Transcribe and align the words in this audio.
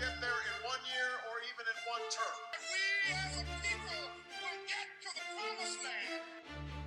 get 0.00 0.16
there 0.16 0.40
in 0.48 0.56
one 0.64 0.80
year 0.88 1.12
or 1.28 1.36
even 1.44 1.64
in 1.68 1.78
one 1.84 2.00
term. 2.08 2.40
We 2.56 3.12
as 3.20 3.36
a 3.36 3.44
people 3.60 4.00
will 4.32 4.60
get 4.64 4.88
to 4.96 5.08
the 5.12 5.24
promised 5.36 5.80
land. 5.84 6.24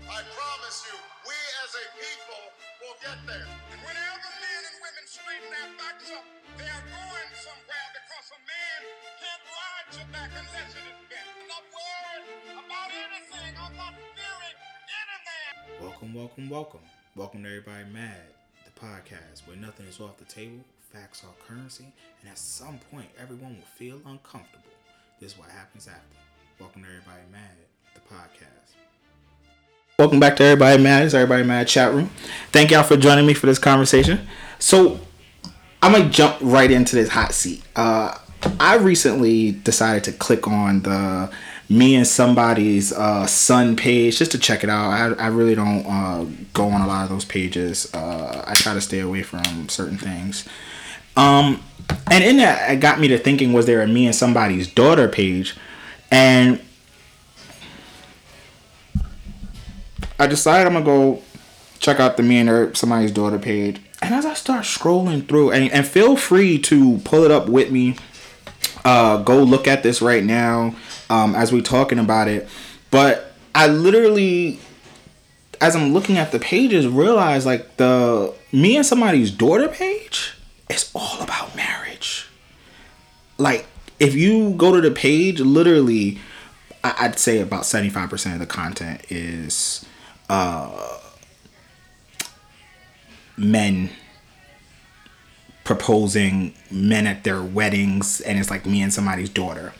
I 0.09 0.19
promise 0.33 0.77
you, 0.89 0.97
we 1.21 1.37
as 1.61 1.71
a 1.77 1.85
people 1.93 2.43
will 2.81 2.97
get 3.05 3.21
there. 3.29 3.45
And 3.45 3.79
whenever 3.85 4.29
men 4.33 4.61
and 4.65 4.77
women 4.81 5.05
straighten 5.05 5.45
their 5.45 5.69
backs 5.77 6.09
up, 6.09 6.25
they 6.57 6.65
are 6.65 6.85
going 6.89 7.29
somewhere 7.37 7.87
because 7.93 8.27
a 8.33 8.39
man 8.49 8.79
can't 9.21 9.45
ride 9.45 9.89
your 9.93 10.09
back 10.09 10.31
unless 10.33 10.73
it 10.73 10.85
is 10.89 10.99
bent. 11.05 11.27
I'm 11.37 11.45
not 11.53 11.65
worried 11.69 12.25
about 12.65 12.89
anything. 12.97 13.51
I'm 13.61 13.77
not 13.77 13.93
fearing 13.93 14.57
any 14.89 15.17
man. 15.21 15.51
Welcome, 15.85 16.11
welcome, 16.17 16.45
welcome. 16.49 16.85
Welcome 17.13 17.45
to 17.45 17.49
Everybody 17.61 17.93
Mad, 17.93 18.25
the 18.65 18.73
podcast 18.73 19.45
where 19.45 19.53
nothing 19.61 19.85
is 19.85 20.01
off 20.01 20.17
the 20.17 20.25
table, 20.25 20.65
facts 20.93 21.23
are 21.23 21.47
currency, 21.47 21.91
and 22.21 22.29
at 22.29 22.37
some 22.37 22.79
point 22.91 23.07
everyone 23.19 23.55
will 23.55 23.65
feel 23.75 23.99
uncomfortable. 24.05 24.69
This 25.19 25.31
is 25.31 25.39
what 25.39 25.49
happens 25.49 25.87
after. 25.87 26.17
Welcome 26.59 26.83
to 26.83 26.87
Everybody 26.87 27.23
Mad, 27.31 27.49
the 27.95 27.99
podcast. 28.01 28.75
Welcome 29.97 30.19
back 30.19 30.35
to 30.35 30.43
Everybody 30.43 30.83
Mad. 30.83 31.03
It's 31.03 31.15
Everybody 31.15 31.43
Mad 31.43 31.67
chat 31.67 31.91
room. 31.91 32.11
Thank 32.51 32.69
y'all 32.69 32.83
for 32.83 32.95
joining 32.95 33.25
me 33.25 33.33
for 33.33 33.47
this 33.47 33.57
conversation. 33.57 34.27
So, 34.59 34.99
I'm 35.81 35.93
gonna 35.93 36.11
jump 36.11 36.37
right 36.41 36.69
into 36.69 36.95
this 36.95 37.09
hot 37.09 37.31
seat. 37.31 37.63
Uh, 37.75 38.15
I 38.59 38.75
recently 38.75 39.51
decided 39.51 40.03
to 40.03 40.11
click 40.11 40.47
on 40.47 40.83
the 40.83 41.31
me 41.69 41.95
and 41.95 42.05
somebody's 42.05 42.93
uh, 42.93 43.25
son 43.25 43.75
page 43.75 44.19
just 44.19 44.31
to 44.33 44.37
check 44.37 44.63
it 44.63 44.69
out. 44.69 44.91
I, 44.91 45.23
I 45.23 45.27
really 45.29 45.55
don't 45.55 45.85
uh, 45.87 46.25
go 46.53 46.67
on 46.67 46.81
a 46.81 46.87
lot 46.87 47.03
of 47.03 47.09
those 47.09 47.25
pages. 47.25 47.91
Uh, 47.95 48.43
I 48.45 48.53
try 48.53 48.75
to 48.75 48.81
stay 48.81 48.99
away 48.99 49.23
from 49.23 49.69
certain 49.69 49.97
things. 49.97 50.47
Um, 51.15 51.61
and 52.09 52.23
in 52.23 52.37
that, 52.37 52.71
it 52.71 52.79
got 52.79 52.99
me 52.99 53.07
to 53.09 53.17
thinking: 53.17 53.53
Was 53.53 53.65
there 53.65 53.81
a 53.81 53.87
me 53.87 54.05
and 54.05 54.15
somebody's 54.15 54.71
daughter 54.71 55.07
page? 55.07 55.55
And 56.11 56.59
I 60.19 60.27
decided 60.27 60.67
I'm 60.67 60.73
gonna 60.73 60.85
go 60.85 61.21
check 61.79 61.99
out 61.99 62.17
the 62.17 62.23
me 62.23 62.37
and 62.37 62.49
her, 62.49 62.73
somebody's 62.75 63.11
daughter 63.11 63.39
page. 63.39 63.81
And 64.01 64.13
as 64.13 64.25
I 64.25 64.33
start 64.33 64.63
scrolling 64.63 65.27
through, 65.27 65.51
and, 65.51 65.71
and 65.71 65.87
feel 65.87 66.15
free 66.15 66.59
to 66.59 66.97
pull 66.99 67.23
it 67.23 67.31
up 67.31 67.47
with 67.47 67.71
me. 67.71 67.95
Uh, 68.85 69.23
go 69.23 69.41
look 69.41 69.65
at 69.65 69.81
this 69.81 70.01
right 70.01 70.23
now 70.25 70.75
um, 71.09 71.35
as 71.35 71.53
we're 71.53 71.61
talking 71.61 71.99
about 71.99 72.27
it. 72.27 72.49
But 72.91 73.33
I 73.55 73.67
literally, 73.67 74.59
as 75.61 75.75
I'm 75.75 75.93
looking 75.93 76.17
at 76.17 76.31
the 76.33 76.39
pages, 76.39 76.85
realize 76.85 77.45
like 77.45 77.77
the 77.77 78.33
me 78.51 78.75
and 78.75 78.85
somebody's 78.85 79.31
daughter 79.31 79.69
page 79.69 80.33
is 80.69 80.91
all 80.95 81.21
about 81.21 81.55
marriage. 81.55 82.27
Like 83.37 83.65
if 83.99 84.15
you 84.15 84.51
go 84.51 84.73
to 84.73 84.81
the 84.81 84.91
page, 84.91 85.39
literally, 85.39 86.19
I'd 86.83 87.17
say 87.17 87.39
about 87.39 87.63
75% 87.63 88.33
of 88.33 88.39
the 88.39 88.45
content 88.45 89.01
is 89.09 89.85
uh, 90.29 90.99
men 93.37 93.89
proposing 95.63 96.53
men 96.69 97.07
at 97.07 97.23
their 97.23 97.41
weddings 97.41 98.19
and 98.21 98.37
it's 98.37 98.49
like 98.49 98.65
me 98.65 98.81
and 98.81 98.93
somebody's 98.93 99.29
daughter. 99.29 99.73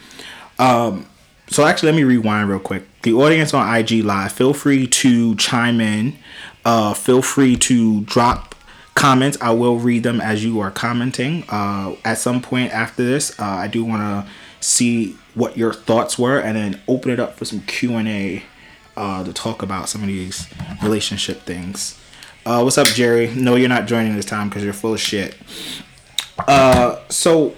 Um 0.60 1.08
so 1.50 1.66
actually 1.66 1.92
let 1.92 1.98
me 1.98 2.04
rewind 2.04 2.50
real 2.50 2.60
quick. 2.60 2.84
The 3.02 3.14
audience 3.14 3.54
on 3.54 3.76
ig 3.76 3.92
live 4.04 4.32
feel 4.32 4.54
free 4.54 4.88
to 4.88 5.36
chime 5.36 5.82
in. 5.82 6.18
Uh 6.64 6.94
feel 6.94 7.22
free 7.22 7.58
to 7.58 8.02
drop 8.02 8.53
comments 8.96 9.38
i 9.42 9.52
will 9.52 9.78
read 9.78 10.04
them 10.04 10.22
as 10.22 10.44
you 10.44 10.60
are 10.60 10.72
commenting 10.72 11.44
uh 11.50 11.96
at 12.06 12.18
some 12.18 12.42
point 12.42 12.72
after 12.72 13.04
this 13.04 13.38
uh, 13.40 13.44
i 13.46 13.68
do 13.68 13.84
want 13.84 14.02
to 14.02 14.32
see 14.66 15.16
what 15.34 15.58
your 15.58 15.74
thoughts 15.74 16.18
were 16.18 16.40
and 16.40 16.56
then 16.56 16.80
open 16.88 17.12
it 17.12 17.20
up 17.20 17.36
for 17.36 17.46
some 17.46 17.60
q&a 17.62 18.44
uh 18.96 19.24
to 19.24 19.34
talk 19.34 19.62
about 19.62 19.90
some 19.90 20.02
of 20.02 20.08
these 20.08 20.48
relationship 20.82 21.42
things 21.42 22.00
uh, 22.46 22.62
what's 22.62 22.78
up, 22.78 22.88
Jerry? 22.88 23.34
No, 23.34 23.56
you're 23.56 23.70
not 23.70 23.86
joining 23.86 24.16
this 24.16 24.26
time 24.26 24.50
because 24.50 24.66
you're 24.66 24.74
full 24.74 24.94
of 24.94 25.00
shit. 25.00 25.38
Uh, 26.46 27.00
so 27.08 27.56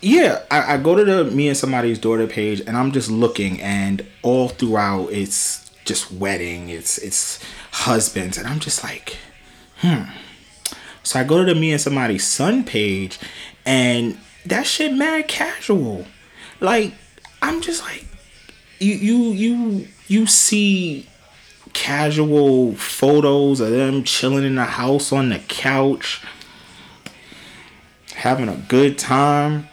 yeah, 0.00 0.42
I, 0.50 0.74
I 0.74 0.76
go 0.78 0.94
to 0.94 1.04
the 1.04 1.24
me 1.24 1.48
and 1.48 1.56
somebody's 1.56 1.98
daughter 1.98 2.26
page, 2.26 2.60
and 2.60 2.76
I'm 2.76 2.92
just 2.92 3.10
looking, 3.10 3.60
and 3.60 4.06
all 4.22 4.48
throughout 4.48 5.08
it's 5.08 5.70
just 5.84 6.10
wedding, 6.12 6.70
it's 6.70 6.96
it's 6.98 7.42
husbands, 7.72 8.38
and 8.38 8.46
I'm 8.46 8.58
just 8.58 8.82
like, 8.82 9.18
hmm. 9.78 10.04
So 11.06 11.20
I 11.20 11.22
go 11.22 11.38
to 11.38 11.54
the 11.54 11.58
me 11.58 11.70
and 11.70 11.80
somebody's 11.80 12.26
son 12.26 12.64
page, 12.64 13.20
and 13.64 14.18
that 14.44 14.66
shit 14.66 14.92
mad 14.92 15.28
casual. 15.28 16.04
Like 16.58 16.94
I'm 17.40 17.60
just 17.60 17.84
like, 17.84 18.04
you 18.80 18.94
you 18.94 19.16
you 19.30 19.88
you 20.08 20.26
see 20.26 21.08
casual 21.72 22.74
photos 22.74 23.60
of 23.60 23.70
them 23.70 24.02
chilling 24.02 24.42
in 24.42 24.56
the 24.56 24.64
house 24.64 25.12
on 25.12 25.28
the 25.28 25.38
couch, 25.38 26.22
having 28.16 28.48
a 28.48 28.56
good 28.68 28.98
time. 28.98 29.68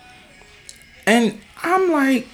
And 1.08 1.42
I'm 1.64 1.92
like, 1.92 2.28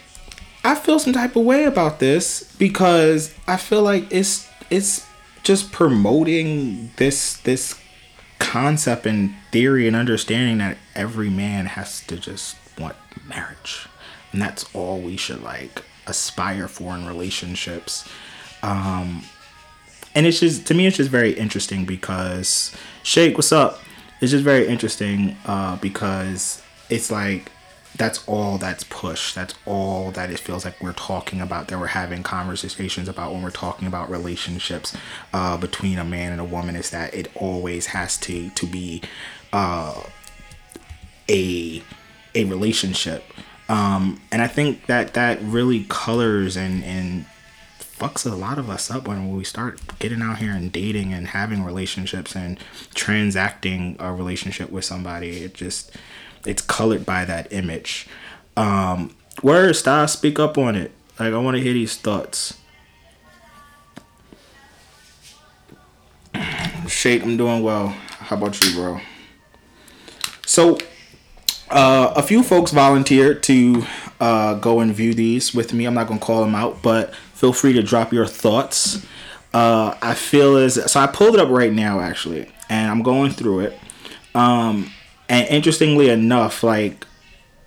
I 0.65 0.75
feel 0.75 0.99
some 0.99 1.13
type 1.13 1.37
of 1.37 1.45
way 1.45 1.63
about 1.63 1.99
this 1.99 2.53
because 2.57 3.33
I 3.47 3.55
feel 3.55 3.81
like 3.81 4.11
it's 4.11 4.49
it's 4.69 5.07
just 5.43 5.71
promoting 5.71 6.91
this 6.97 7.37
this 7.37 7.78
concept 8.39 9.05
and 9.05 9.35
theory 9.51 9.87
and 9.87 9.95
understanding 9.95 10.57
that 10.59 10.77
every 10.95 11.29
man 11.29 11.67
has 11.67 12.01
to 12.07 12.17
just 12.17 12.55
want 12.79 12.95
marriage. 13.27 13.87
And 14.31 14.41
that's 14.41 14.73
all 14.73 14.99
we 14.99 15.17
should 15.17 15.43
like 15.43 15.83
aspire 16.07 16.67
for 16.67 16.95
in 16.95 17.05
relationships. 17.05 18.07
Um 18.63 19.23
and 20.15 20.25
it's 20.25 20.39
just 20.39 20.65
to 20.67 20.73
me 20.73 20.87
it's 20.87 20.97
just 20.97 21.11
very 21.11 21.33
interesting 21.33 21.85
because 21.85 22.75
shake 23.03 23.37
what's 23.37 23.51
up 23.51 23.79
it's 24.21 24.31
just 24.31 24.43
very 24.43 24.67
interesting 24.67 25.37
uh, 25.45 25.77
because 25.77 26.61
it's 26.89 27.09
like 27.09 27.51
that's 27.95 28.25
all 28.27 28.57
that's 28.57 28.83
pushed 28.85 29.35
that's 29.35 29.53
all 29.65 30.11
that 30.11 30.29
it 30.29 30.39
feels 30.39 30.63
like 30.63 30.81
we're 30.81 30.93
talking 30.93 31.41
about 31.41 31.67
that 31.67 31.79
we're 31.79 31.87
having 31.87 32.23
conversations 32.23 33.09
about 33.09 33.31
when 33.33 33.41
we're 33.41 33.49
talking 33.49 33.87
about 33.87 34.09
relationships 34.09 34.95
uh, 35.33 35.57
between 35.57 35.97
a 35.97 36.03
man 36.03 36.31
and 36.31 36.39
a 36.39 36.45
woman 36.45 36.75
is 36.75 36.91
that 36.91 37.13
it 37.13 37.27
always 37.35 37.87
has 37.87 38.17
to 38.17 38.49
to 38.51 38.65
be 38.65 39.01
uh, 39.53 40.01
a 41.29 41.81
a 42.35 42.45
relationship 42.45 43.23
um, 43.67 44.21
and 44.31 44.41
i 44.41 44.47
think 44.47 44.85
that 44.85 45.13
that 45.13 45.41
really 45.41 45.83
colors 45.89 46.55
and 46.55 46.83
and 46.83 47.25
fucks 47.99 48.29
a 48.29 48.33
lot 48.33 48.57
of 48.57 48.69
us 48.69 48.89
up 48.89 49.07
when 49.07 49.35
we 49.35 49.43
start 49.43 49.79
getting 49.99 50.21
out 50.21 50.37
here 50.37 50.53
and 50.53 50.71
dating 50.71 51.13
and 51.13 51.27
having 51.27 51.63
relationships 51.63 52.33
and 52.33 52.57
transacting 52.93 53.97
a 53.99 54.13
relationship 54.13 54.71
with 54.71 54.85
somebody. 54.85 55.43
It 55.43 55.53
just 55.53 55.91
it's 56.45 56.61
colored 56.61 57.05
by 57.05 57.25
that 57.25 57.51
image. 57.51 58.07
Um 58.57 59.15
word 59.43 59.75
style 59.75 60.07
speak 60.07 60.39
up 60.39 60.57
on 60.57 60.75
it. 60.75 60.91
Like 61.19 61.33
I 61.33 61.37
want 61.37 61.57
to 61.57 61.63
hear 61.63 61.73
these 61.73 61.97
thoughts. 61.97 62.57
Shake, 66.87 67.23
I'm 67.23 67.37
doing 67.37 67.61
well. 67.61 67.89
How 67.89 68.35
about 68.35 68.59
you, 68.63 68.73
bro? 68.73 68.99
So 70.45 70.77
uh, 71.69 72.13
a 72.15 72.23
few 72.23 72.41
folks 72.41 72.71
volunteered 72.71 73.43
to 73.43 73.85
uh, 74.19 74.55
go 74.55 74.79
and 74.79 74.93
view 74.93 75.13
these 75.13 75.53
with 75.53 75.73
me. 75.73 75.85
I'm 75.85 75.93
not 75.93 76.07
gonna 76.07 76.19
call 76.19 76.41
them 76.41 76.55
out, 76.55 76.81
but 76.81 77.13
feel 77.33 77.53
free 77.53 77.73
to 77.73 77.83
drop 77.83 78.11
your 78.11 78.25
thoughts. 78.25 79.05
Uh, 79.53 79.95
I 80.01 80.13
feel 80.13 80.57
as 80.57 80.91
so 80.91 80.99
I 80.99 81.07
pulled 81.07 81.35
it 81.35 81.39
up 81.39 81.49
right 81.49 81.71
now 81.71 81.99
actually, 81.99 82.51
and 82.69 82.89
I'm 82.89 83.03
going 83.03 83.31
through 83.31 83.61
it. 83.61 83.79
Um, 84.33 84.91
and 85.29 85.47
interestingly 85.47 86.09
enough, 86.09 86.63
like 86.63 87.05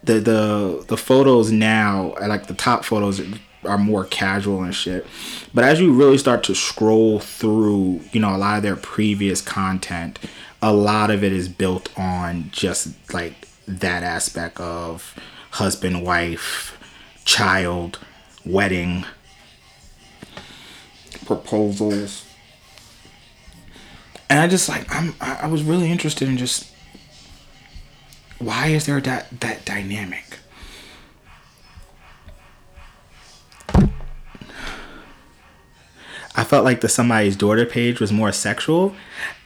the 0.02 0.14
the 0.14 0.84
the 0.88 0.96
photos 0.96 1.52
now, 1.52 2.14
uh, 2.20 2.26
like 2.26 2.48
the 2.48 2.54
top 2.54 2.84
photos 2.84 3.22
are 3.64 3.78
more 3.78 4.04
casual 4.04 4.62
and 4.62 4.74
shit. 4.74 5.06
But 5.54 5.64
as 5.64 5.80
you 5.80 5.92
really 5.92 6.18
start 6.18 6.42
to 6.44 6.54
scroll 6.54 7.20
through, 7.20 8.00
you 8.10 8.20
know, 8.20 8.34
a 8.34 8.36
lot 8.36 8.56
of 8.56 8.64
their 8.64 8.76
previous 8.76 9.40
content, 9.40 10.18
a 10.60 10.72
lot 10.72 11.10
of 11.10 11.22
it 11.22 11.32
is 11.32 11.48
built 11.48 11.96
on 11.96 12.50
just 12.50 12.88
like 13.12 13.48
that 13.68 14.02
aspect 14.02 14.58
of 14.58 15.14
husband, 15.52 16.04
wife, 16.04 16.76
child, 17.24 18.00
wedding, 18.44 19.04
proposals. 21.24 22.26
And 24.28 24.40
I 24.40 24.48
just 24.48 24.68
like 24.68 24.92
I'm 24.92 25.14
I 25.20 25.46
was 25.46 25.62
really 25.62 25.92
interested 25.92 26.28
in 26.28 26.36
just 26.36 26.71
why 28.42 28.68
is 28.68 28.86
there 28.86 29.00
that 29.00 29.40
that 29.40 29.64
dynamic? 29.64 30.38
I 36.34 36.44
felt 36.44 36.64
like 36.64 36.80
the 36.80 36.88
somebody's 36.88 37.36
daughter 37.36 37.66
page 37.66 38.00
was 38.00 38.10
more 38.10 38.32
sexual. 38.32 38.94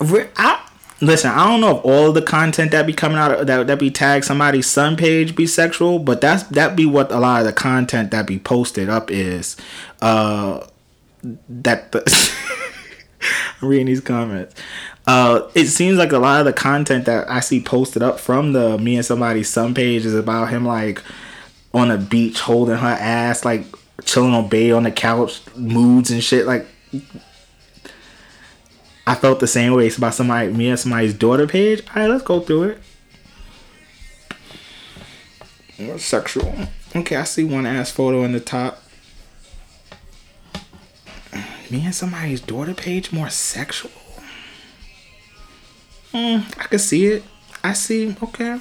I 0.01 0.67
listen, 1.01 1.31
I 1.31 1.47
don't 1.47 1.61
know 1.61 1.79
if 1.79 1.85
all 1.85 2.09
of 2.09 2.15
the 2.15 2.23
content 2.23 2.71
that 2.71 2.87
be 2.87 2.93
coming 2.93 3.19
out 3.19 3.33
of, 3.33 3.47
that 3.47 3.67
that 3.67 3.79
be 3.79 3.91
tagged 3.91 4.25
somebody's 4.25 4.67
son 4.67 4.97
page 4.97 5.35
be 5.35 5.47
sexual, 5.47 5.99
but 5.99 6.21
that's 6.21 6.45
that 6.45 6.77
be 6.77 6.87
what 6.87 7.11
a 7.11 7.19
lot 7.19 7.41
of 7.41 7.47
the 7.47 7.53
content 7.53 8.11
that 8.13 8.27
be 8.27 8.39
posted 8.39 8.89
up 8.89 9.11
is. 9.11 9.57
Uh, 10.01 10.67
that 11.49 11.93
the 11.93 12.33
I'm 13.63 13.69
reading 13.69 13.87
these 13.87 14.01
comments. 14.01 14.55
Uh, 15.07 15.49
it 15.55 15.67
seems 15.67 15.99
like 15.99 16.13
a 16.13 16.19
lot 16.19 16.41
of 16.41 16.47
the 16.47 16.53
content 16.53 17.05
that 17.05 17.31
I 17.31 17.41
see 17.41 17.61
posted 17.61 18.03
up 18.03 18.19
from 18.19 18.53
the 18.53 18.77
me 18.77 18.97
and 18.97 19.05
somebody's 19.05 19.49
son 19.49 19.73
page 19.73 20.05
is 20.05 20.15
about 20.15 20.51
him 20.51 20.67
like 20.67 21.01
on 21.73 21.91
a 21.91 21.97
beach 21.97 22.41
holding 22.41 22.77
her 22.77 22.97
ass, 22.99 23.45
like 23.45 23.65
chilling 24.05 24.35
on 24.35 24.49
bay 24.49 24.73
on 24.73 24.83
the 24.83 24.91
couch, 24.91 25.41
moods 25.55 26.11
and 26.11 26.25
shit. 26.25 26.47
Like 26.47 26.67
I 29.07 29.15
felt 29.15 29.39
the 29.39 29.47
same 29.47 29.75
way. 29.75 29.87
It's 29.87 29.97
about 29.97 30.15
somebody, 30.15 30.53
me 30.53 30.71
and 30.71 30.79
somebody's 30.79 31.15
daughter 31.15 31.47
page. 31.47 31.83
All 31.89 32.03
right, 32.03 32.11
let's 32.11 32.25
go 32.25 32.41
through 32.41 32.63
it. 32.65 32.79
More 35.79 35.99
sexual. 35.99 36.53
Okay, 36.95 37.15
I 37.15 37.25
see 37.25 37.45
one 37.45 37.67
ass 37.67 37.93
photo 37.93 38.25
in 38.25 38.33
the 38.33 38.41
top. 38.41 38.83
Me 41.71 41.85
and 41.85 41.95
somebody's 41.95 42.41
daughter 42.41 42.75
page 42.75 43.13
more 43.13 43.29
sexual. 43.29 43.91
Hmm, 46.17 46.39
I 46.59 46.65
can 46.65 46.79
see 46.79 47.09
it. 47.09 47.25
I 47.63 47.75
see. 47.75 48.17
Okay. 48.23 48.59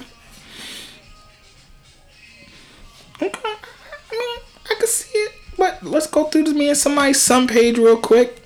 Okay. 3.22 3.40
I 3.48 4.12
mean, 4.12 4.38
I 4.70 4.74
can 4.78 4.86
see 4.86 5.18
it. 5.18 5.32
But 5.56 5.82
let's 5.82 6.06
go 6.06 6.24
through 6.24 6.42
this 6.44 6.52
me 6.52 6.68
and 6.68 6.76
somebody's 6.76 7.18
son 7.18 7.46
page 7.46 7.78
real 7.78 7.96
quick. 7.96 8.42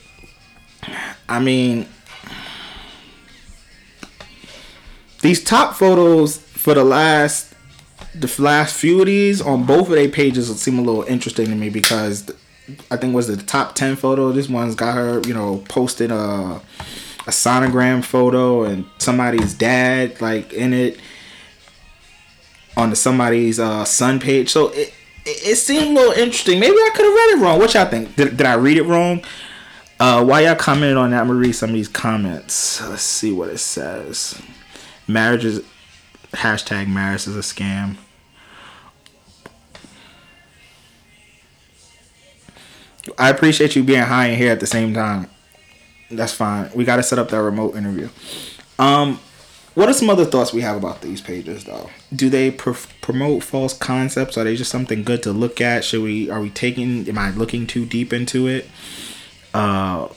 I 1.28 1.40
mean, 1.40 1.88
these 5.22 5.42
top 5.42 5.74
photos 5.74 6.38
for 6.38 6.74
the 6.74 6.84
last 6.84 7.52
the 8.14 8.32
last 8.38 8.76
few 8.76 9.00
of 9.00 9.06
these 9.06 9.40
on 9.40 9.64
both 9.64 9.88
of 9.88 9.94
their 9.94 10.08
pages 10.08 10.56
seem 10.60 10.78
a 10.78 10.82
little 10.82 11.02
interesting 11.02 11.46
to 11.46 11.56
me 11.56 11.68
because 11.68 12.30
I 12.92 12.96
think 12.96 13.12
was 13.12 13.26
the 13.26 13.36
top 13.36 13.74
ten 13.74 13.96
photo. 13.96 14.30
This 14.30 14.48
one's 14.48 14.76
got 14.76 14.94
her, 14.94 15.20
you 15.26 15.34
know, 15.34 15.64
posted 15.68 16.12
a 16.12 16.60
a 17.26 17.30
sonogram 17.30 18.02
photo 18.02 18.64
and 18.64 18.86
somebody's 18.98 19.54
dad 19.54 20.20
like 20.20 20.52
in 20.52 20.72
it 20.72 20.98
on 22.76 22.90
the 22.90 22.96
somebody's 22.96 23.60
uh, 23.60 23.84
son 23.84 24.18
page. 24.18 24.48
So 24.48 24.68
it, 24.68 24.92
it, 25.26 25.56
seemed 25.56 25.96
a 25.96 26.00
little 26.00 26.12
interesting. 26.12 26.58
Maybe 26.58 26.76
I 26.76 26.90
could 26.94 27.04
have 27.04 27.14
read 27.14 27.38
it 27.38 27.42
wrong. 27.42 27.58
What 27.58 27.74
y'all 27.74 27.86
think? 27.86 28.16
Did, 28.16 28.36
did 28.36 28.46
I 28.46 28.54
read 28.54 28.78
it 28.78 28.84
wrong? 28.84 29.22
Uh, 29.98 30.24
while 30.24 30.40
y'all 30.40 30.56
commented 30.56 30.96
on 30.96 31.10
that, 31.10 31.26
read 31.26 31.52
some 31.52 31.70
of 31.70 31.74
these 31.74 31.88
comments. 31.88 32.80
Let's 32.80 33.02
see 33.02 33.32
what 33.32 33.50
it 33.50 33.58
says. 33.58 34.40
Marriage 35.06 35.44
is 35.44 35.62
hashtag 36.32 36.88
marriage 36.88 37.26
is 37.26 37.36
a 37.36 37.40
scam. 37.40 37.96
I 43.18 43.28
appreciate 43.30 43.76
you 43.76 43.82
being 43.82 44.02
high 44.02 44.28
in 44.28 44.38
here 44.38 44.52
at 44.52 44.60
the 44.60 44.66
same 44.66 44.94
time. 44.94 45.28
That's 46.10 46.32
fine. 46.32 46.70
We 46.74 46.84
got 46.84 46.96
to 46.96 47.02
set 47.02 47.18
up 47.18 47.28
that 47.30 47.40
remote 47.42 47.76
interview. 47.76 48.08
Um, 48.78 49.20
what 49.74 49.88
are 49.88 49.92
some 49.92 50.10
other 50.10 50.24
thoughts 50.24 50.52
we 50.52 50.62
have 50.62 50.76
about 50.76 51.00
these 51.00 51.20
pages, 51.20 51.64
though? 51.64 51.90
Do 52.14 52.28
they 52.28 52.50
pr- 52.50 52.72
promote 53.00 53.44
false 53.44 53.72
concepts? 53.76 54.36
Are 54.36 54.44
they 54.44 54.56
just 54.56 54.70
something 54.70 55.04
good 55.04 55.22
to 55.22 55.32
look 55.32 55.60
at? 55.60 55.84
Should 55.84 56.02
we? 56.02 56.28
Are 56.28 56.40
we 56.40 56.50
taking? 56.50 57.08
Am 57.08 57.16
I 57.16 57.30
looking 57.30 57.66
too 57.66 57.86
deep 57.86 58.12
into 58.12 58.48
it? 58.48 58.68
Uh, 59.54 60.08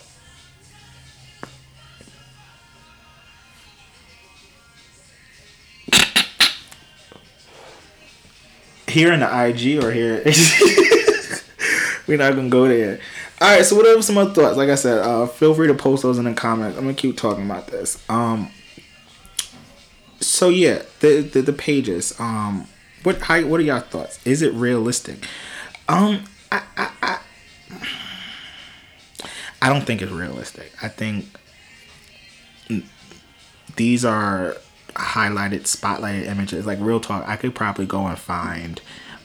here 8.88 9.12
in 9.14 9.20
the 9.20 9.46
IG 9.46 9.84
or 9.84 9.92
here? 9.92 10.24
We're 12.08 12.18
not 12.18 12.36
gonna 12.36 12.50
go 12.50 12.68
there. 12.68 13.00
All 13.44 13.50
right. 13.50 13.66
So, 13.66 13.76
what 13.76 13.86
are 13.86 14.02
some 14.02 14.18
other 14.18 14.34
thoughts? 14.34 14.56
Like 14.56 14.70
I 14.70 14.76
said, 14.76 15.00
uh, 15.00 15.26
feel 15.26 15.54
free 15.54 15.68
to 15.68 15.74
post 15.74 16.02
those 16.04 16.18
in 16.18 16.24
the 16.24 16.34
comments. 16.34 16.78
I'm 16.78 16.86
gonna 16.86 16.94
keep 16.94 17.18
talking 17.18 17.44
about 17.44 17.68
this. 17.68 18.02
Um. 18.10 18.50
So 20.22 20.48
yeah, 20.48 20.84
the 21.02 21.20
the, 21.20 21.42
the 21.42 21.52
pages. 21.52 22.18
Um. 22.22 22.68
What 23.04 23.20
how, 23.24 23.44
what 23.44 23.60
are 23.60 23.64
y'all 23.64 23.82
thoughts? 23.82 24.26
Is 24.26 24.42
it 24.42 24.54
realistic? 24.54 25.28
Um. 25.90 26.24
I, 26.54 26.64
I, 26.78 26.92
I 27.02 27.20
I 29.62 29.68
don't 29.68 29.84
think 29.84 30.02
it's 30.02 30.12
realistic. 30.12 30.72
I 30.82 30.88
think 30.88 31.26
these 33.76 34.06
are 34.06 34.56
highlighted, 34.94 35.64
spotlighted 35.64 36.28
images. 36.28 36.66
Like 36.66 36.80
real 36.80 37.02
talk, 37.02 37.28
I 37.28 37.36
could 37.36 37.56
probably 37.56 37.88
go 37.88 38.08
and 38.08 38.18
find 38.18 38.80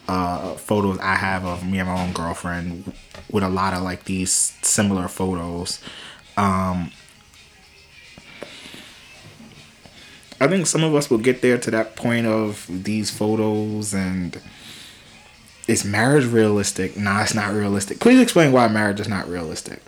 uh, 0.08 0.54
photos 0.54 0.98
I 0.98 1.14
have 1.14 1.44
of 1.44 1.66
me 1.66 1.78
and 1.78 1.88
my 1.88 2.02
own 2.02 2.12
girlfriend 2.12 2.92
with 3.30 3.44
a 3.44 3.48
lot 3.48 3.74
of 3.74 3.82
like 3.82 4.04
these 4.04 4.32
similar 4.62 5.06
photos. 5.06 5.80
Um, 6.36 6.90
I 10.40 10.46
think 10.46 10.66
some 10.66 10.84
of 10.84 10.94
us 10.94 11.10
will 11.10 11.18
get 11.18 11.42
there 11.42 11.58
to 11.58 11.70
that 11.72 11.96
point 11.96 12.26
of 12.26 12.66
these 12.68 13.10
photos 13.10 13.92
and 13.92 14.40
is 15.66 15.84
marriage 15.84 16.24
realistic? 16.24 16.96
Nah, 16.96 17.22
it's 17.22 17.34
not 17.34 17.52
realistic. 17.52 18.00
Please 18.00 18.20
explain 18.20 18.52
why 18.52 18.66
marriage 18.68 19.00
is 19.00 19.08
not 19.08 19.28
realistic. 19.28 19.82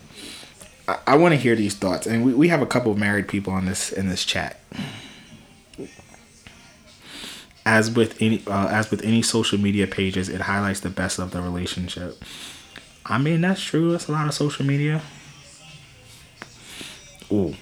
I, 0.86 0.98
I 1.06 1.16
want 1.16 1.32
to 1.32 1.40
hear 1.40 1.56
these 1.56 1.74
thoughts, 1.74 2.06
and 2.06 2.24
we, 2.24 2.34
we 2.34 2.48
have 2.48 2.60
a 2.60 2.66
couple 2.66 2.92
of 2.92 2.98
married 2.98 3.28
people 3.28 3.52
on 3.52 3.64
this 3.64 3.90
in 3.90 4.08
this 4.08 4.24
chat. 4.24 4.60
As 7.66 7.90
with 7.90 8.20
any 8.22 8.42
uh, 8.46 8.68
as 8.68 8.90
with 8.90 9.02
any 9.04 9.22
social 9.22 9.58
media 9.58 9.86
pages, 9.86 10.28
it 10.28 10.40
highlights 10.42 10.80
the 10.80 10.90
best 10.90 11.18
of 11.18 11.30
the 11.30 11.42
relationship. 11.42 12.22
I 13.04 13.18
mean, 13.18 13.40
that's 13.42 13.60
true. 13.62 13.92
That's 13.92 14.08
a 14.08 14.12
lot 14.12 14.26
of 14.26 14.34
social 14.34 14.64
media. 14.64 15.02
Ooh. 17.30 17.54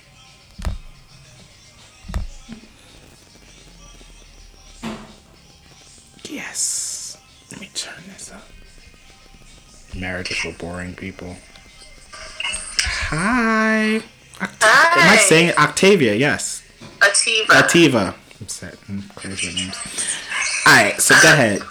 Yes. 6.28 7.16
Let 7.50 7.60
me 7.60 7.70
turn 7.74 8.02
this 8.12 8.30
up. 8.32 8.46
Marriage 9.96 10.30
is 10.30 10.36
for 10.38 10.52
boring 10.52 10.94
people. 10.94 11.36
Hi. 13.10 14.02
Oct- 14.34 14.56
Hi. 14.60 15.00
Am 15.00 15.12
I 15.12 15.16
saying? 15.16 15.52
Octavia? 15.58 16.14
Yes. 16.14 16.62
Ativa. 17.00 17.46
Ativa. 17.46 18.14
I'm 18.40 18.48
set. 18.48 18.76
I'm 18.88 19.02
crazy 19.16 19.54
names. 19.54 19.76
All 20.66 20.74
right. 20.74 21.00
So 21.00 21.14
go 21.22 21.32
ahead. 21.32 21.62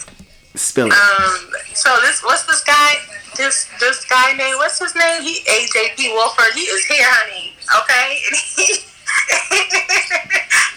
Spill 0.55 0.87
it. 0.87 0.93
Um. 0.93 1.51
So 1.73 1.89
this 2.01 2.23
what's 2.23 2.43
this 2.45 2.63
guy? 2.63 2.93
This 3.37 3.69
this 3.79 4.03
guy 4.05 4.33
name? 4.33 4.55
What's 4.57 4.79
his 4.79 4.95
name? 4.95 5.21
He 5.21 5.39
AJP 5.45 6.13
Wolford. 6.13 6.53
He 6.55 6.61
is 6.61 6.85
here, 6.85 7.07
honey. 7.07 7.53
Okay, 7.71 8.19
and 8.27 8.35
he 8.57 8.67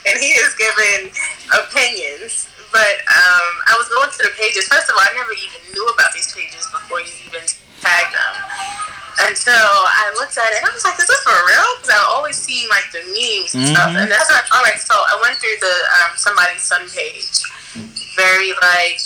and 0.06 0.18
he 0.20 0.30
is 0.38 0.54
giving 0.54 1.10
opinions. 1.50 2.46
But 2.70 3.02
um, 3.10 3.50
I 3.66 3.74
was 3.74 3.88
going 3.90 4.10
to 4.10 4.18
the 4.22 4.30
pages. 4.38 4.68
First 4.68 4.86
of 4.90 4.94
all, 4.94 5.02
I 5.02 5.10
never 5.18 5.32
even 5.34 5.58
knew 5.74 5.86
about 5.90 6.14
these 6.14 6.30
pages 6.30 6.70
before 6.70 7.00
you 7.00 7.10
even 7.26 7.42
tagged 7.82 8.14
them. 8.14 8.34
Until 9.28 9.52
I 9.54 10.12
looked 10.16 10.36
at 10.38 10.48
it, 10.52 10.62
and 10.62 10.68
I 10.68 10.72
was 10.72 10.84
like, 10.84 10.98
"Is 10.98 11.06
this 11.06 11.20
for 11.22 11.34
real?" 11.34 11.68
Because 11.76 11.92
I 11.92 12.00
always 12.16 12.36
see 12.36 12.66
like 12.70 12.88
the 12.92 13.02
memes 13.10 13.54
and 13.54 13.68
stuff, 13.74 13.90
and 13.92 14.10
that's 14.10 14.30
like, 14.30 14.48
all 14.54 14.62
right. 14.64 14.80
So 14.80 14.94
I 14.94 15.18
went 15.20 15.36
through 15.36 15.58
the 15.60 15.76
um, 16.00 16.12
somebody's 16.16 16.62
son 16.62 16.88
page, 16.90 17.42
very 18.16 18.52
like 18.62 18.98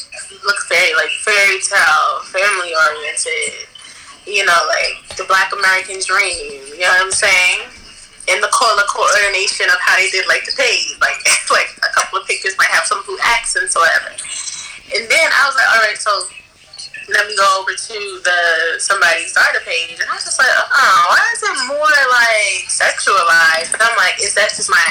looks 0.45 0.69
very 0.69 0.93
like 0.95 1.11
fairy 1.25 1.59
tale, 1.61 2.21
family 2.31 2.73
oriented. 2.75 3.69
You 4.27 4.45
know, 4.47 4.61
like 4.73 5.17
the 5.21 5.25
Black 5.29 5.53
American 5.53 6.01
dream. 6.01 6.65
You 6.73 6.85
know 6.85 6.93
what 6.97 7.09
I'm 7.09 7.13
saying? 7.13 7.69
In 8.29 8.41
the 8.41 8.49
color 8.57 8.85
coordination 8.89 9.69
of 9.69 9.77
how 9.85 9.97
they 10.01 10.09
did 10.09 10.25
like 10.27 10.49
the 10.49 10.57
page, 10.57 10.97
like 11.01 11.21
like 11.53 11.69
a 11.85 11.91
couple 11.93 12.19
of 12.21 12.27
pictures 12.27 12.57
might 12.57 12.73
have 12.73 12.85
some 12.85 13.05
blue 13.05 13.21
accents 13.21 13.77
or 13.77 13.85
whatever. 13.85 14.17
And 14.97 15.05
then 15.11 15.29
I 15.33 15.43
was 15.45 15.55
like, 15.57 15.69
all 15.75 15.83
right, 15.85 15.99
so 15.99 16.13
let 17.09 17.27
me 17.27 17.37
go 17.37 17.47
over 17.61 17.73
to 17.73 17.99
the 18.25 18.79
somebody's 18.81 19.33
daughter 19.33 19.61
page, 19.65 19.99
and 20.01 20.09
I 20.11 20.15
was 20.15 20.25
just 20.25 20.39
like, 20.39 20.49
oh, 20.51 21.01
why 21.11 21.23
is 21.35 21.43
it 21.43 21.57
more 21.69 21.97
like 22.13 22.65
sexualized? 22.71 23.73
But 23.73 23.83
I'm 23.85 23.97
like, 23.97 24.21
is 24.23 24.35
that 24.35 24.51
just 24.55 24.71
my 24.71 24.87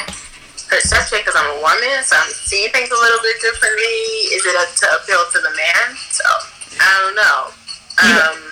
perception 0.70 1.20
because 1.20 1.36
I'm 1.36 1.50
a 1.58 1.60
woman, 1.62 2.04
so 2.04 2.16
I'm 2.18 2.30
seeing 2.32 2.70
things 2.72 2.90
a 2.90 3.00
little 3.00 3.20
bit 3.22 3.38
differently? 3.42 3.98
Is 4.34 4.46
it 4.46 4.56
a, 4.56 4.66
to 4.80 4.86
appeal 5.02 5.22
to 5.34 5.40
the 5.42 5.54
man? 5.56 5.88
So 6.12 6.24
I 6.82 6.90
don't 7.02 7.16
know. 7.16 7.40
You 8.04 8.14
know- 8.16 8.32
Um, 8.34 8.52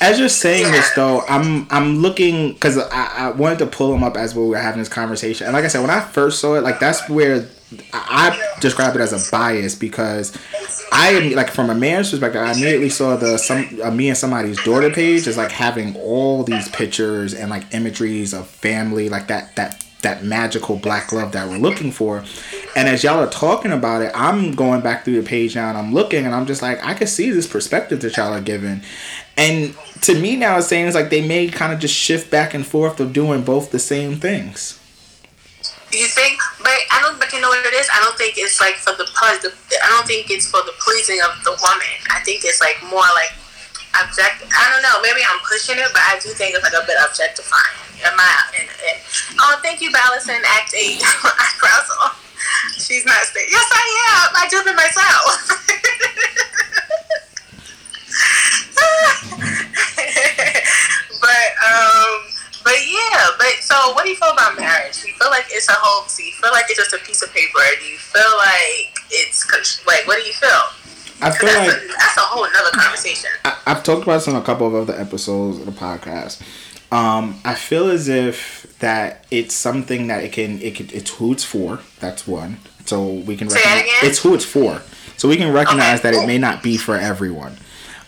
As 0.00 0.18
you're 0.18 0.28
saying 0.28 0.70
this 0.72 0.90
though, 0.94 1.22
I'm 1.28 1.66
I'm 1.70 1.96
looking 1.98 2.52
because 2.52 2.76
I, 2.78 3.06
I 3.16 3.30
wanted 3.30 3.58
to 3.60 3.66
pull 3.66 3.90
them 3.92 4.04
up 4.04 4.16
as 4.16 4.34
we 4.34 4.46
were 4.46 4.58
having 4.58 4.78
this 4.78 4.88
conversation, 4.90 5.46
and 5.46 5.54
like 5.54 5.64
I 5.64 5.68
said, 5.68 5.80
when 5.80 5.90
I 5.90 6.00
first 6.00 6.38
saw 6.40 6.54
it, 6.54 6.62
like 6.62 6.78
that's 6.80 7.08
where 7.08 7.48
I, 7.92 8.56
describe 8.60 8.94
it 8.94 9.00
as 9.00 9.12
a 9.12 9.30
bias 9.30 9.74
because 9.74 10.36
I 10.92 11.18
like 11.34 11.50
from 11.50 11.68
a 11.68 11.74
man's 11.74 12.10
perspective, 12.10 12.40
I 12.40 12.52
immediately 12.52 12.90
saw 12.90 13.16
the 13.16 13.38
some 13.38 13.80
uh, 13.82 13.90
me 13.90 14.08
and 14.08 14.16
somebody's 14.16 14.62
daughter 14.62 14.90
page 14.90 15.26
as 15.26 15.36
like 15.36 15.50
having 15.50 15.96
all 15.96 16.44
these 16.44 16.68
pictures 16.68 17.34
and 17.34 17.50
like 17.50 17.74
imageries 17.74 18.32
of 18.32 18.46
family, 18.46 19.08
like 19.08 19.26
that 19.26 19.56
that 19.56 19.84
that 20.02 20.22
magical 20.22 20.76
black 20.76 21.10
love 21.12 21.32
that 21.32 21.48
we're 21.48 21.58
looking 21.58 21.90
for. 21.90 22.22
And 22.76 22.88
as 22.88 23.02
y'all 23.02 23.18
are 23.18 23.30
talking 23.30 23.72
about 23.72 24.02
it, 24.02 24.12
I'm 24.14 24.52
going 24.52 24.80
back 24.80 25.04
through 25.04 25.20
the 25.20 25.26
page 25.28 25.56
now 25.56 25.68
and 25.68 25.76
I'm 25.76 25.92
looking 25.92 26.24
and 26.24 26.34
I'm 26.34 26.46
just 26.46 26.62
like, 26.62 26.84
I 26.84 26.94
can 26.94 27.08
see 27.08 27.30
this 27.30 27.46
perspective 27.46 28.00
that 28.02 28.16
y'all 28.16 28.32
are 28.32 28.40
giving. 28.40 28.82
And 29.36 29.74
to 30.02 30.14
me 30.18 30.36
now 30.36 30.58
it's 30.58 30.68
saying 30.68 30.86
it's 30.86 30.94
like 30.94 31.10
they 31.10 31.26
may 31.26 31.48
kind 31.48 31.72
of 31.72 31.80
just 31.80 31.94
shift 31.94 32.30
back 32.30 32.54
and 32.54 32.64
forth 32.64 33.00
of 33.00 33.12
doing 33.12 33.42
both 33.42 33.72
the 33.72 33.80
same 33.80 34.16
things. 34.16 34.78
You 35.92 36.06
think, 36.06 36.40
I 36.92 37.00
don't. 37.00 37.18
But 37.18 37.32
you 37.32 37.40
know 37.40 37.48
what 37.48 37.64
it 37.64 37.74
is? 37.74 37.88
I 37.92 38.00
don't 38.04 38.16
think 38.18 38.36
it's 38.36 38.60
like 38.60 38.76
for 38.76 38.92
the. 38.92 39.06
I 39.08 39.88
don't 39.88 40.06
think 40.06 40.30
it's 40.30 40.48
for 40.50 40.60
the 40.64 40.74
pleasing 40.80 41.20
of 41.24 41.36
the 41.44 41.56
woman. 41.56 41.96
I 42.12 42.20
think 42.20 42.44
it's 42.44 42.60
like 42.60 42.76
more 42.90 43.06
like 43.16 43.32
object. 44.02 44.44
I 44.52 44.64
don't 44.72 44.84
know. 44.84 45.00
Maybe 45.00 45.24
I'm 45.24 45.40
pushing 45.46 45.78
it, 45.80 45.88
but 45.92 46.02
I 46.04 46.18
do 46.20 46.30
think 46.36 46.54
it's 46.54 46.64
like 46.64 46.76
a 46.76 46.84
bit 46.84 47.00
objectifying. 47.00 47.80
Am 48.04 48.12
I? 48.18 48.60
And, 48.60 48.68
and, 48.68 48.98
oh, 49.40 49.56
thank 49.62 49.80
you, 49.80 49.88
Ballison. 49.90 50.42
Act 50.44 50.74
eight. 50.76 51.00
Off. 52.04 52.20
She's 52.78 53.04
not 53.04 53.22
staying. 53.24 53.48
Yes, 53.50 53.68
I 53.72 53.84
am. 54.12 54.28
I 54.36 54.48
do 54.48 54.60
it 54.60 54.76
myself. 54.76 55.48
but 61.20 61.48
um, 61.64 62.35
but 62.66 62.74
yeah. 62.82 63.30
But 63.38 63.62
so, 63.62 63.94
what 63.94 64.02
do 64.02 64.10
you 64.10 64.16
feel 64.18 64.34
about 64.34 64.58
marriage? 64.58 65.00
Do 65.00 65.08
you 65.08 65.14
feel 65.14 65.30
like 65.30 65.46
it's 65.50 65.68
a 65.70 65.78
whole? 65.78 66.02
Do 66.10 66.22
you 66.24 66.32
feel 66.32 66.50
like 66.50 66.66
it's 66.68 66.78
just 66.82 66.92
a 66.92 66.98
piece 66.98 67.22
of 67.22 67.32
paper? 67.32 67.62
Do 67.78 67.86
you 67.86 67.96
feel 67.96 68.26
like 68.42 68.90
it's 69.14 69.46
like 69.86 70.04
what 70.10 70.18
do 70.18 70.26
you 70.26 70.34
feel? 70.34 70.66
I 71.22 71.30
feel 71.30 71.48
that's, 71.48 71.72
like 71.72 71.82
a, 71.82 71.86
that's 71.86 72.16
a 72.18 72.26
whole 72.26 72.44
another 72.44 72.70
conversation. 72.74 73.30
I, 73.44 73.56
I've 73.66 73.84
talked 73.84 74.02
about 74.02 74.14
this 74.14 74.28
on 74.28 74.34
a 74.34 74.42
couple 74.42 74.66
of 74.66 74.74
other 74.74 75.00
episodes 75.00 75.58
of 75.58 75.66
the 75.66 75.72
podcast. 75.72 76.42
Um, 76.92 77.40
I 77.44 77.54
feel 77.54 77.88
as 77.88 78.08
if 78.08 78.76
that 78.80 79.24
it's 79.30 79.54
something 79.54 80.08
that 80.08 80.24
it 80.24 80.32
can 80.32 80.60
it 80.60 80.74
can 80.74 80.88
it's 80.92 81.10
who 81.16 81.32
it's 81.32 81.44
for. 81.44 81.80
That's 82.00 82.26
one. 82.26 82.58
So 82.84 83.06
we 83.06 83.36
can 83.36 83.48
Say 83.48 83.60
recognize 83.60 83.82
again? 83.82 84.10
it's 84.10 84.18
who 84.22 84.34
it's 84.34 84.44
for. 84.44 84.82
So 85.16 85.28
we 85.28 85.36
can 85.36 85.52
recognize 85.52 86.00
Okay, 86.00 86.10
that 86.10 86.22
it 86.22 86.26
may 86.26 86.38
not 86.38 86.62
be 86.62 86.76
for 86.76 86.96
everyone. 86.96 87.56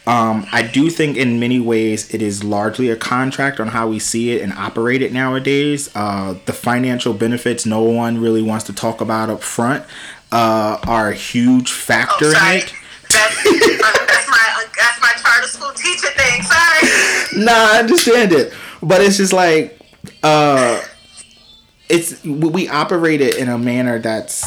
Um, 0.08 0.46
I 0.52 0.62
do 0.62 0.88
think 0.88 1.18
in 1.18 1.38
many 1.38 1.60
ways 1.60 2.14
it 2.14 2.22
is 2.22 2.42
largely 2.42 2.88
a 2.88 2.96
contract 2.96 3.60
on 3.60 3.68
how 3.68 3.88
we 3.88 3.98
see 3.98 4.30
it 4.32 4.40
and 4.40 4.54
operate 4.54 5.02
it 5.02 5.12
nowadays. 5.12 5.90
Uh, 5.94 6.36
the 6.46 6.54
financial 6.54 7.12
benefits 7.12 7.66
no 7.66 7.82
one 7.82 8.18
really 8.18 8.40
wants 8.40 8.64
to 8.66 8.72
talk 8.72 9.02
about 9.02 9.28
up 9.28 9.42
front 9.42 9.84
uh, 10.32 10.78
are 10.88 11.10
a 11.10 11.14
huge 11.14 11.72
factor 11.72 12.32
Oh, 12.34 12.50
in 12.50 12.56
it. 12.62 12.72
That's, 13.10 13.36
uh, 13.46 14.06
that's 14.06 14.28
my 14.30 14.46
uh, 14.56 14.68
that's 14.80 15.00
my 15.02 15.12
charter 15.22 15.46
school 15.48 15.72
teacher 15.72 16.08
thing. 16.16 16.42
Sorry. 16.42 17.44
nah, 17.44 17.52
I 17.74 17.78
understand 17.80 18.32
it, 18.32 18.54
but 18.82 19.02
it's 19.02 19.18
just 19.18 19.34
like 19.34 19.78
uh, 20.22 20.80
it's 21.90 22.24
we 22.24 22.48
we 22.48 22.68
operate 22.68 23.20
it 23.20 23.36
in 23.36 23.50
a 23.50 23.58
manner 23.58 23.98
that's 23.98 24.42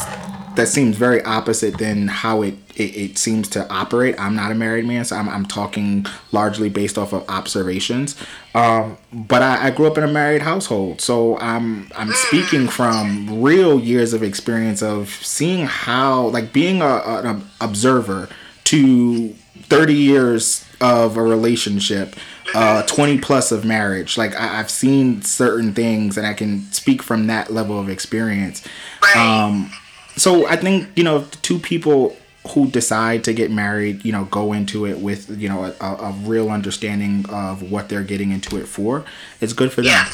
that 0.55 0.67
seems 0.67 0.98
very 0.98 1.24
opposite 1.24 1.77
than 1.77 2.08
how 2.08 2.41
it, 2.41 2.55
it, 2.75 2.96
it 2.96 3.17
seems 3.17 3.48
to 3.50 3.67
operate. 3.72 4.15
I'm 4.20 4.36
not 4.36 4.51
a 4.51 4.55
married 4.55 4.86
man, 4.86 5.05
so 5.05 5.15
I'm, 5.15 5.29
I'm 5.29 5.46
talking 5.46 6.05
largely 6.31 6.70
based 6.70 6.98
off 6.98 7.13
of 7.13 7.27
observations. 7.29 8.15
Um, 8.53 8.98
but 9.13 9.41
I, 9.41 9.67
I 9.67 9.72
grew 9.72 9.88
up 9.88 9.98
in 9.98 10.03
a 10.03 10.08
married 10.12 10.41
household, 10.41 11.00
so 11.01 11.38
I'm 11.39 11.89
I'm 11.96 12.12
speaking 12.12 12.67
from 12.67 13.41
real 13.41 13.79
years 13.79 14.13
of 14.13 14.24
experience 14.24 14.81
of 14.84 15.10
seeing 15.10 15.65
how 15.65 16.27
like 16.27 16.51
being 16.51 16.81
a, 16.81 16.98
an 17.05 17.43
observer 17.62 18.27
to 18.65 19.29
30 19.63 19.93
years 19.93 20.65
of 20.81 21.15
a 21.17 21.22
relationship 21.22 22.15
uh 22.55 22.81
20 22.84 23.20
plus 23.20 23.51
of 23.51 23.63
marriage 23.63 24.17
like 24.17 24.36
I, 24.36 24.60
i've 24.60 24.70
seen 24.70 25.22
certain 25.22 25.74
things 25.74 26.17
and 26.17 26.25
i 26.27 26.34
can 26.34 26.63
speak 26.74 27.01
from 27.01 27.27
that 27.27 27.51
level 27.53 27.79
of 27.79 27.88
experience 27.88 28.65
Right. 29.01 29.15
um 29.15 29.72
so 30.15 30.46
i 30.48 30.56
think 30.56 30.89
you 30.96 31.03
know 31.03 31.20
the 31.20 31.36
two 31.38 31.58
people 31.60 32.15
who 32.50 32.68
decide 32.70 33.24
to 33.24 33.34
get 33.34 33.51
married 33.51 34.03
you 34.03 34.12
know 34.12 34.25
go 34.25 34.51
into 34.53 34.86
it 34.86 34.98
with 35.00 35.30
you 35.39 35.48
know 35.48 35.74
a, 35.80 35.86
a 35.86 36.12
real 36.24 36.50
understanding 36.50 37.25
of 37.30 37.72
what 37.72 37.88
they're 37.89 38.03
getting 38.03 38.32
into 38.32 38.58
it 38.58 38.68
for 38.68 39.06
it's 39.41 39.53
good 39.53 39.72
for 39.72 39.82
them 39.82 39.91
Yeah. 39.91 40.10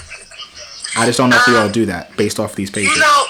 i 0.97 1.05
just 1.05 1.17
don't 1.17 1.29
know 1.29 1.37
if 1.37 1.47
we 1.47 1.55
all 1.55 1.67
um, 1.67 1.71
do 1.71 1.85
that 1.87 2.15
based 2.17 2.39
off 2.39 2.55
these 2.55 2.69
pages 2.69 2.93
You 2.93 2.99
know, 2.99 3.23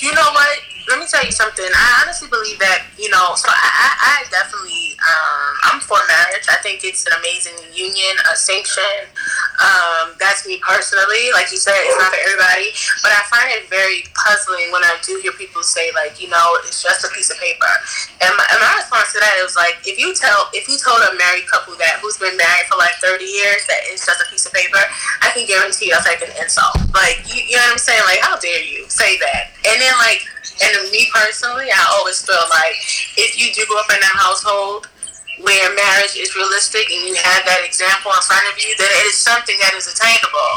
you 0.00 0.14
know 0.14 0.30
what? 0.32 0.58
Let 0.92 1.00
me 1.00 1.08
tell 1.08 1.24
you 1.24 1.32
something. 1.32 1.64
I 1.64 2.04
honestly 2.04 2.28
believe 2.28 2.60
that 2.60 2.84
you 3.00 3.08
know. 3.08 3.32
So 3.32 3.48
I, 3.48 3.96
I, 3.96 4.28
definitely, 4.28 4.92
um, 5.00 5.72
I'm 5.72 5.80
for 5.80 5.96
marriage. 6.04 6.44
I 6.52 6.60
think 6.60 6.84
it's 6.84 7.08
an 7.08 7.16
amazing 7.16 7.56
union, 7.72 8.12
a 8.28 8.36
sanction. 8.36 9.08
Um, 9.56 10.12
that's 10.20 10.44
me 10.44 10.60
personally. 10.60 11.32
Like 11.32 11.48
you 11.48 11.56
said, 11.56 11.72
it's 11.88 11.96
not 11.96 12.12
for 12.12 12.20
everybody, 12.20 12.76
but 13.00 13.08
I 13.08 13.24
find 13.32 13.48
it 13.56 13.72
very 13.72 14.04
puzzling 14.12 14.68
when 14.68 14.84
I 14.84 15.00
do 15.00 15.16
hear 15.24 15.32
people 15.32 15.64
say 15.64 15.88
like, 15.96 16.20
you 16.20 16.28
know, 16.28 16.60
it's 16.68 16.84
just 16.84 17.08
a 17.08 17.10
piece 17.16 17.32
of 17.32 17.40
paper. 17.40 17.72
And 18.20 18.36
my, 18.36 18.44
and 18.52 18.60
my 18.60 18.76
response 18.76 19.16
to 19.16 19.18
that 19.24 19.40
is 19.40 19.56
like, 19.56 19.80
if 19.88 19.96
you 19.96 20.12
tell, 20.12 20.52
if 20.52 20.68
you 20.68 20.76
told 20.76 21.00
a 21.08 21.16
married 21.16 21.48
couple 21.48 21.72
that 21.80 22.04
who's 22.04 22.20
been 22.20 22.36
married 22.36 22.68
for 22.68 22.76
like 22.76 22.92
30 23.00 23.24
years 23.24 23.64
that 23.64 23.80
it's 23.88 24.04
just 24.04 24.20
a 24.20 24.28
piece 24.28 24.44
of 24.44 24.52
paper, 24.52 24.84
I 25.24 25.32
can 25.32 25.48
guarantee 25.48 25.88
you 25.88 25.96
that's 25.96 26.04
like 26.04 26.20
an 26.20 26.36
insult. 26.36 26.76
Like, 26.92 27.24
you, 27.24 27.40
you 27.48 27.56
know 27.56 27.64
what 27.72 27.80
I'm 27.80 27.80
saying? 27.80 28.04
Like, 28.04 28.20
how 28.20 28.36
dare 28.36 28.60
you 28.60 28.84
say 28.92 29.16
that? 29.24 29.56
And 29.64 29.80
then 29.80 29.96
like, 30.04 30.20
and 30.62 30.90
me 30.90 31.08
personally, 31.14 31.68
I 31.70 31.82
always 31.98 32.20
feel 32.24 32.42
like 32.50 32.76
if 33.16 33.38
you 33.38 33.52
do 33.54 33.64
grow 33.68 33.78
up 33.80 33.90
in 33.90 34.00
a 34.02 34.12
household 34.18 34.88
where 35.40 35.74
marriage 35.74 36.14
is 36.14 36.36
realistic 36.36 36.84
and 36.92 37.02
you 37.08 37.14
have 37.18 37.42
that 37.48 37.64
example 37.64 38.12
in 38.14 38.22
front 38.22 38.44
of 38.52 38.54
you, 38.62 38.70
then 38.78 38.86
it 39.02 39.04
is 39.10 39.16
something 39.18 39.56
that 39.64 39.74
is 39.74 39.88
attainable. 39.90 40.52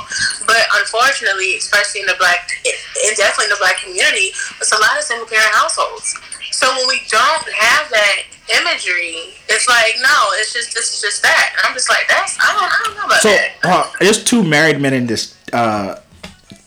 But 0.45 0.61
unfortunately, 0.83 1.55
especially 1.57 2.01
in 2.01 2.07
the 2.07 2.17
black, 2.19 2.51
and 2.67 3.15
definitely 3.17 3.49
in 3.49 3.53
the 3.55 3.61
black 3.63 3.79
community, 3.81 4.35
it's 4.61 4.71
a 4.75 4.79
lot 4.83 4.93
of 4.99 5.03
single 5.03 5.25
parent 5.25 5.49
households. 5.55 6.13
So 6.51 6.67
when 6.75 6.87
we 6.87 7.01
don't 7.09 7.45
have 7.55 7.89
that 7.89 8.17
imagery, 8.61 9.33
it's 9.49 9.67
like 9.67 9.95
no, 10.01 10.15
it's 10.39 10.53
just 10.53 10.73
this 10.75 10.93
is 10.93 11.01
just 11.01 11.21
that. 11.23 11.55
And 11.57 11.67
I'm 11.67 11.73
just 11.73 11.89
like 11.89 12.05
that's 12.07 12.37
I 12.39 12.53
don't 12.53 12.63
I 12.69 12.77
don't 12.85 12.95
know 12.95 13.05
about 13.05 13.21
So 13.21 13.29
that. 13.29 13.51
uh, 13.63 13.89
there's 13.99 14.23
two 14.23 14.43
married 14.43 14.79
men 14.79 14.93
in 14.93 15.07
this 15.07 15.35
uh, 15.51 15.99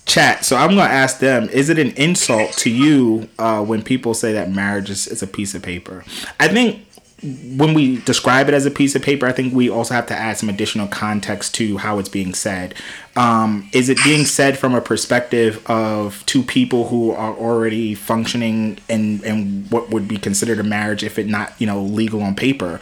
chat, 0.08 0.44
so 0.44 0.56
I'm 0.56 0.70
gonna 0.70 0.82
ask 0.82 1.18
them: 1.18 1.48
Is 1.50 1.68
it 1.68 1.78
an 1.78 1.92
insult 1.92 2.52
to 2.58 2.70
you 2.70 3.28
uh, 3.38 3.64
when 3.64 3.82
people 3.82 4.14
say 4.14 4.32
that 4.32 4.50
marriage 4.50 4.90
is, 4.90 5.06
is 5.06 5.22
a 5.22 5.26
piece 5.26 5.54
of 5.54 5.62
paper? 5.62 6.04
I 6.40 6.48
think 6.48 6.84
when 7.20 7.74
we 7.74 8.00
describe 8.02 8.46
it 8.46 8.54
as 8.54 8.64
a 8.64 8.70
piece 8.70 8.94
of 8.94 9.02
paper, 9.02 9.26
I 9.26 9.32
think 9.32 9.52
we 9.52 9.68
also 9.68 9.92
have 9.94 10.06
to 10.06 10.14
add 10.14 10.36
some 10.36 10.48
additional 10.48 10.86
context 10.86 11.52
to 11.56 11.78
how 11.78 11.98
it's 11.98 12.08
being 12.08 12.32
said. 12.32 12.74
Um, 13.16 13.68
is 13.72 13.88
it 13.88 13.98
being 14.04 14.24
said 14.24 14.56
from 14.56 14.72
a 14.76 14.80
perspective 14.80 15.68
of 15.68 16.24
two 16.26 16.44
people 16.44 16.88
who 16.88 17.10
are 17.10 17.34
already 17.34 17.96
functioning 17.96 18.78
in, 18.88 19.24
in 19.24 19.64
what 19.68 19.90
would 19.90 20.06
be 20.06 20.16
considered 20.16 20.60
a 20.60 20.62
marriage 20.62 21.02
if 21.02 21.18
it 21.18 21.26
not 21.26 21.52
you 21.58 21.66
know 21.66 21.82
legal 21.82 22.22
on 22.22 22.36
paper? 22.36 22.78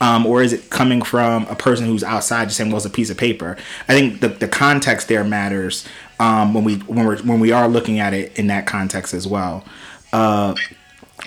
Um, 0.00 0.24
or 0.24 0.40
is 0.40 0.52
it 0.52 0.70
coming 0.70 1.02
from 1.02 1.46
a 1.48 1.56
person 1.56 1.86
who's 1.86 2.04
outside 2.04 2.44
just 2.44 2.58
saying, 2.58 2.70
"Well, 2.70 2.78
it's 2.78 2.86
a 2.86 2.90
piece 2.90 3.10
of 3.10 3.18
paper"? 3.18 3.56
I 3.88 3.92
think 3.92 4.20
the, 4.20 4.28
the 4.28 4.48
context 4.48 5.08
there 5.08 5.24
matters 5.24 5.84
um, 6.20 6.52
when 6.54 6.62
we 6.62 6.76
when 6.76 7.06
we 7.06 7.16
when 7.16 7.40
we 7.40 7.50
are 7.50 7.66
looking 7.66 7.98
at 7.98 8.12
it 8.12 8.38
in 8.38 8.46
that 8.48 8.66
context 8.66 9.14
as 9.14 9.26
well. 9.26 9.64
Uh, 10.12 10.54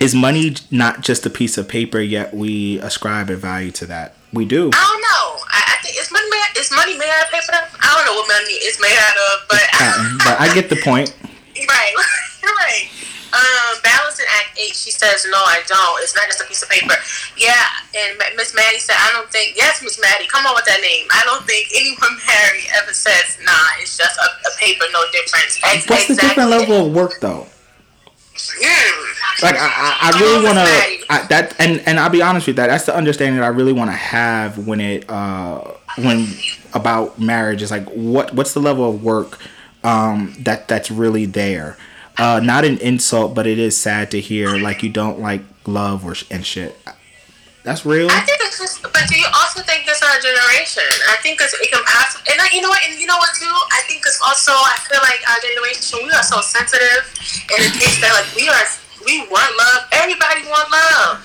is 0.00 0.14
money 0.14 0.56
not 0.70 1.02
just 1.02 1.26
a 1.26 1.30
piece 1.30 1.58
of 1.58 1.68
paper? 1.68 2.00
Yet 2.00 2.32
we 2.32 2.78
ascribe 2.78 3.28
a 3.28 3.36
value 3.36 3.72
to 3.72 3.86
that. 3.86 4.14
We 4.32 4.44
do. 4.44 4.70
I 4.72 4.82
don't 4.82 5.02
know. 5.02 5.44
I, 5.50 5.74
I 5.74 5.82
think 5.82 5.96
it's 5.98 6.10
money 6.12 6.30
made. 6.30 6.60
Is 6.60 6.70
money 6.70 6.96
made 6.96 7.10
out 7.10 7.26
of 7.26 7.30
paper? 7.30 7.52
I 7.52 7.94
don't 7.96 8.06
know 8.06 8.14
what 8.20 8.28
money 8.28 8.54
is 8.54 8.80
made 8.80 8.96
out 8.96 9.14
of, 9.14 9.48
but 9.48 9.60
Patent, 9.70 10.18
but 10.24 10.40
I 10.40 10.54
get 10.54 10.70
the 10.70 10.76
point. 10.76 11.14
right, 11.68 11.94
right. 12.42 12.88
Um, 13.34 13.82
Balance 13.82 14.22
in 14.22 14.26
Act 14.30 14.54
Eight. 14.54 14.78
She 14.78 14.94
says, 14.94 15.26
"No, 15.26 15.38
I 15.38 15.58
don't. 15.66 15.98
It's 16.02 16.14
not 16.14 16.26
just 16.26 16.40
a 16.40 16.46
piece 16.46 16.62
of 16.62 16.70
paper." 16.70 16.94
Yeah, 17.36 17.66
and 17.98 18.14
Miss 18.36 18.54
Maddie 18.54 18.78
said, 18.78 18.94
"I 18.94 19.10
don't 19.10 19.30
think." 19.30 19.56
Yes, 19.56 19.82
Miss 19.82 19.98
Maddie, 20.00 20.26
come 20.30 20.46
on 20.46 20.54
with 20.54 20.64
that 20.66 20.80
name. 20.80 21.08
I 21.10 21.22
don't 21.24 21.44
think 21.44 21.66
anyone 21.74 22.14
married 22.30 22.70
ever 22.78 22.94
says, 22.94 23.38
"Nah, 23.42 23.82
it's 23.82 23.98
just 23.98 24.14
a, 24.18 24.28
a 24.46 24.52
paper, 24.58 24.84
no 24.92 25.02
difference." 25.10 25.58
What's 25.90 26.06
the 26.06 26.14
different 26.14 26.50
level 26.50 26.86
of 26.86 26.94
work 26.94 27.18
though? 27.20 27.46
Mm. 28.34 29.42
Like 29.42 29.56
I, 29.56 29.66
I, 29.66 30.10
I 30.12 30.20
really 30.20 30.44
want 30.44 30.58
to 30.58 31.28
that, 31.28 31.54
and 31.58 31.80
and 31.86 31.98
I'll 31.98 32.10
be 32.10 32.22
honest 32.22 32.46
with 32.46 32.54
you, 32.54 32.62
that. 32.62 32.68
That's 32.68 32.86
the 32.86 32.94
understanding 32.96 33.40
that 33.40 33.44
I 33.44 33.48
really 33.48 33.72
want 33.72 33.90
to 33.90 33.96
have 33.96 34.66
when 34.66 34.80
it 34.80 35.08
uh 35.10 35.72
when 35.98 36.28
about 36.72 37.18
marriage 37.18 37.62
is 37.62 37.70
like 37.70 37.88
what 37.90 38.34
what's 38.34 38.54
the 38.54 38.60
level 38.60 38.88
of 38.88 39.02
work 39.02 39.38
um 39.82 40.34
that 40.40 40.68
that's 40.68 40.90
really 40.90 41.26
there. 41.26 41.76
Uh, 42.16 42.40
not 42.42 42.64
an 42.64 42.78
insult, 42.78 43.34
but 43.34 43.46
it 43.46 43.58
is 43.58 43.76
sad 43.76 44.10
to 44.12 44.20
hear 44.20 44.56
like 44.56 44.82
you 44.82 44.90
don't 44.90 45.18
like 45.20 45.42
love 45.66 46.04
or 46.04 46.14
sh- 46.14 46.24
and 46.30 46.46
shit. 46.46 46.78
That's 47.64 47.84
real. 47.84 48.06
I 48.12 48.20
think 48.20 48.38
it's 48.44 48.60
just, 48.60 48.82
but 48.82 48.92
do 49.08 49.16
you 49.16 49.26
also 49.32 49.64
think 49.64 49.88
it's 49.88 50.04
our 50.04 50.20
generation? 50.20 50.84
I 51.08 51.16
think 51.24 51.40
it's, 51.40 51.56
it 51.56 51.72
can 51.72 51.82
pass, 51.88 52.20
and 52.30 52.36
I, 52.36 52.52
you 52.52 52.60
know 52.60 52.68
what, 52.68 52.78
and 52.86 53.00
you 53.00 53.06
know 53.08 53.16
what 53.16 53.32
too? 53.34 53.48
I 53.72 53.80
think 53.88 54.04
it's 54.04 54.20
also, 54.20 54.52
I 54.52 54.76
feel 54.84 55.00
like 55.00 55.24
our 55.24 55.40
generation, 55.40 56.04
we 56.04 56.12
are 56.12 56.22
so 56.22 56.44
sensitive, 56.44 57.08
and 57.50 57.64
it 57.64 57.72
takes 57.72 57.98
that, 58.04 58.12
like, 58.12 58.28
we 58.36 58.52
are, 58.52 58.64
we 59.08 59.24
want 59.32 59.48
love, 59.56 59.88
everybody 59.96 60.44
want 60.44 60.68
love. 60.70 61.24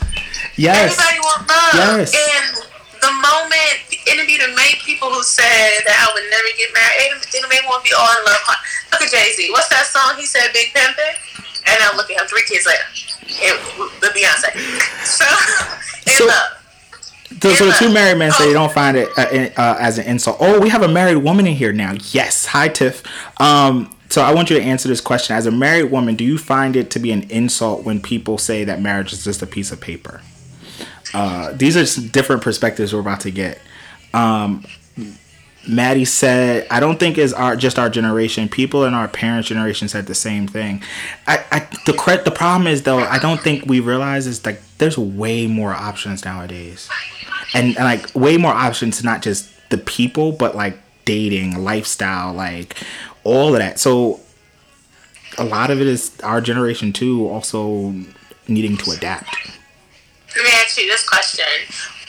Yes. 0.56 0.96
Everybody 0.96 1.20
want 1.20 1.42
love. 1.52 1.76
Yes. 1.76 2.16
And 2.16 2.69
the 3.02 3.12
moment, 3.12 3.76
it'd 3.92 4.28
the 4.28 4.56
main 4.56 4.76
people 4.86 5.10
who 5.12 5.22
said 5.24 5.84
that 5.86 5.98
I 6.00 6.08
would 6.14 6.26
never 6.32 6.50
get 6.56 6.70
married, 6.74 7.20
they, 7.32 7.40
they 7.40 7.48
may 7.50 7.62
want 7.68 7.84
to 7.84 7.90
be 7.90 7.94
all 7.96 8.08
in 8.08 8.22
love. 8.26 8.42
Look 8.94 9.02
at 9.04 9.12
Jay 9.12 9.32
Z. 9.36 9.52
What's 9.52 9.70
that 9.70 9.86
song? 9.88 10.16
He 10.18 10.26
said 10.26 10.50
Big 10.54 10.72
Pimpin', 10.74 11.16
and 11.68 11.78
I 11.84 11.96
look 11.96 12.10
at 12.10 12.22
him 12.22 12.28
three 12.28 12.44
kids 12.48 12.66
later. 12.66 12.88
It, 13.28 13.56
the 14.02 14.10
Beyonce. 14.16 14.56
So, 15.06 15.26
in 16.12 16.18
So- 16.18 16.28
love. 16.28 16.56
So, 17.42 17.54
so 17.54 17.66
the 17.68 17.72
two 17.74 17.94
married 17.94 18.18
men 18.18 18.32
say 18.32 18.48
you 18.48 18.54
don't 18.54 18.72
find 18.74 18.98
it 18.98 19.08
uh, 19.16 19.62
uh, 19.62 19.78
as 19.80 20.00
an 20.00 20.06
insult. 20.08 20.38
Oh, 20.40 20.60
we 20.60 20.70
have 20.70 20.82
a 20.82 20.88
married 20.88 21.18
woman 21.18 21.46
in 21.46 21.54
here 21.54 21.72
now. 21.72 21.94
Yes. 22.12 22.48
Hi, 22.48 22.68
Tiff. 22.68 23.04
Um, 23.40 23.96
so 24.10 24.24
I 24.24 24.34
want 24.34 24.50
you 24.50 24.58
to 24.58 24.64
answer 24.64 24.90
this 24.90 25.00
question. 25.00 25.36
As 25.36 25.46
a 25.46 25.52
married 25.52 25.92
woman, 25.92 26.16
do 26.16 26.24
you 26.26 26.40
find 26.40 26.76
it 26.76 26.90
to 26.92 27.00
be 27.00 27.12
an 27.12 27.30
insult 27.30 27.84
when 27.84 28.02
people 28.02 28.40
say 28.40 28.64
that 28.64 28.82
marriage 28.82 29.14
is 29.14 29.24
just 29.24 29.44
a 29.44 29.48
piece 29.48 29.72
of 29.72 29.80
paper? 29.80 30.22
Uh, 31.14 31.52
these 31.54 31.76
are 31.76 32.08
different 32.10 32.42
perspectives 32.42 32.94
we're 32.94 33.00
about 33.00 33.22
to 33.22 33.32
get. 33.32 33.60
Um, 34.14 34.66
Maddie 35.68 36.06
said, 36.06 36.68
"I 36.72 36.80
don't 36.80 37.00
think 37.00 37.18
it's 37.18 37.34
our 37.34 37.56
just 37.56 37.78
our 37.78 37.90
generation. 37.90 38.48
People 38.50 38.86
in 38.86 38.94
our 38.94 39.08
parents' 39.08 39.50
generation 39.50 39.88
said 39.88 40.08
the 40.08 40.16
same 40.16 40.48
thing. 40.48 40.82
I, 41.28 41.44
I 41.52 41.60
the 41.86 41.94
cre- 41.94 42.24
the 42.24 42.32
problem 42.32 42.68
is 42.68 42.84
though, 42.84 43.00
I 43.00 43.20
don't 43.20 43.42
think 43.42 43.66
we 43.66 43.80
realize 43.80 44.26
is 44.26 44.46
like 44.46 44.62
there's 44.78 44.98
way 44.98 45.48
more 45.48 45.74
options 45.74 46.24
nowadays, 46.26 46.90
and, 47.54 47.76
and 47.76 47.86
like 47.86 48.14
way 48.16 48.38
more 48.38 48.54
options, 48.54 49.04
not 49.04 49.22
just 49.22 49.50
the 49.70 49.78
people, 49.78 50.32
but 50.32 50.56
like 50.56 50.78
dating, 51.06 51.64
lifestyle, 51.64 52.34
like 52.34 52.78
all 53.24 53.54
of 53.54 53.60
that. 53.60 53.80
So 53.80 54.20
a 55.38 55.44
lot 55.44 55.70
of 55.72 55.82
it 55.82 55.88
is 55.88 56.18
our 56.22 56.42
generation 56.42 56.94
too, 56.94 57.28
also 57.28 57.94
needing 58.48 58.78
to 58.78 58.92
adapt. 58.92 59.36
Let 60.36 60.46
me 60.46 60.52
ask 60.62 60.78
you 60.78 60.88
this 60.88 61.08
question: 61.08 61.46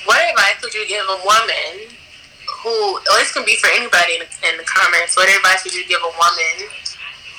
What 0.04 0.20
advice 0.20 0.60
would 0.62 0.74
you 0.74 0.86
give 0.86 1.04
a 1.08 1.20
woman 1.24 1.88
who, 2.62 2.96
or 2.96 3.16
this 3.16 3.32
can 3.32 3.44
be 3.44 3.56
for 3.56 3.68
anybody 3.72 4.20
in 4.20 4.20
the, 4.20 4.30
in 4.48 4.56
the 4.56 4.64
comments? 4.64 5.16
What 5.16 5.28
advice 5.28 5.64
would 5.64 5.74
you 5.74 5.86
give 5.86 6.00
a 6.00 6.12
woman 6.12 6.68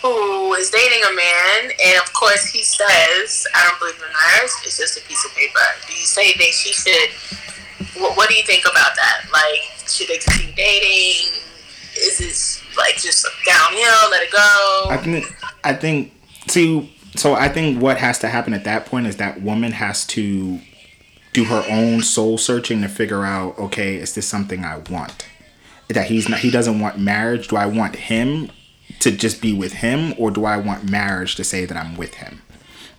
who 0.02 0.54
is 0.56 0.72
dating 0.72 1.04
a 1.06 1.14
man, 1.14 1.72
and 1.86 2.02
of 2.02 2.12
course 2.14 2.46
he 2.46 2.64
says, 2.64 3.46
"I 3.54 3.68
don't 3.68 3.80
believe 3.80 3.96
in 3.96 4.10
marriage; 4.10 4.52
it's 4.66 4.78
just 4.78 4.98
a 4.98 5.02
piece 5.06 5.24
of 5.26 5.32
paper." 5.36 5.62
Do 5.88 5.94
you 5.94 6.06
say 6.06 6.34
that 6.34 6.52
she 6.54 6.74
should? 6.74 7.10
What, 8.02 8.18
what 8.18 8.30
do 8.30 8.36
you 8.36 8.44
think 8.44 8.66
about 8.66 8.96
that? 8.96 9.30
Like, 9.32 9.62
should 9.88 10.08
they 10.08 10.18
continue 10.18 10.56
dating? 10.56 11.38
Is 11.96 12.18
this 12.18 12.64
like 12.78 12.98
just 12.98 13.28
downhill? 13.46 14.10
Let 14.10 14.24
it 14.24 14.32
go. 14.32 14.88
I 14.90 14.98
think 14.98 15.26
I 15.64 15.74
think 15.74 16.14
see 16.48 16.92
so 17.16 17.34
I 17.36 17.50
think 17.50 17.82
what 17.82 17.98
has 17.98 18.20
to 18.20 18.28
happen 18.28 18.54
at 18.54 18.64
that 18.64 18.86
point 18.86 19.08
is 19.08 19.18
that 19.18 19.42
woman 19.42 19.72
has 19.74 20.06
to 20.08 20.60
do 21.34 21.46
her 21.46 21.64
own 21.70 22.02
soul 22.02 22.38
searching 22.38 22.82
to 22.82 22.90
figure 22.90 23.24
out 23.24 23.58
okay 23.58 23.96
is 23.96 24.14
this 24.14 24.28
something 24.28 24.64
I 24.66 24.78
want? 24.78 25.28
That 25.90 26.08
he's 26.08 26.30
not 26.30 26.40
he 26.40 26.52
doesn't 26.52 26.80
want 26.80 27.00
marriage. 27.00 27.48
Do 27.48 27.56
I 27.56 27.66
want 27.66 27.96
him 27.96 28.52
to 29.00 29.12
just 29.12 29.42
be 29.42 29.54
with 29.54 29.74
him 29.74 30.14
or 30.18 30.32
do 30.32 30.46
I 30.46 30.58
want 30.58 30.90
marriage 30.90 31.36
to 31.36 31.44
say 31.44 31.66
that 31.66 31.78
I'm 31.78 31.96
with 31.96 32.16
him? 32.16 32.42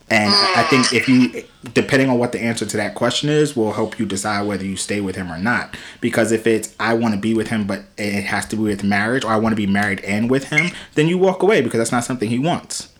And 0.09 0.31
I 0.31 0.63
think 0.63 0.93
if 0.93 1.07
you 1.07 1.43
depending 1.73 2.09
on 2.09 2.19
what 2.19 2.33
the 2.33 2.41
answer 2.41 2.65
to 2.65 2.77
that 2.77 2.93
question 2.93 3.29
is 3.29 3.55
will 3.55 3.73
help 3.73 3.97
you 3.97 4.05
decide 4.05 4.45
whether 4.45 4.65
you 4.65 4.75
stay 4.77 5.01
with 5.01 5.15
him 5.15 5.31
or 5.31 5.37
not. 5.37 5.75
Because 6.01 6.31
if 6.31 6.45
it's 6.45 6.75
I 6.79 6.93
want 6.93 7.15
to 7.15 7.19
be 7.19 7.33
with 7.33 7.47
him 7.47 7.65
but 7.65 7.83
it 7.97 8.23
has 8.23 8.45
to 8.47 8.55
be 8.55 8.63
with 8.63 8.83
marriage 8.83 9.23
or 9.23 9.31
I 9.31 9.37
want 9.37 9.53
to 9.53 9.57
be 9.57 9.67
married 9.67 10.01
and 10.01 10.29
with 10.29 10.45
him 10.45 10.71
then 10.95 11.07
you 11.07 11.17
walk 11.17 11.41
away 11.41 11.61
because 11.61 11.79
that's 11.79 11.91
not 11.91 12.03
something 12.03 12.29
he 12.29 12.39
wants 12.39 12.92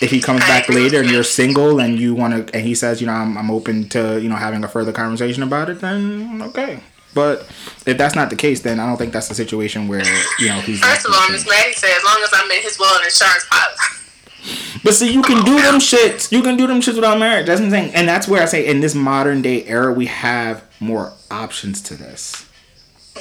if 0.00 0.10
he 0.10 0.20
comes 0.20 0.40
back 0.40 0.68
later 0.68 1.00
and 1.00 1.10
you're 1.10 1.24
single 1.24 1.80
and 1.80 1.98
you 1.98 2.14
want 2.14 2.48
to 2.48 2.54
and 2.54 2.66
he 2.66 2.74
says 2.74 3.00
you 3.00 3.06
know 3.06 3.12
I'm, 3.12 3.36
I'm 3.36 3.50
open 3.50 3.88
to 3.90 4.20
you 4.20 4.28
know 4.28 4.36
having 4.36 4.62
a 4.64 4.68
further 4.68 4.92
conversation 4.92 5.42
about 5.42 5.70
it 5.70 5.80
then 5.80 6.42
okay. 6.42 6.80
But 7.14 7.40
if 7.86 7.98
that's 7.98 8.14
not 8.14 8.30
the 8.30 8.36
case 8.36 8.60
then 8.60 8.78
i 8.78 8.86
don't 8.86 8.96
think 8.96 9.12
that's 9.12 9.28
the 9.28 9.34
situation 9.34 9.88
where 9.88 10.04
you 10.38 10.48
know 10.48 10.60
he's 10.60 10.80
First 10.80 11.06
of 11.06 11.14
all, 11.14 11.28
Miss 11.30 11.48
Maddie 11.48 11.72
said, 11.72 11.90
as 11.96 12.04
long 12.04 12.20
as 12.22 12.30
I'm 12.32 12.50
in 12.50 12.62
his 12.62 12.78
will 12.78 12.94
and 12.94 13.04
insurance 13.04 13.46
policy. 13.50 14.80
but 14.84 14.94
see 14.94 15.12
you 15.12 15.22
can 15.22 15.44
do 15.44 15.60
them 15.60 15.76
shits. 15.76 16.30
You 16.30 16.42
can 16.42 16.56
do 16.56 16.66
them 16.66 16.80
shits 16.80 16.94
without 16.94 17.18
marriage. 17.18 17.46
That's 17.46 17.60
what 17.60 17.66
i'm 17.66 17.70
saying. 17.70 17.94
And 17.94 18.08
that's 18.08 18.28
where 18.28 18.42
i 18.42 18.46
say 18.46 18.66
in 18.66 18.80
this 18.80 18.94
modern 18.94 19.42
day 19.42 19.64
era 19.64 19.92
we 19.92 20.06
have 20.06 20.64
more 20.80 21.12
options 21.30 21.82
to 21.82 21.94
this 21.96 22.47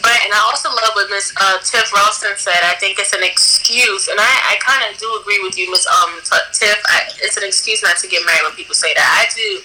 But 0.01 0.17
and 0.23 0.31
I 0.33 0.41
also 0.49 0.69
love 0.69 0.91
what 0.93 1.09
Miss 1.09 1.33
uh, 1.39 1.57
Tiff 1.63 1.91
Ralston 1.93 2.37
said. 2.37 2.59
I 2.63 2.75
think 2.79 2.99
it's 2.99 3.13
an 3.13 3.23
excuse, 3.23 4.07
and 4.07 4.19
I, 4.19 4.33
I 4.51 4.55
kind 4.61 4.83
of 4.87 4.97
do 4.99 5.07
agree 5.21 5.39
with 5.43 5.57
you, 5.57 5.69
Miss 5.71 5.87
um 5.87 6.19
T- 6.23 6.49
Tiff. 6.53 6.79
I, 6.87 7.09
it's 7.21 7.37
an 7.37 7.43
excuse 7.43 7.83
not 7.83 7.97
to 7.97 8.07
get 8.07 8.25
married 8.25 8.43
when 8.43 8.53
people 8.53 8.75
say 8.75 8.93
that. 8.93 9.07
I 9.07 9.25
do. 9.33 9.61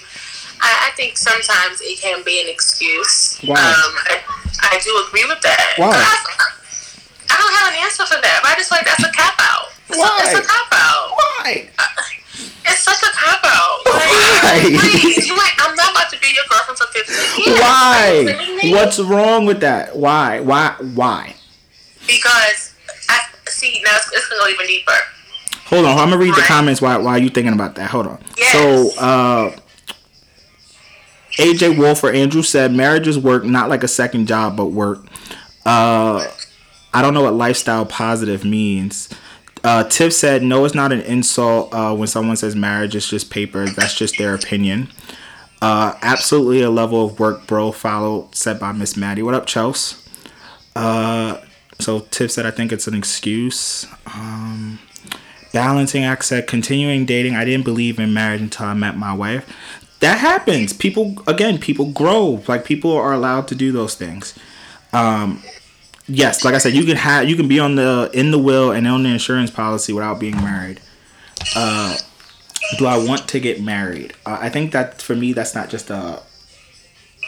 I, 0.61 0.87
I 0.87 0.95
think 0.95 1.17
sometimes 1.17 1.81
it 1.81 1.99
can 1.99 2.23
be 2.23 2.41
an 2.41 2.47
excuse. 2.47 3.39
Why? 3.43 3.59
Um, 3.59 3.91
I, 4.07 4.21
I 4.73 4.79
do 4.79 4.91
agree 5.07 5.25
with 5.27 5.41
that. 5.41 5.73
Why? 5.77 5.91
But 5.91 5.99
I, 5.99 6.15
I 7.29 7.35
don't 7.41 7.53
have 7.59 7.67
an 7.73 7.79
answer 7.83 8.05
for 8.05 8.21
that. 8.21 8.39
But 8.41 8.51
I 8.51 8.55
just 8.55 8.71
like 8.71 8.85
that's 8.85 9.03
a 9.03 9.11
cop 9.11 9.35
out. 9.39 9.73
It's 9.89 9.99
Why? 9.99 10.07
A, 10.07 10.27
it's 10.29 10.39
a 10.39 10.43
cop 10.47 10.69
out. 10.71 11.07
why 11.17 11.69
It's 12.65 12.81
such 12.81 12.97
a 13.03 13.11
cop 13.13 13.43
out. 13.43 13.79
Why? 13.85 14.39
Like, 14.43 14.79
please, 14.81 15.27
you 15.27 15.35
like, 15.37 15.53
I'm 15.59 15.75
not 15.75 15.91
about 15.91 16.09
to 16.11 16.19
be 16.19 16.27
your 16.33 16.43
girlfriend 16.49 16.77
for 16.79 16.87
15 16.87 17.45
years. 17.45 17.59
why 17.59 18.07
Are 18.07 18.21
you 18.21 18.27
kidding 18.37 18.57
me? 18.57 18.71
what's 18.73 18.99
wrong 18.99 19.45
with 19.45 19.59
that 19.61 19.95
why 19.95 20.39
why 20.39 20.75
why 20.93 21.35
Because 22.07 22.73
I 23.09 23.19
see 23.47 23.81
now 23.85 23.95
it's, 23.95 24.11
it's 24.13 24.27
gonna 24.29 24.41
go 24.41 24.49
even 24.49 24.67
deeper. 24.67 24.91
Hold 25.65 25.85
on, 25.85 25.97
I'm 25.97 26.09
gonna 26.09 26.17
read 26.17 26.35
the 26.35 26.41
comments 26.41 26.81
while 26.81 27.01
while 27.03 27.17
you 27.17 27.29
thinking 27.29 27.53
about 27.53 27.75
that. 27.75 27.89
Hold 27.89 28.07
on. 28.07 28.23
Yes. 28.37 28.53
So, 28.95 29.01
uh, 29.01 29.55
AJ 31.39 31.77
Wolf 31.77 32.03
or 32.03 32.11
Andrew 32.11 32.43
said 32.43 32.73
marriage 32.73 33.07
is 33.07 33.17
work, 33.17 33.43
not 33.43 33.69
like 33.69 33.83
a 33.83 33.87
second 33.87 34.27
job, 34.27 34.55
but 34.55 34.65
work. 34.67 35.05
Uh, 35.65 36.25
I 36.93 37.01
don't 37.01 37.13
know 37.15 37.23
what 37.23 37.33
lifestyle 37.33 37.85
positive 37.85 38.45
means. 38.45 39.09
Uh, 39.63 39.83
Tiff 39.85 40.13
said 40.13 40.43
no, 40.43 40.65
it's 40.65 40.75
not 40.75 40.91
an 40.91 41.01
insult 41.01 41.73
uh, 41.73 41.95
when 41.95 42.07
someone 42.07 42.35
says 42.35 42.55
marriage 42.55 42.95
is 42.95 43.07
just 43.07 43.29
paper. 43.29 43.65
That's 43.65 43.95
just 43.95 44.17
their 44.17 44.35
opinion. 44.35 44.89
Uh, 45.61 45.97
absolutely 46.01 46.61
a 46.61 46.69
level 46.69 47.05
of 47.05 47.19
work, 47.19 47.47
bro. 47.47 47.71
Follow 47.71 48.27
said 48.33 48.59
by 48.59 48.73
Miss 48.73 48.97
Maddie. 48.97 49.23
What 49.23 49.33
up, 49.33 49.45
Chels? 49.45 50.05
Uh, 50.75 51.39
so 51.79 51.99
Tiff 51.99 52.31
said 52.31 52.45
I 52.45 52.51
think 52.51 52.73
it's 52.73 52.87
an 52.87 52.93
excuse. 52.93 53.87
Um, 54.13 54.79
balancing 55.53 56.03
act 56.03 56.25
said 56.25 56.47
continuing 56.47 57.05
dating. 57.05 57.35
I 57.35 57.45
didn't 57.45 57.63
believe 57.63 57.99
in 57.99 58.13
marriage 58.13 58.41
until 58.41 58.65
I 58.65 58.73
met 58.73 58.97
my 58.97 59.13
wife. 59.13 59.49
That 60.01 60.17
happens. 60.17 60.73
People 60.73 61.23
again, 61.25 61.57
people 61.57 61.85
grow. 61.91 62.43
Like 62.49 62.65
people 62.65 62.91
are 62.91 63.13
allowed 63.13 63.47
to 63.47 63.55
do 63.55 63.71
those 63.71 63.95
things. 63.95 64.37
Um, 64.91 65.41
yes, 66.07 66.43
like 66.43 66.55
I 66.55 66.57
said, 66.57 66.73
you 66.73 66.85
can 66.85 66.97
have 66.97 67.27
you 67.29 67.35
can 67.35 67.47
be 67.47 67.59
on 67.59 67.75
the 67.75 68.09
in 68.13 68.31
the 68.31 68.39
will 68.39 68.71
and 68.71 68.87
on 68.87 69.03
the 69.03 69.09
insurance 69.09 69.51
policy 69.51 69.93
without 69.93 70.19
being 70.19 70.35
married. 70.37 70.79
Uh, 71.55 71.97
do 72.77 72.85
I 72.85 72.97
want 72.97 73.27
to 73.29 73.39
get 73.39 73.61
married? 73.61 74.13
Uh, 74.25 74.37
I 74.41 74.49
think 74.49 74.71
that 74.71 75.01
for 75.01 75.15
me, 75.15 75.33
that's 75.33 75.55
not 75.55 75.69
just 75.69 75.89
a 75.89 76.21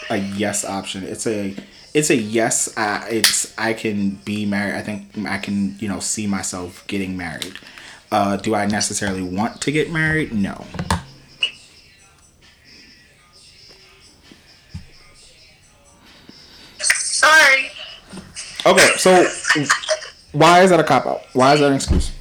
a 0.09 0.17
yes 0.17 0.65
option. 0.65 1.03
It's 1.03 1.27
a 1.27 1.55
it's 1.93 2.09
a 2.09 2.15
yes. 2.15 2.75
Uh, 2.77 3.05
it's 3.09 3.57
I 3.57 3.73
can 3.73 4.11
be 4.25 4.45
married. 4.45 4.75
I 4.75 4.81
think 4.81 5.09
I 5.27 5.37
can 5.37 5.77
you 5.79 5.87
know 5.87 5.99
see 5.99 6.27
myself 6.27 6.85
getting 6.87 7.17
married. 7.17 7.57
Uh, 8.11 8.37
do 8.37 8.55
I 8.55 8.65
necessarily 8.65 9.23
want 9.23 9.61
to 9.61 9.71
get 9.71 9.91
married? 9.91 10.33
No. 10.33 10.65
Sorry. 16.79 17.71
Okay, 18.65 18.89
so 18.97 19.27
why 20.31 20.63
is 20.63 20.71
that 20.71 20.79
a 20.79 20.83
cop 20.83 21.05
out? 21.05 21.21
Why 21.33 21.53
is 21.53 21.59
that 21.59 21.69
an 21.69 21.75
excuse? 21.75 22.11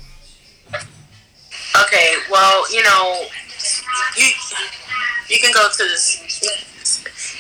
Okay, 0.71 2.15
well, 2.31 2.71
you 2.71 2.83
know, 2.83 3.25
you 4.17 4.29
you 5.29 5.41
can 5.41 5.53
go 5.53 5.67
to 5.73 5.83
this. 5.83 6.21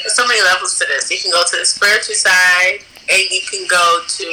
There's 0.01 0.15
so 0.17 0.27
many 0.27 0.41
levels 0.43 0.79
to 0.79 0.87
this. 0.89 1.11
You 1.11 1.19
can 1.21 1.31
go 1.31 1.43
to 1.45 1.57
the 1.57 1.65
spiritual 1.65 2.15
side, 2.15 2.81
and 3.09 3.21
you 3.31 3.41
can 3.45 3.67
go 3.69 4.01
to 4.09 4.27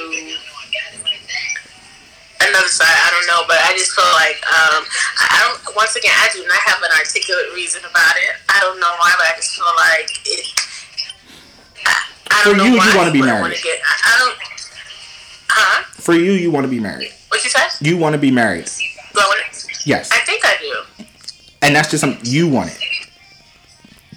another 2.48 2.72
side. 2.72 2.88
I 2.88 3.12
don't 3.12 3.28
know, 3.28 3.44
but 3.48 3.60
I 3.60 3.76
just 3.76 3.92
feel 3.92 4.08
like 4.16 4.40
um, 4.48 4.88
I 5.20 5.38
don't. 5.44 5.76
Once 5.76 5.96
again, 5.96 6.16
I 6.16 6.30
do 6.34 6.48
not 6.48 6.60
have 6.64 6.82
an 6.82 6.92
articulate 6.98 7.52
reason 7.54 7.84
about 7.84 8.16
it. 8.16 8.40
I 8.48 8.60
don't 8.62 8.80
know 8.80 8.94
why, 9.04 9.14
but 9.20 9.28
I 9.28 9.36
just 9.36 9.52
feel 9.52 9.68
like 9.76 10.10
it. 10.26 10.46
I, 11.86 11.94
I 12.32 12.44
don't 12.46 12.56
For 12.56 12.58
know 12.58 12.66
you, 12.66 12.80
you 12.80 12.98
wanna 12.98 13.12
be 13.12 13.22
married. 13.22 13.60
I, 13.60 14.16
I 14.16 14.16
don't. 14.18 14.51
Huh? 15.54 15.84
For 15.94 16.14
you, 16.14 16.32
you 16.32 16.50
want 16.50 16.66
to 16.66 16.70
be 16.70 16.80
married. 16.80 17.12
What 17.28 17.44
you 17.44 17.50
said? 17.50 17.68
You 17.86 17.98
want 17.98 18.14
to 18.14 18.20
be 18.20 18.32
married. 18.32 18.70
Yes, 19.86 20.12
I 20.12 20.20
think 20.20 20.46
I 20.46 20.58
do. 20.60 21.06
and 21.62 21.76
that's 21.76 21.90
just 21.90 22.02
something 22.02 22.22
you 22.24 22.48
want 22.48 22.70
it. 22.70 22.80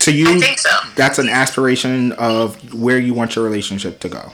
To 0.01 0.12
you, 0.12 0.37
I 0.37 0.38
think 0.38 0.59
so. 0.59 0.70
that's 0.97 1.18
an 1.18 1.31
aspiration 1.31 2.12
of 2.12 2.75
where 2.75 2.99
you 2.99 3.14
want 3.14 3.35
your 3.37 3.44
relationship 3.44 4.01
to 4.01 4.09
go. 4.11 4.33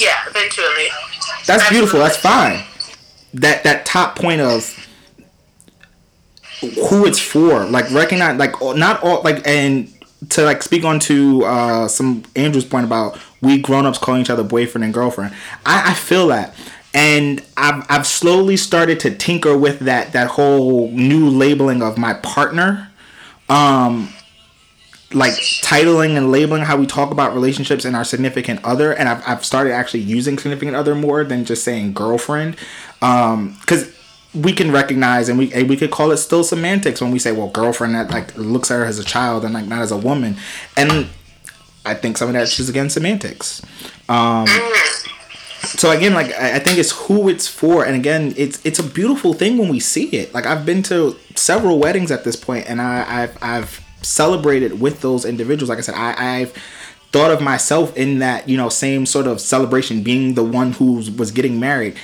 Yeah, 0.00 0.18
eventually. 0.28 0.88
That's 1.46 1.68
beautiful. 1.68 2.00
That's 2.00 2.16
fine. 2.16 2.64
That 3.34 3.62
that 3.62 3.86
top 3.86 4.16
point 4.16 4.40
of 4.40 4.74
who 6.60 7.06
it's 7.06 7.20
for, 7.20 7.64
like 7.66 7.90
recognize, 7.92 8.36
like 8.38 8.60
not 8.60 9.02
all, 9.04 9.22
like 9.22 9.46
and 9.46 9.92
to 10.30 10.42
like 10.42 10.62
speak 10.62 10.84
on 10.84 10.98
to 11.00 11.44
uh, 11.44 11.88
some 11.88 12.24
Andrew's 12.34 12.64
point 12.64 12.86
about 12.86 13.18
we 13.44 13.60
grown 13.60 13.86
ups 13.86 13.98
calling 13.98 14.22
each 14.22 14.30
other 14.30 14.42
boyfriend 14.42 14.84
and 14.84 14.94
girlfriend. 14.94 15.34
I, 15.64 15.90
I 15.90 15.94
feel 15.94 16.28
that 16.28 16.54
and 16.94 17.42
I've 17.56 17.84
I've 17.90 18.06
slowly 18.06 18.56
started 18.56 19.00
to 19.00 19.14
tinker 19.14 19.58
with 19.58 19.80
that 19.80 20.12
that 20.12 20.28
whole 20.28 20.90
new 20.92 21.28
labeling 21.28 21.82
of 21.82 21.98
my 21.98 22.14
partner. 22.14 22.90
Um, 23.48 24.08
like 25.12 25.32
titling 25.32 26.16
and 26.16 26.32
labeling 26.32 26.62
how 26.62 26.76
we 26.76 26.86
talk 26.86 27.12
about 27.12 27.34
relationships 27.34 27.84
and 27.84 27.94
our 27.94 28.02
significant 28.02 28.58
other 28.64 28.92
and 28.92 29.08
I've, 29.08 29.22
I've 29.28 29.44
started 29.44 29.72
actually 29.72 30.00
using 30.00 30.36
significant 30.38 30.76
other 30.76 30.96
more 30.96 31.22
than 31.22 31.44
just 31.44 31.62
saying 31.62 31.92
girlfriend 31.92 32.56
um 33.00 33.56
because 33.60 33.94
we 34.34 34.52
can 34.52 34.72
recognize 34.72 35.28
and 35.28 35.38
we 35.38 35.52
and 35.52 35.68
we 35.68 35.76
could 35.76 35.92
call 35.92 36.10
it 36.10 36.16
still 36.16 36.42
semantics 36.42 37.00
when 37.00 37.12
we 37.12 37.20
say 37.20 37.30
well 37.30 37.48
girlfriend 37.48 37.94
that 37.94 38.10
like 38.10 38.36
looks 38.36 38.72
at 38.72 38.78
her 38.78 38.84
as 38.84 38.98
a 38.98 39.04
child 39.04 39.44
and 39.44 39.54
like 39.54 39.66
not 39.66 39.82
as 39.82 39.92
a 39.92 39.96
woman 39.96 40.36
and 40.76 41.06
i 41.84 41.94
think 41.94 42.16
some 42.16 42.28
of 42.28 42.34
that 42.34 42.58
is 42.58 42.68
again 42.68 42.90
semantics. 42.90 43.62
Um 44.08 44.46
so 45.64 45.90
again 45.90 46.14
like 46.14 46.32
I, 46.34 46.56
I 46.56 46.58
think 46.58 46.78
it's 46.78 46.92
who 47.06 47.28
it's 47.28 47.48
for. 47.48 47.84
And 47.84 47.96
again 47.96 48.34
it's 48.36 48.64
it's 48.64 48.78
a 48.78 48.82
beautiful 48.82 49.34
thing 49.34 49.58
when 49.58 49.68
we 49.68 49.80
see 49.80 50.06
it. 50.08 50.32
Like 50.34 50.46
i've 50.46 50.64
been 50.64 50.82
to 50.84 51.16
several 51.34 51.78
weddings 51.78 52.10
at 52.10 52.24
this 52.24 52.36
point 52.36 52.68
and 52.68 52.80
i 52.80 53.22
i've 53.22 53.42
i've 53.42 53.84
celebrated 54.02 54.80
with 54.80 55.00
those 55.00 55.24
individuals. 55.24 55.68
Like 55.68 55.78
i 55.78 55.82
said 55.82 55.94
i 55.94 56.40
i've 56.40 56.52
thought 57.12 57.30
of 57.30 57.40
myself 57.40 57.96
in 57.96 58.18
that 58.18 58.48
you 58.48 58.56
know 58.56 58.68
same 58.68 59.06
sort 59.06 59.26
of 59.26 59.40
celebration 59.40 60.02
being 60.02 60.34
the 60.34 60.44
one 60.44 60.72
who 60.72 60.94
was 61.16 61.30
getting 61.30 61.60
married. 61.60 61.96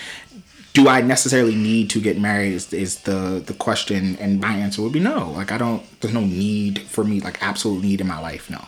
Do 0.72 0.88
I 0.88 1.00
necessarily 1.00 1.56
need 1.56 1.90
to 1.90 2.00
get 2.00 2.16
married 2.16 2.52
is, 2.52 2.72
is 2.72 3.00
the 3.00 3.42
the 3.44 3.54
question. 3.54 4.16
And 4.20 4.40
my 4.40 4.54
answer 4.54 4.82
would 4.82 4.92
be 4.92 5.00
no. 5.00 5.30
Like 5.32 5.50
I 5.50 5.58
don't 5.58 5.82
there's 6.00 6.14
no 6.14 6.20
need 6.20 6.82
for 6.82 7.02
me 7.02 7.20
like 7.20 7.42
absolute 7.42 7.82
need 7.82 8.00
in 8.00 8.06
my 8.06 8.20
life 8.20 8.48
no 8.48 8.64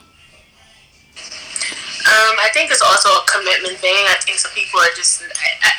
Um, 2.13 2.37
I 2.45 2.53
think 2.53 2.69
it's 2.69 2.85
also 2.85 3.09
a 3.09 3.25
commitment 3.25 3.81
thing. 3.81 3.97
I 4.13 4.21
think 4.21 4.37
some 4.37 4.53
people 4.53 4.77
are 4.85 4.93
just 4.93 5.25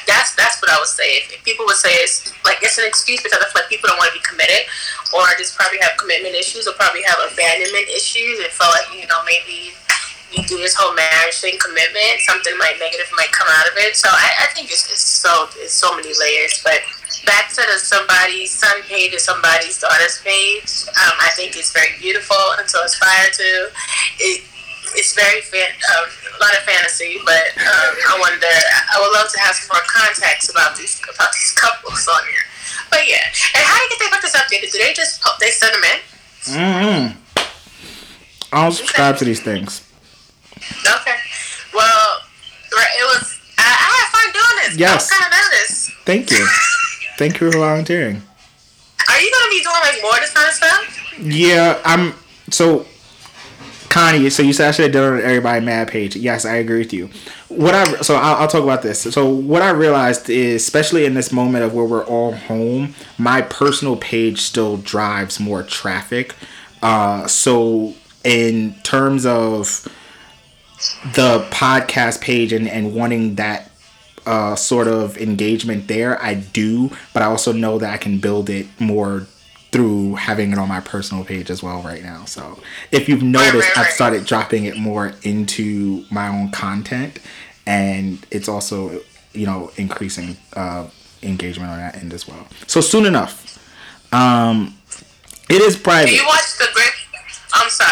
that's 0.09 0.33
that's 0.33 0.57
what 0.65 0.73
I 0.73 0.81
would 0.81 0.89
say. 0.89 1.21
If, 1.21 1.45
people 1.45 1.69
would 1.69 1.77
say 1.77 1.93
it's 2.01 2.33
like 2.41 2.57
it's 2.65 2.81
an 2.81 2.89
excuse 2.89 3.21
because 3.21 3.37
I 3.37 3.45
feel 3.53 3.61
like 3.61 3.69
people 3.69 3.93
don't 3.93 4.01
want 4.01 4.09
to 4.09 4.17
be 4.17 4.25
committed, 4.25 4.65
or 5.13 5.29
just 5.37 5.53
probably 5.53 5.77
have 5.85 5.93
commitment 6.01 6.33
issues, 6.33 6.65
or 6.65 6.73
probably 6.73 7.05
have 7.05 7.21
abandonment 7.21 7.85
issues, 7.93 8.41
and 8.41 8.49
feel 8.49 8.71
like 8.73 8.89
you 8.97 9.05
know 9.05 9.21
maybe 9.29 9.77
you 10.33 10.41
do 10.49 10.57
this 10.57 10.73
whole 10.73 10.97
marriage 10.97 11.37
thing, 11.37 11.61
commitment, 11.61 12.17
something 12.25 12.57
might 12.57 12.81
negative 12.81 13.05
might 13.13 13.29
come 13.29 13.45
out 13.53 13.69
of 13.69 13.77
it. 13.77 13.93
So 13.93 14.09
I, 14.09 14.33
I 14.41 14.45
think 14.57 14.73
it's, 14.73 14.89
it's 14.89 15.05
so 15.05 15.45
it's 15.61 15.77
so 15.77 15.93
many 15.93 16.17
layers. 16.17 16.57
But 16.65 16.81
back 17.29 17.53
to 17.53 17.61
the 17.61 17.77
somebody's 17.77 18.49
son 18.49 18.81
page 18.89 19.13
or 19.13 19.21
somebody's 19.21 19.77
daughter's 19.77 20.17
page, 20.25 20.89
um, 20.97 21.13
I 21.21 21.29
think 21.37 21.53
it's 21.53 21.69
very 21.69 21.93
beautiful 22.01 22.41
and 22.57 22.65
so 22.65 22.81
aspire 22.81 23.29
to. 23.29 23.69
It, 24.17 24.49
it's 24.95 25.13
very 25.13 25.41
fan, 25.41 25.69
um, 25.97 26.05
a 26.09 26.39
lot 26.43 26.53
of 26.53 26.63
fantasy, 26.63 27.19
but 27.25 27.53
um, 27.59 27.91
I 28.09 28.17
wonder. 28.19 28.47
I 28.47 28.99
would 29.01 29.13
love 29.17 29.31
to 29.33 29.39
have 29.39 29.55
some 29.55 29.69
more 29.75 29.83
context 29.87 30.49
about 30.49 30.75
these 30.77 31.01
about 31.13 31.31
these 31.33 31.51
couples 31.57 32.07
on 32.07 32.23
here. 32.29 32.45
But 32.89 33.07
yeah, 33.07 33.25
and 33.57 33.63
how 33.65 33.77
do 33.77 33.83
you 33.83 33.89
get 33.89 33.99
their 33.99 34.13
put 34.13 34.23
updated? 34.29 34.71
Do 34.71 34.77
they 34.79 34.93
just 34.93 35.23
they 35.39 35.49
send 35.49 35.73
them 35.75 35.83
in? 35.83 35.99
Hmm. 36.45 37.17
I 38.53 38.63
don't 38.63 38.71
subscribe 38.71 39.17
to 39.17 39.25
these 39.25 39.41
things 39.41 39.81
Okay. 40.57 41.15
Well, 41.73 42.19
it 42.71 43.05
was. 43.17 43.39
I, 43.57 43.63
I 43.63 43.89
had 43.97 44.07
fun 44.11 44.31
doing 44.31 44.67
this. 44.67 44.77
Yes. 44.77 44.91
I 44.91 44.95
was 44.95 45.09
kind 45.09 45.23
of 45.25 45.31
nervous. 45.31 45.91
thank 46.05 46.31
you 46.31 46.47
thank 47.17 47.39
you 47.39 47.51
for 47.51 47.57
volunteering 47.57 48.21
Are 49.09 49.19
you 49.19 49.31
gonna 49.31 49.49
be 49.49 49.63
doing 49.63 49.75
like 49.83 50.01
more 50.01 50.15
of 50.15 50.21
this 50.21 50.31
kind 50.31 50.47
of 50.47 50.53
stuff? 50.53 51.13
yeah 51.19 51.81
I'm 51.85 52.13
so 52.49 52.85
Connie 53.93 54.29
so 54.31 54.41
you 54.41 54.53
said 54.53 54.69
I 54.69 54.71
should 54.71 54.83
have 54.85 54.91
done 54.91 55.13
it 55.13 55.23
on 55.23 55.29
everybody 55.29 55.63
mad 55.63 55.87
page. 55.87 56.15
Yes 56.15 56.45
I 56.45 56.55
agree 56.55 56.79
with 56.79 56.93
you. 56.93 57.09
What 57.49 57.75
I 57.75 57.85
so 58.01 58.15
I'll, 58.15 58.37
I'll 58.37 58.47
talk 58.47 58.63
about 58.63 58.81
this. 58.81 59.01
So 59.01 59.29
what 59.29 59.61
I 59.61 59.69
realized 59.69 60.31
is 60.31 60.63
especially 60.63 61.05
in 61.05 61.13
this 61.13 61.31
moment 61.31 61.63
of 61.63 61.75
where 61.75 61.85
we're 61.85 62.05
all 62.05 62.31
home 62.31 62.95
my 63.19 63.43
personal 63.43 63.95
page 63.95 64.41
still 64.41 64.77
drives 64.77 65.39
more 65.39 65.61
traffic. 65.61 66.33
Uh 66.81 67.27
so 67.27 67.93
in 68.23 68.73
terms 68.83 69.27
of 69.27 69.87
the 71.13 71.47
podcast 71.51 72.19
page 72.19 72.51
and, 72.51 72.67
and 72.67 72.95
wanting 72.95 73.35
that 73.35 73.69
uh, 74.25 74.55
sort 74.55 74.87
of 74.87 75.17
engagement 75.17 75.87
there, 75.87 76.21
I 76.21 76.35
do, 76.35 76.89
but 77.13 77.21
I 77.21 77.25
also 77.25 77.51
know 77.51 77.77
that 77.77 77.93
I 77.93 77.97
can 77.97 78.19
build 78.19 78.49
it 78.49 78.67
more 78.79 79.27
through 79.73 80.13
having 80.15 80.51
it 80.51 80.59
on 80.59 80.69
my 80.69 80.79
personal 80.79 81.25
page 81.25 81.49
as 81.49 81.63
well 81.63 81.81
right 81.81 82.03
now. 82.03 82.23
So 82.25 82.59
if 82.91 83.09
you've 83.09 83.23
noticed, 83.23 83.75
I've 83.75 83.87
started 83.91 84.23
dropping 84.25 84.65
it 84.65 84.77
more 84.77 85.13
into 85.23 86.05
my 86.11 86.27
own 86.27 86.51
content, 86.51 87.19
and 87.65 88.25
it's 88.31 88.47
also 88.47 89.01
you 89.33 89.47
know 89.47 89.71
increasing 89.75 90.37
uh, 90.55 90.87
engagement 91.23 91.71
on 91.71 91.79
that 91.79 91.97
end 91.97 92.13
as 92.13 92.27
well. 92.27 92.47
So 92.67 92.79
soon 92.81 93.05
enough, 93.05 93.59
um, 94.13 94.77
it 95.49 95.61
is 95.61 95.75
private. 95.75 96.09
Do 96.09 96.15
you 96.15 96.25
watch 96.27 96.57
the 96.59 96.67
grape? 96.73 96.93
I'm 97.53 97.69
sorry. 97.69 97.89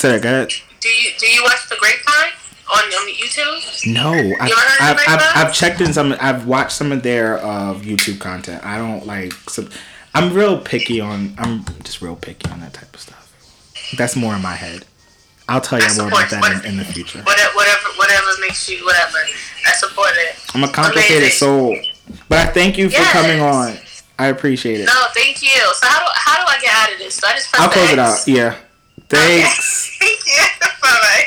That, 0.00 0.22
go 0.22 0.28
ahead. 0.28 0.52
Do 0.80 0.88
you 0.88 1.10
do 1.18 1.26
you 1.26 1.42
watch 1.42 1.68
the 1.68 1.76
grapevine 1.80 2.32
on, 2.72 2.84
on 2.84 3.08
YouTube? 3.12 3.92
No, 3.92 4.12
I've, 4.40 4.52
I've, 4.80 4.98
I've, 5.08 5.46
I've 5.46 5.52
checked 5.52 5.80
in 5.80 5.92
some. 5.92 6.14
I've 6.20 6.46
watched 6.46 6.72
some 6.72 6.92
of 6.92 7.02
their 7.02 7.38
uh, 7.38 7.74
YouTube 7.74 8.20
content. 8.20 8.64
I 8.64 8.78
don't 8.78 9.04
like. 9.06 9.32
Some, 9.50 9.70
I'm 10.18 10.32
real 10.32 10.58
picky 10.58 11.00
on. 11.00 11.34
I'm 11.38 11.64
just 11.84 12.02
real 12.02 12.16
picky 12.16 12.50
on 12.50 12.60
that 12.60 12.74
type 12.74 12.92
of 12.94 13.00
stuff. 13.00 13.94
That's 13.96 14.16
more 14.16 14.34
in 14.34 14.42
my 14.42 14.54
head. 14.54 14.84
I'll 15.48 15.60
tell 15.62 15.78
you 15.78 15.86
I 15.86 15.96
more 15.96 16.08
about 16.08 16.28
that 16.30 16.34
in, 16.34 16.40
what- 16.40 16.64
in 16.64 16.76
the 16.76 16.84
future. 16.84 17.22
Whatever, 17.22 17.54
whatever, 17.54 17.88
whatever 17.96 18.26
makes 18.40 18.68
you, 18.68 18.84
whatever. 18.84 19.18
I 19.66 19.72
support 19.72 20.10
it. 20.14 20.36
I'm 20.54 20.64
a 20.64 20.68
complicated 20.68 21.18
Amazing. 21.18 21.38
soul, 21.38 21.76
but 22.28 22.38
I 22.38 22.46
thank 22.52 22.76
you 22.76 22.88
for 22.90 22.96
Yes. 22.96 23.12
coming 23.12 23.40
on. 23.40 23.78
I 24.18 24.26
appreciate 24.26 24.80
it. 24.80 24.86
No, 24.86 25.06
thank 25.14 25.40
you. 25.42 25.48
So 25.74 25.86
how 25.86 26.00
do 26.00 26.04
how 26.14 26.44
do 26.44 26.50
I 26.50 26.60
get 26.60 26.74
out 26.74 26.92
of 26.92 26.98
this? 26.98 27.18
Do 27.20 27.26
I 27.28 27.32
just 27.34 27.50
press 27.50 27.62
I'll 27.62 27.68
close 27.70 27.90
it 27.90 27.98
out. 27.98 28.26
Yeah. 28.26 28.56
Thanks. 29.08 29.96
thank 30.00 30.26
you. 30.26 30.42
Bye 30.82 30.98
bye. 31.00 31.24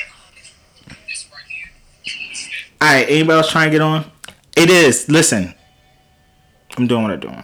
All 2.81 2.93
right. 2.93 3.05
Anybody 3.09 3.37
else 3.37 3.51
trying 3.51 3.69
to 3.69 3.71
get 3.71 3.81
on? 3.81 4.11
It 4.57 4.69
is. 4.69 5.07
Listen, 5.09 5.53
I'm 6.77 6.85
doing 6.87 7.03
what 7.03 7.11
I'm 7.11 7.19
doing. 7.19 7.43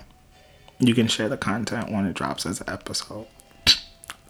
You 0.79 0.93
can 0.93 1.07
share 1.07 1.29
the 1.29 1.37
content 1.37 1.91
when 1.91 2.05
it 2.05 2.13
drops 2.13 2.45
as 2.45 2.61
an 2.61 2.69
episode. 2.69 3.27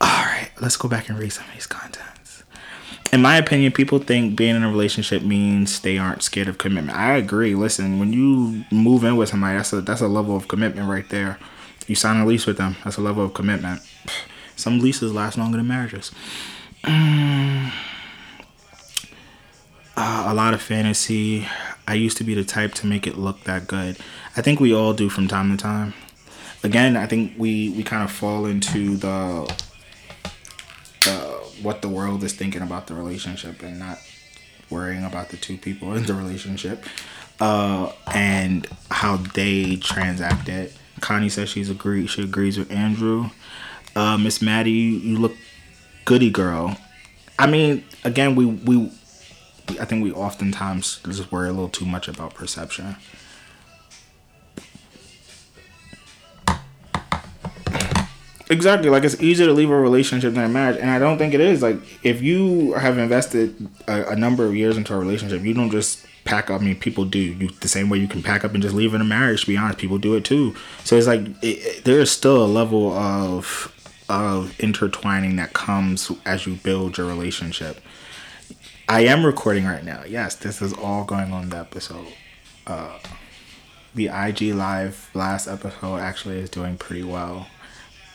All 0.00 0.24
right. 0.24 0.50
Let's 0.60 0.76
go 0.76 0.88
back 0.88 1.08
and 1.08 1.18
read 1.18 1.30
some 1.30 1.46
of 1.46 1.54
these 1.54 1.66
contents. 1.66 2.42
In 3.12 3.22
my 3.22 3.36
opinion, 3.36 3.72
people 3.72 3.98
think 3.98 4.36
being 4.36 4.54
in 4.54 4.62
a 4.62 4.68
relationship 4.68 5.22
means 5.22 5.80
they 5.80 5.96
aren't 5.96 6.22
scared 6.22 6.48
of 6.48 6.58
commitment. 6.58 6.96
I 6.96 7.16
agree. 7.16 7.54
Listen, 7.54 7.98
when 7.98 8.12
you 8.12 8.64
move 8.70 9.04
in 9.04 9.16
with 9.16 9.30
somebody, 9.30 9.56
that's 9.56 9.72
a 9.72 9.80
that's 9.80 10.02
a 10.02 10.08
level 10.08 10.36
of 10.36 10.48
commitment 10.48 10.88
right 10.88 11.08
there. 11.08 11.38
You 11.86 11.94
sign 11.94 12.20
a 12.20 12.26
lease 12.26 12.46
with 12.46 12.58
them. 12.58 12.76
That's 12.84 12.98
a 12.98 13.00
level 13.00 13.24
of 13.24 13.32
commitment. 13.32 13.80
Some 14.56 14.80
leases 14.80 15.14
last 15.14 15.38
longer 15.38 15.56
than 15.56 15.68
marriages. 15.68 16.12
Uh, 20.00 20.26
a 20.28 20.32
lot 20.34 20.54
of 20.54 20.62
fantasy. 20.62 21.48
I 21.88 21.94
used 21.94 22.18
to 22.18 22.24
be 22.24 22.32
the 22.32 22.44
type 22.44 22.72
to 22.74 22.86
make 22.86 23.04
it 23.08 23.18
look 23.18 23.42
that 23.44 23.66
good. 23.66 23.96
I 24.38 24.40
think 24.40 24.60
we 24.60 24.72
all 24.72 24.92
do 24.94 25.08
from 25.08 25.26
time 25.26 25.50
to 25.50 25.60
time. 25.60 25.94
Again, 26.62 26.96
I 26.96 27.06
think 27.06 27.32
we 27.36 27.70
we 27.70 27.82
kind 27.82 28.04
of 28.04 28.12
fall 28.12 28.46
into 28.46 28.96
the 28.96 29.52
the 31.00 31.16
what 31.60 31.82
the 31.82 31.88
world 31.88 32.22
is 32.22 32.34
thinking 32.34 32.62
about 32.62 32.86
the 32.86 32.94
relationship 32.94 33.64
and 33.64 33.80
not 33.80 33.98
worrying 34.70 35.02
about 35.02 35.30
the 35.30 35.36
two 35.38 35.58
people 35.58 35.92
in 35.96 36.04
the 36.04 36.14
relationship 36.14 36.84
uh, 37.40 37.90
and 38.14 38.68
how 38.92 39.16
they 39.16 39.74
transact 39.74 40.48
it. 40.48 40.72
Connie 41.00 41.30
says 41.30 41.48
she's 41.48 41.68
agree 41.68 42.06
she 42.06 42.22
agrees 42.22 42.56
with 42.56 42.70
Andrew. 42.70 43.30
Uh, 43.96 44.16
Miss 44.18 44.40
Maddie, 44.40 44.70
you 44.70 45.18
look 45.18 45.34
goody 46.04 46.30
girl. 46.30 46.76
I 47.40 47.48
mean, 47.48 47.82
again, 48.04 48.36
we 48.36 48.46
we 48.46 48.92
I 49.80 49.84
think 49.84 50.04
we 50.04 50.12
oftentimes 50.12 51.00
just 51.04 51.32
worry 51.32 51.48
a 51.48 51.52
little 51.52 51.68
too 51.68 51.86
much 51.86 52.06
about 52.06 52.34
perception. 52.34 52.94
Exactly, 58.50 58.88
like 58.88 59.04
it's 59.04 59.20
easier 59.20 59.46
to 59.46 59.52
leave 59.52 59.68
a 59.70 59.78
relationship 59.78 60.32
than 60.34 60.44
a 60.44 60.48
marriage, 60.48 60.78
and 60.80 60.88
I 60.90 60.98
don't 60.98 61.18
think 61.18 61.34
it 61.34 61.40
is. 61.40 61.60
Like 61.60 61.76
if 62.02 62.22
you 62.22 62.72
have 62.74 62.96
invested 62.96 63.68
a, 63.86 64.10
a 64.10 64.16
number 64.16 64.46
of 64.46 64.56
years 64.56 64.76
into 64.78 64.94
a 64.94 64.98
relationship, 64.98 65.42
you 65.42 65.52
don't 65.52 65.70
just 65.70 66.06
pack 66.24 66.48
up. 66.50 66.62
I 66.62 66.64
mean, 66.64 66.76
people 66.80 67.04
do 67.04 67.18
you 67.18 67.48
the 67.60 67.68
same 67.68 67.90
way 67.90 67.98
you 67.98 68.08
can 68.08 68.22
pack 68.22 68.44
up 68.44 68.54
and 68.54 68.62
just 68.62 68.74
leave 68.74 68.94
in 68.94 69.02
a 69.02 69.04
marriage. 69.04 69.42
To 69.42 69.46
be 69.48 69.56
honest, 69.58 69.78
people 69.78 69.98
do 69.98 70.14
it 70.14 70.24
too. 70.24 70.54
So 70.84 70.96
it's 70.96 71.06
like 71.06 71.20
it, 71.42 71.46
it- 71.46 71.84
there 71.84 72.00
is 72.00 72.10
still 72.10 72.42
a 72.42 72.46
level 72.46 72.90
of 72.92 73.74
of 74.08 74.58
intertwining 74.58 75.36
that 75.36 75.52
comes 75.52 76.10
as 76.24 76.46
you 76.46 76.54
build 76.54 76.96
your 76.96 77.06
relationship. 77.06 77.78
I 78.88 79.02
am 79.04 79.26
recording 79.26 79.66
right 79.66 79.84
now. 79.84 80.04
Yes, 80.08 80.34
this 80.36 80.62
is 80.62 80.72
all 80.72 81.04
going 81.04 81.32
on 81.34 81.50
the 81.50 81.58
episode. 81.58 82.06
Uh, 82.66 82.98
the 83.94 84.06
IG 84.06 84.54
live 84.54 85.10
last 85.12 85.46
episode 85.46 85.96
actually 85.98 86.38
is 86.38 86.48
doing 86.48 86.78
pretty 86.78 87.02
well 87.02 87.46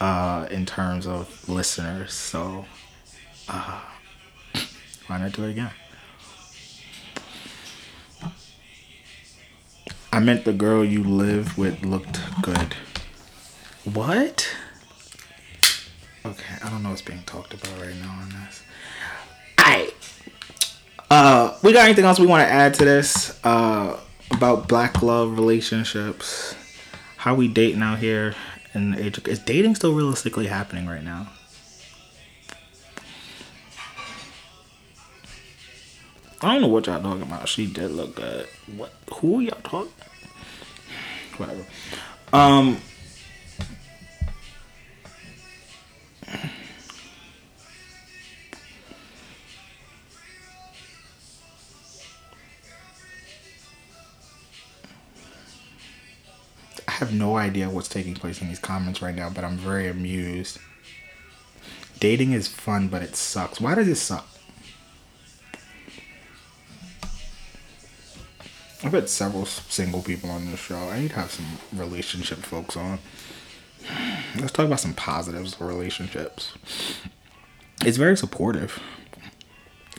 uh, 0.03 0.45
in 0.51 0.65
terms 0.65 1.07
of 1.07 1.47
listeners. 1.47 2.11
So, 2.11 2.65
uh, 3.47 3.79
why 5.07 5.17
not 5.17 5.31
do 5.31 5.45
it 5.45 5.51
again? 5.51 5.71
I 10.11 10.19
meant 10.19 10.43
the 10.43 10.51
girl 10.51 10.83
you 10.83 11.05
live 11.05 11.57
with 11.57 11.85
looked 11.85 12.19
good. 12.41 12.75
What? 13.85 14.53
Okay, 16.25 16.55
I 16.61 16.69
don't 16.69 16.83
know 16.83 16.89
what's 16.89 17.01
being 17.01 17.23
talked 17.23 17.53
about 17.53 17.79
right 17.79 17.95
now 17.95 18.11
on 18.21 18.29
this. 18.29 18.63
Alright. 19.57 19.95
Uh, 21.09 21.57
we 21.63 21.71
got 21.71 21.85
anything 21.85 22.03
else 22.03 22.19
we 22.19 22.27
want 22.27 22.45
to 22.45 22.53
add 22.53 22.73
to 22.73 22.83
this? 22.83 23.39
Uh, 23.45 23.97
about 24.31 24.67
black 24.67 25.01
love 25.01 25.37
relationships? 25.37 26.55
How 27.15 27.35
we 27.35 27.47
dating 27.47 27.81
out 27.81 27.99
here 27.99 28.35
in 28.73 28.91
the 28.91 29.03
age 29.03 29.19
is 29.27 29.39
dating 29.39 29.75
still 29.75 29.93
realistically 29.93 30.47
happening 30.47 30.87
right 30.87 31.03
now? 31.03 31.27
I 36.41 36.53
don't 36.53 36.61
know 36.63 36.67
what 36.67 36.87
y'all 36.87 37.01
talking 37.01 37.21
about. 37.21 37.47
She 37.47 37.67
did 37.67 37.91
look 37.91 38.15
good. 38.15 38.47
What? 38.75 38.91
Who 39.15 39.39
y'all 39.39 39.61
talking? 39.63 39.91
Whatever. 41.37 41.65
Um. 42.33 42.77
Idea 57.53 57.69
what's 57.69 57.87
taking 57.87 58.15
place 58.15 58.41
in 58.41 58.47
these 58.47 58.57
comments 58.57 58.99
right 58.99 59.13
now, 59.13 59.29
but 59.29 59.43
I'm 59.43 59.57
very 59.57 59.87
amused. 59.87 60.57
Dating 61.99 62.31
is 62.31 62.47
fun, 62.47 62.87
but 62.87 63.03
it 63.03 63.15
sucks. 63.15 63.61
Why 63.61 63.75
does 63.75 63.87
it 63.87 63.95
suck? 63.95 64.27
I've 68.83 68.91
had 68.91 69.07
several 69.07 69.45
single 69.45 70.01
people 70.01 70.31
on 70.31 70.49
this 70.49 70.59
show. 70.59 70.75
I 70.75 70.99
need 70.99 71.11
to 71.11 71.15
have 71.15 71.31
some 71.31 71.45
relationship 71.71 72.39
folks 72.39 72.75
on. 72.75 72.97
Let's 74.39 74.51
talk 74.51 74.65
about 74.65 74.79
some 74.79 74.95
positives 74.95 75.53
of 75.53 75.61
relationships. 75.61 76.53
It's 77.85 77.97
very 77.97 78.17
supportive. 78.17 78.81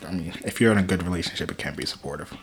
I 0.05 0.11
mean, 0.11 0.35
if 0.45 0.61
you're 0.61 0.73
in 0.73 0.79
a 0.79 0.83
good 0.83 1.05
relationship, 1.05 1.53
it 1.53 1.59
can 1.59 1.77
be 1.77 1.87
supportive. 1.87 2.37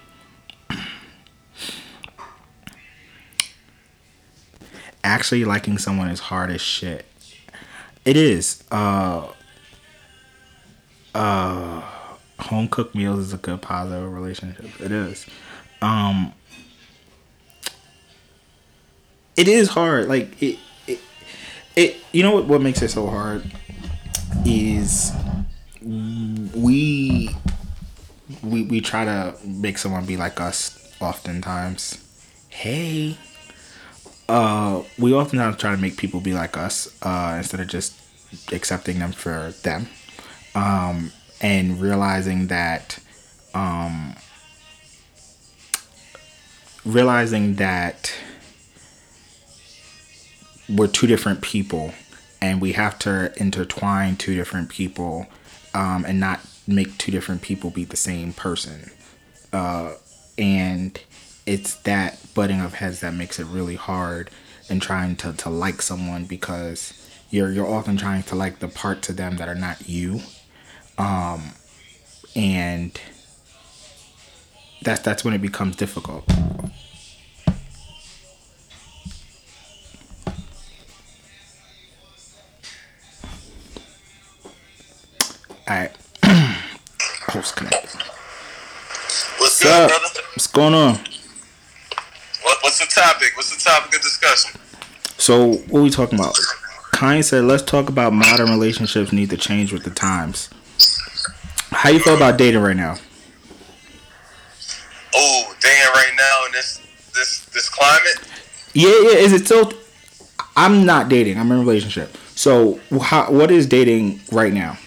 Actually 5.12 5.44
liking 5.44 5.78
someone 5.78 6.08
is 6.08 6.22
hard 6.22 6.50
as 6.52 6.62
shit. 6.62 7.06
It 8.06 8.16
is. 8.16 8.64
Uh 8.72 9.28
uh 11.14 11.82
home 12.40 12.70
cooked 12.70 12.96
meals 12.96 13.20
is 13.20 13.34
a 13.34 13.38
good 13.38 13.62
positive 13.62 14.10
relationship. 14.14 14.80
It 14.80 14.94
is 14.94 15.26
um 15.82 16.32
it 19.36 19.50
is 19.50 19.68
hard 19.68 20.08
like 20.08 20.42
it 20.42 20.58
it, 20.88 21.00
it 21.76 21.98
you 22.14 22.24
know 22.24 22.32
what, 22.36 22.46
what 22.46 22.62
makes 22.62 22.82
it 22.82 22.90
so 22.90 23.08
hard 23.08 23.44
is 24.46 25.12
we 25.82 27.36
we 28.42 28.64
we 28.64 28.80
try 28.80 29.04
to 29.04 29.36
make 29.46 29.78
someone 29.78 30.06
be 30.06 30.16
like 30.16 30.40
us 30.40 30.96
oftentimes 31.02 31.98
hey 32.48 33.18
uh 34.32 34.84
we 34.98 35.14
oftentimes 35.14 35.58
try 35.58 35.76
to 35.76 35.82
make 35.82 35.98
people 35.98 36.20
be 36.20 36.34
like 36.34 36.58
us 36.58 36.88
uh 37.04 37.36
instead 37.38 37.60
of 37.60 37.68
just 37.68 37.94
accepting 38.54 39.00
them 39.00 39.12
for 39.12 39.54
them 39.64 39.88
um 40.56 41.12
and 41.42 41.82
realizing 41.82 42.48
that 42.48 43.00
um 43.54 44.16
realizing 46.86 47.56
that 47.56 48.14
we're 50.70 50.88
two 50.88 51.08
different 51.08 51.42
people 51.42 51.94
and 52.42 52.62
we 52.62 52.74
have 52.74 52.98
to 53.00 53.32
intertwine 53.38 54.16
two 54.16 54.36
different 54.36 54.70
people 54.70 55.28
um, 55.74 56.06
and 56.06 56.20
not 56.20 56.40
make 56.68 56.98
two 56.98 57.12
different 57.12 57.42
people 57.42 57.70
be 57.70 57.86
the 57.86 57.98
same 57.98 58.34
person. 58.34 58.92
Uh, 59.54 59.94
and 60.38 61.00
it's 61.52 61.76
that 61.76 62.18
butting 62.34 62.62
of 62.62 62.76
heads 62.76 63.02
that 63.02 63.14
makes 63.14 63.38
it 63.38 63.46
really 63.46 63.76
hard 63.76 64.30
in 64.70 64.80
trying 64.80 65.18
to, 65.18 65.34
to 65.34 65.50
like 65.50 65.82
someone 65.82 66.24
because 66.24 66.94
you're 67.30 67.52
you're 67.52 67.68
often 67.68 67.98
trying 67.98 68.24
to 68.24 68.36
like 68.36 68.60
the 68.60 68.70
parts 68.70 69.10
of 69.10 69.18
them 69.18 69.36
that 69.36 69.50
are 69.50 69.56
not 69.56 69.90
you. 69.90 70.22
Um, 70.98 71.52
and 72.38 72.98
that's 74.82 75.02
that's 75.02 75.26
when 75.26 75.34
it 75.34 75.42
becomes 75.42 75.76
difficult. 75.76 76.24
Alright. 85.70 85.92
Host 87.28 87.56
connect. 87.58 87.94
What's 87.98 89.38
What's 89.38 89.66
up? 89.66 89.90
brother? 89.90 90.06
What's 90.34 90.48
going 90.48 90.74
on? 90.74 91.00
What, 92.62 92.70
what's 92.70 92.80
the 92.80 92.86
topic? 93.02 93.32
What's 93.36 93.56
the 93.56 93.70
topic 93.70 93.96
of 93.96 94.02
discussion? 94.02 94.60
So 95.18 95.54
what 95.70 95.80
are 95.80 95.84
we 95.84 95.90
talking 95.90 96.20
about? 96.20 96.38
Connie 96.92 97.22
said, 97.22 97.46
"Let's 97.46 97.64
talk 97.64 97.90
about 97.90 98.14
modern 98.14 98.50
relationships 98.50 99.12
need 99.12 99.30
to 99.32 99.38
change 99.38 99.74
with 99.74 99.84
the 99.84 99.90
times." 99.90 100.50
How 101.72 101.90
you 101.90 102.00
feel 102.00 102.16
about 102.16 102.38
dating 102.38 102.62
right 102.62 102.76
now? 102.76 102.98
Oh, 105.16 105.56
dating 105.62 105.94
right 105.94 106.12
now 106.18 106.46
in 106.46 106.52
this 106.52 106.80
this 107.16 107.46
this 107.54 107.70
climate. 107.70 108.28
Yeah, 108.74 108.90
yeah. 108.90 109.18
Is 109.18 109.34
it 109.34 109.46
still? 109.46 109.72
I'm 110.56 110.86
not 110.86 111.10
dating. 111.10 111.38
I'm 111.38 111.52
in 111.52 111.58
a 111.58 111.62
relationship. 111.62 112.16
So, 112.36 112.80
how, 113.02 113.32
what 113.32 113.52
is 113.52 113.68
dating 113.68 114.20
right 114.32 114.54
now? 114.54 114.78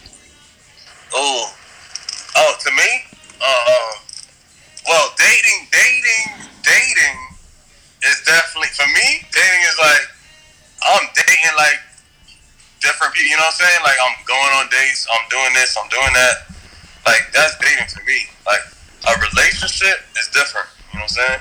Oh, 1.15 1.55
oh, 2.37 2.57
to 2.61 2.71
me, 2.71 3.05
uh, 3.41 3.94
definitely 8.27 8.73
for 8.75 8.87
me. 8.89 9.25
Dating 9.33 9.63
is 9.69 9.79
like 9.81 10.05
I'm 10.85 11.05
dating 11.15 11.55
like 11.57 11.81
different 12.81 13.15
people. 13.15 13.31
You 13.31 13.37
know 13.37 13.49
what 13.49 13.57
I'm 13.57 13.65
saying? 13.65 13.81
Like 13.85 13.99
I'm 14.01 14.17
going 14.27 14.53
on 14.61 14.69
dates. 14.69 15.07
I'm 15.13 15.25
doing 15.31 15.53
this. 15.55 15.77
I'm 15.81 15.89
doing 15.89 16.13
that. 16.13 16.35
Like 17.07 17.33
that's 17.33 17.57
dating 17.59 17.87
to 17.89 18.01
me. 18.05 18.29
Like 18.47 18.65
a 19.09 19.13
relationship 19.21 20.01
is 20.19 20.29
different. 20.33 20.67
You 20.93 20.99
know 21.01 21.05
what 21.05 21.17
I'm 21.17 21.17
saying? 21.17 21.41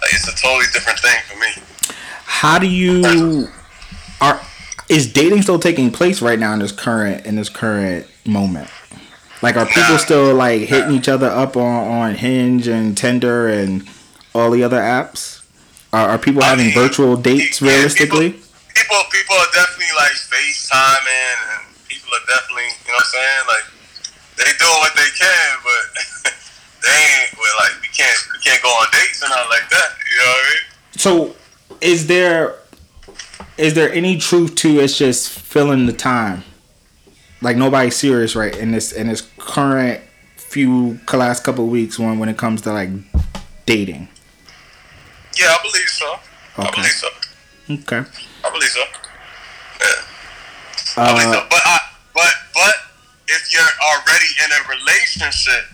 Like 0.00 0.12
it's 0.12 0.28
a 0.28 0.36
totally 0.36 0.66
different 0.72 0.98
thing 1.00 1.18
for 1.28 1.36
me. 1.38 1.94
How 2.24 2.58
do 2.58 2.66
you 2.68 3.48
are? 4.20 4.40
Is 4.88 5.12
dating 5.12 5.42
still 5.42 5.58
taking 5.58 5.90
place 5.90 6.22
right 6.22 6.38
now 6.38 6.52
in 6.52 6.60
this 6.60 6.72
current 6.72 7.26
in 7.26 7.36
this 7.36 7.48
current 7.48 8.06
moment? 8.24 8.68
Like, 9.42 9.56
are 9.56 9.66
people 9.66 9.82
Nah. 9.90 9.96
still 9.98 10.34
like 10.34 10.62
hitting 10.62 10.92
each 10.92 11.08
other 11.08 11.28
up 11.28 11.56
on 11.56 11.88
on 11.90 12.14
Hinge 12.14 12.68
and 12.68 12.96
Tinder 12.96 13.48
and 13.48 13.86
all 14.34 14.50
the 14.50 14.62
other 14.64 14.78
apps? 14.80 15.35
Are, 15.96 16.12
are 16.12 16.18
people 16.18 16.44
I 16.44 16.52
having 16.52 16.66
mean, 16.66 16.74
virtual 16.74 17.16
dates 17.16 17.62
yeah, 17.62 17.72
realistically? 17.72 18.36
People, 18.36 18.52
people, 18.76 19.00
people 19.08 19.36
are 19.36 19.52
definitely 19.56 19.96
like 19.96 20.12
FaceTiming, 20.12 21.36
and 21.56 21.62
people 21.88 22.12
are 22.12 22.26
definitely, 22.28 22.68
you 22.84 22.92
know 22.92 23.00
what 23.00 23.08
I'm 23.08 23.16
saying? 23.16 23.44
Like, 23.48 23.66
they 24.36 24.50
doing 24.60 24.80
what 24.84 24.92
they 24.92 25.08
can, 25.16 25.50
but 25.64 25.84
they 26.84 26.92
ain't, 26.92 27.32
well, 27.40 27.48
like, 27.64 27.80
we 27.80 27.88
can't, 27.96 28.20
we 28.28 28.38
can't 28.44 28.60
go 28.60 28.68
on 28.68 28.86
dates 28.92 29.22
and 29.22 29.30
not 29.30 29.48
like 29.48 29.64
that, 29.72 29.96
you 30.04 30.16
know 30.20 30.28
what 30.28 30.44
I 30.44 30.50
mean? 30.52 30.64
So, 31.00 31.36
is 31.80 32.06
there 32.06 32.56
is 33.58 33.72
there 33.72 33.90
any 33.92 34.18
truth 34.18 34.54
to 34.56 34.80
it's 34.80 34.98
just 34.98 35.30
filling 35.30 35.86
the 35.86 35.92
time? 35.92 36.44
Like 37.40 37.56
nobody's 37.56 37.96
serious 37.96 38.36
right 38.36 38.54
in 38.56 38.70
this 38.70 38.92
in 38.92 39.08
this 39.08 39.28
current 39.38 40.02
few 40.36 40.98
last 41.12 41.44
couple 41.44 41.64
of 41.64 41.70
weeks 41.70 41.98
when 41.98 42.18
when 42.18 42.28
it 42.28 42.36
comes 42.36 42.62
to 42.62 42.72
like 42.72 42.90
dating. 43.64 44.08
Yeah, 45.36 45.46
I 45.54 45.58
believe 45.62 45.88
so. 45.88 46.18
I 46.58 46.70
believe 46.70 46.92
so. 46.92 47.08
Okay. 47.70 48.02
I 48.44 48.50
believe 48.50 48.70
so. 48.70 48.80
Yeah. 49.80 51.02
I 51.04 51.12
believe 51.12 51.32
so. 51.32 51.38
Uh, 51.40 51.46
But, 51.50 51.62
I, 51.64 51.78
but, 52.14 52.32
but, 52.54 52.74
if 53.28 53.52
you're 53.52 53.62
already 53.62 54.26
in 54.44 54.50
a 54.52 54.78
relationship, 54.78 55.64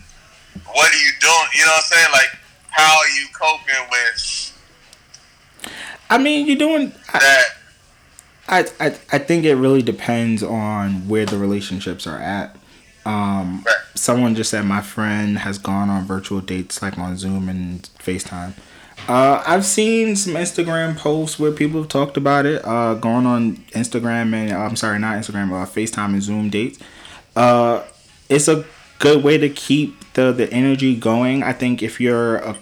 what 0.65 0.91
are 0.91 0.97
you 0.97 1.11
doing? 1.21 1.47
You 1.55 1.65
know 1.65 1.71
what 1.71 1.83
I'm 1.85 1.91
saying? 1.91 2.07
Like, 2.11 2.29
how 2.71 2.97
are 2.97 3.09
you 3.09 3.27
coping 3.39 3.89
with 3.91 4.53
I 6.09 6.17
mean, 6.17 6.45
you're 6.47 6.57
doing. 6.57 6.91
I, 7.13 7.19
that? 7.19 7.45
I 8.47 8.59
I 8.79 8.87
I 9.13 9.17
think 9.19 9.45
it 9.45 9.55
really 9.55 9.81
depends 9.81 10.43
on 10.43 11.07
where 11.07 11.25
the 11.25 11.37
relationships 11.37 12.05
are 12.05 12.19
at. 12.19 12.55
Um, 13.05 13.63
Right. 13.65 13.75
someone 13.95 14.35
just 14.35 14.49
said 14.49 14.65
my 14.65 14.81
friend 14.81 15.37
has 15.39 15.57
gone 15.57 15.89
on 15.89 16.05
virtual 16.05 16.39
dates 16.41 16.81
like 16.81 16.97
on 16.97 17.17
Zoom 17.17 17.49
and 17.49 17.87
FaceTime. 17.99 18.53
Uh, 19.07 19.43
I've 19.45 19.65
seen 19.65 20.15
some 20.15 20.33
Instagram 20.33 20.97
posts 20.97 21.37
where 21.37 21.51
people 21.51 21.81
have 21.81 21.89
talked 21.89 22.15
about 22.15 22.45
it. 22.45 22.65
Uh, 22.65 22.93
going 22.93 23.25
on 23.25 23.57
Instagram 23.71 24.33
and 24.33 24.51
I'm 24.53 24.75
sorry, 24.75 24.97
not 24.99 25.17
Instagram, 25.17 25.51
uh, 25.51 25.65
FaceTime 25.65 26.13
and 26.13 26.23
Zoom 26.23 26.49
dates. 26.49 26.79
Uh, 27.35 27.83
it's 28.29 28.47
a 28.47 28.65
good 28.99 29.23
way 29.23 29.37
to 29.37 29.49
keep 29.49 30.13
the 30.13 30.31
the 30.31 30.51
energy 30.53 30.95
going. 30.95 31.43
I 31.43 31.51
think 31.51 31.83
if 31.83 31.99
you're 31.99 32.37
a 32.37 32.57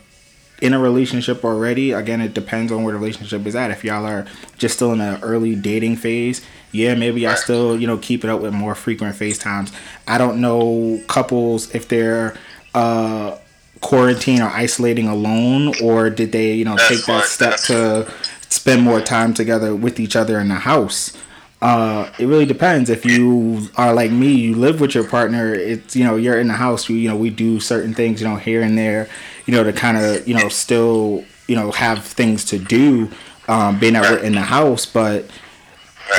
in 0.61 0.73
a 0.73 0.79
relationship 0.79 1.43
already, 1.43 1.91
again, 1.91 2.21
it 2.21 2.33
depends 2.33 2.71
on 2.71 2.83
where 2.83 2.93
the 2.93 2.99
relationship 2.99 3.45
is 3.45 3.55
at. 3.55 3.71
If 3.71 3.83
y'all 3.83 4.05
are 4.05 4.25
just 4.57 4.75
still 4.75 4.91
in 4.93 4.99
the 4.99 5.19
early 5.21 5.55
dating 5.55 5.97
phase, 5.97 6.41
yeah, 6.71 6.95
maybe 6.95 7.25
I 7.27 7.35
still, 7.35 7.79
you 7.79 7.87
know, 7.87 7.97
keep 7.97 8.23
it 8.23 8.29
up 8.29 8.41
with 8.41 8.53
more 8.53 8.73
frequent 8.75 9.15
FaceTimes. 9.15 9.73
I 10.07 10.17
don't 10.17 10.41
know 10.41 11.01
couples 11.07 11.73
if 11.75 11.87
they're 11.87 12.35
uh 12.73 13.37
quarantine 13.81 14.41
or 14.41 14.49
isolating 14.49 15.07
alone 15.07 15.73
or 15.81 16.09
did 16.09 16.31
they, 16.31 16.53
you 16.53 16.65
know, 16.65 16.75
That's 16.75 16.87
take 16.87 17.05
that 17.07 17.25
step 17.25 17.57
to 17.61 18.11
spend 18.49 18.83
more 18.83 19.01
time 19.01 19.33
together 19.33 19.75
with 19.75 19.99
each 19.99 20.15
other 20.15 20.39
in 20.39 20.47
the 20.47 20.55
house. 20.55 21.17
Uh, 21.61 22.11
it 22.17 22.25
really 22.25 22.45
depends. 22.45 22.89
If 22.89 23.05
you 23.05 23.69
are 23.75 23.93
like 23.93 24.11
me, 24.11 24.31
you 24.31 24.55
live 24.55 24.81
with 24.81 24.95
your 24.95 25.07
partner. 25.07 25.53
It's 25.53 25.95
you 25.95 26.03
know 26.03 26.15
you're 26.15 26.39
in 26.39 26.47
the 26.47 26.55
house. 26.55 26.89
You 26.89 26.95
you 26.95 27.07
know 27.07 27.15
we 27.15 27.29
do 27.29 27.59
certain 27.59 27.93
things 27.93 28.19
you 28.19 28.27
know 28.27 28.37
here 28.37 28.63
and 28.63 28.75
there, 28.75 29.07
you 29.45 29.53
know 29.53 29.63
to 29.63 29.71
kind 29.71 29.95
of 29.95 30.27
you 30.27 30.33
know 30.33 30.49
still 30.49 31.23
you 31.47 31.55
know 31.55 31.69
have 31.71 32.03
things 32.03 32.45
to 32.45 32.57
do, 32.57 33.11
um, 33.47 33.79
being 33.79 33.93
that 33.93 34.09
we're 34.09 34.23
in 34.23 34.33
the 34.33 34.41
house. 34.41 34.87
But 34.87 35.29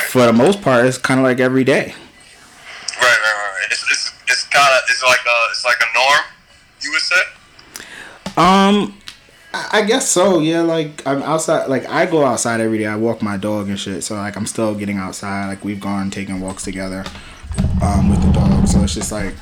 for 0.07 0.25
the 0.27 0.33
most 0.33 0.63
part, 0.63 0.87
it's 0.87 0.97
kind 0.97 1.19
of 1.19 1.25
like 1.25 1.41
every 1.41 1.65
day. 1.65 1.93
Right, 3.01 3.03
right, 3.03 3.53
right. 3.59 3.67
It's 3.73 3.83
it's 3.91 4.13
it's 4.29 4.45
kind 4.45 4.73
of 4.73 4.81
it's 4.89 5.03
like 5.03 5.27
a 5.27 5.51
it's 5.51 5.65
like 5.65 5.81
a 5.81 5.99
norm. 5.99 6.25
You 6.83 6.93
would 6.93 7.03
say. 7.03 7.21
Um, 8.37 8.99
I 9.53 9.69
I 9.73 9.83
guess 9.83 10.09
so. 10.09 10.41
Yeah, 10.41 10.63
like 10.63 11.07
I'm 11.07 11.23
outside. 11.23 11.69
Like 11.69 11.87
I 11.89 12.07
go 12.07 12.25
outside 12.25 12.61
every 12.61 12.79
day. 12.79 12.87
I 12.87 12.97
walk 12.97 13.23
my 13.23 13.37
dog 13.37 13.69
and 13.69 13.79
shit. 13.79 14.03
So 14.05 14.15
like 14.15 14.37
I'm 14.37 14.47
still 14.47 14.75
getting 14.75 14.99
outside. 14.99 15.49
Like 15.49 15.65
we've 15.65 15.81
gone 15.81 16.11
taking 16.11 16.41
walks 16.41 16.65
together, 16.65 17.05
um, 17.83 18.09
with 18.09 18.23
the 18.23 18.33
dog. 18.33 18.67
So 18.67 18.83
it's 18.83 18.95
just 18.95 19.13
like 19.13 19.35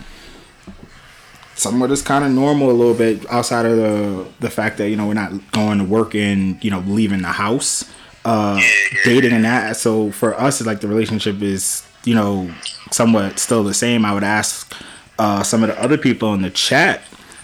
somewhat 1.54 1.90
is 1.90 2.02
kind 2.02 2.24
of 2.24 2.32
normal 2.32 2.70
a 2.70 2.72
little 2.72 2.94
bit 2.94 3.30
outside 3.30 3.66
of 3.66 3.76
the 3.76 4.26
the 4.40 4.50
fact 4.50 4.78
that 4.78 4.88
you 4.88 4.96
know 4.96 5.06
we're 5.06 5.14
not 5.14 5.32
going 5.52 5.78
to 5.78 5.84
work 5.84 6.14
and 6.14 6.62
you 6.64 6.70
know 6.70 6.80
leaving 6.80 7.22
the 7.22 7.28
house, 7.28 7.88
uh, 8.24 8.60
dating 9.04 9.32
and 9.32 9.44
that. 9.44 9.76
So 9.76 10.10
for 10.10 10.38
us, 10.38 10.60
it's 10.60 10.66
like 10.66 10.80
the 10.80 10.88
relationship 10.88 11.40
is 11.42 11.86
you 12.04 12.14
know 12.14 12.50
somewhat 12.90 13.38
still 13.38 13.62
the 13.62 13.74
same. 13.74 14.04
I 14.04 14.14
would 14.14 14.24
ask 14.24 14.74
uh, 15.18 15.44
some 15.44 15.62
of 15.62 15.68
the 15.68 15.80
other 15.80 15.98
people 15.98 16.34
in 16.34 16.42
the 16.42 16.50
chat 16.50 17.02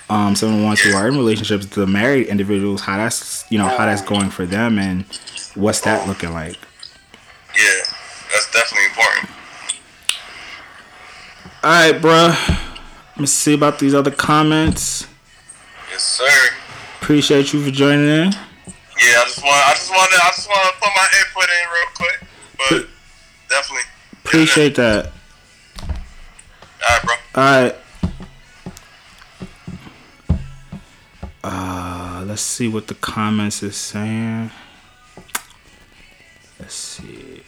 um, 0.09 0.37
some 0.37 0.53
of 0.53 0.61
the 0.61 0.65
ones 0.65 0.81
who 0.81 0.95
are 0.95 1.09
in 1.09 1.17
relationships, 1.17 1.67
the 1.67 1.87
married 1.87 2.29
individuals, 2.29 2.81
how 2.83 2.97
that's 2.97 3.45
you 3.51 3.59
know 3.59 3.67
how 3.67 3.87
that's 3.87 4.03
going 4.03 4.31
for 4.31 4.47
them, 4.47 4.79
and 4.79 5.05
what's 5.55 5.81
that 5.83 6.07
looking 6.07 6.33
like. 6.33 6.57
Yeah, 7.57 7.83
that's 8.33 8.51
definitely 8.53 8.87
important. 8.87 9.31
All 11.65 11.71
right, 11.71 12.01
bruh. 12.01 12.63
Let's 13.19 13.33
see 13.33 13.55
about 13.55 13.79
these 13.79 13.95
other 13.95 14.11
comments. 14.11 15.09
Yes, 15.91 16.03
sir. 16.03 16.51
Appreciate 17.01 17.53
you 17.53 17.65
for 17.65 17.71
joining 17.71 18.07
in. 18.07 18.33
Yeah, 18.33 19.21
I 19.21 19.25
just 19.27 19.43
want 19.43 19.67
I 19.67 19.73
just 19.75 19.91
want 19.91 20.11
to 20.11 20.17
I 20.17 20.29
just 20.29 20.49
want 20.49 20.75
to 20.75 20.81
put 20.81 20.91
my 20.95 21.07
input 21.19 21.49
in 21.49 21.69
real 21.73 21.89
quick, 21.97 22.29
but 22.59 22.89
definitely. 23.49 23.85
Appreciate 24.25 24.75
that. 24.77 25.13
All 25.83 25.89
right, 26.89 27.03
bro. 27.03 27.15
All 27.35 27.63
right. 27.63 27.77
Uh, 31.49 32.25
let's 32.27 32.43
see 32.43 32.67
what 32.67 32.89
the 32.89 32.95
comments 32.95 33.63
is 33.63 33.77
saying. 33.77 34.51
Let's 36.59 36.75
see. 36.75 37.41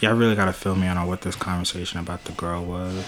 Y'all 0.00 0.14
really 0.14 0.36
gotta 0.36 0.52
fill 0.52 0.76
me 0.76 0.86
in 0.86 0.96
on 0.96 1.08
what 1.08 1.22
this 1.22 1.34
conversation 1.34 1.98
about 1.98 2.24
the 2.26 2.32
girl 2.32 2.64
was. 2.64 3.04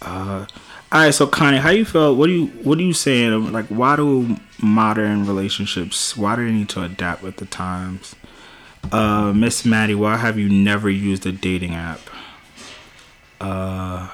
Uh, 0.00 0.46
all 0.90 1.00
right. 1.02 1.10
So 1.10 1.26
Connie, 1.26 1.58
how 1.58 1.68
you 1.68 1.84
feel? 1.84 2.16
What 2.16 2.28
do 2.28 2.32
you 2.32 2.46
What 2.46 2.78
are 2.78 2.82
you 2.82 2.94
saying? 2.94 3.52
Like, 3.52 3.66
why 3.66 3.96
do 3.96 4.36
modern 4.62 5.26
relationships? 5.26 6.16
Why 6.16 6.36
do 6.36 6.46
they 6.46 6.52
need 6.52 6.70
to 6.70 6.82
adapt 6.82 7.22
with 7.22 7.36
the 7.36 7.44
times? 7.44 8.14
Uh, 8.90 9.34
Miss 9.34 9.66
Maddie, 9.66 9.94
why 9.94 10.16
have 10.16 10.38
you 10.38 10.48
never 10.48 10.88
used 10.88 11.26
a 11.26 11.32
dating 11.32 11.74
app? 11.74 12.00
Uh, 13.42 14.08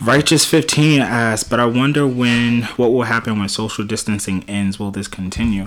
Righteous 0.00 0.44
fifteen 0.44 1.00
asks, 1.00 1.48
but 1.48 1.58
I 1.58 1.66
wonder 1.66 2.06
when 2.06 2.62
what 2.76 2.92
will 2.92 3.02
happen 3.02 3.38
when 3.38 3.48
social 3.48 3.84
distancing 3.84 4.44
ends. 4.48 4.78
Will 4.78 4.92
this 4.92 5.08
continue? 5.08 5.66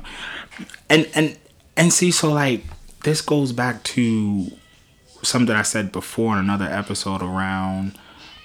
And 0.90 1.10
and 1.14 1.38
and 1.76 1.92
see, 1.92 2.12
so 2.12 2.32
like 2.32 2.64
this 3.04 3.22
goes 3.22 3.52
back 3.52 3.84
to 3.84 4.48
something 5.22 5.54
I 5.56 5.64
said 5.64 5.92
before 5.92 6.34
in 6.34 6.40
another 6.40 6.66
episode 6.66 7.22
around 7.22 7.98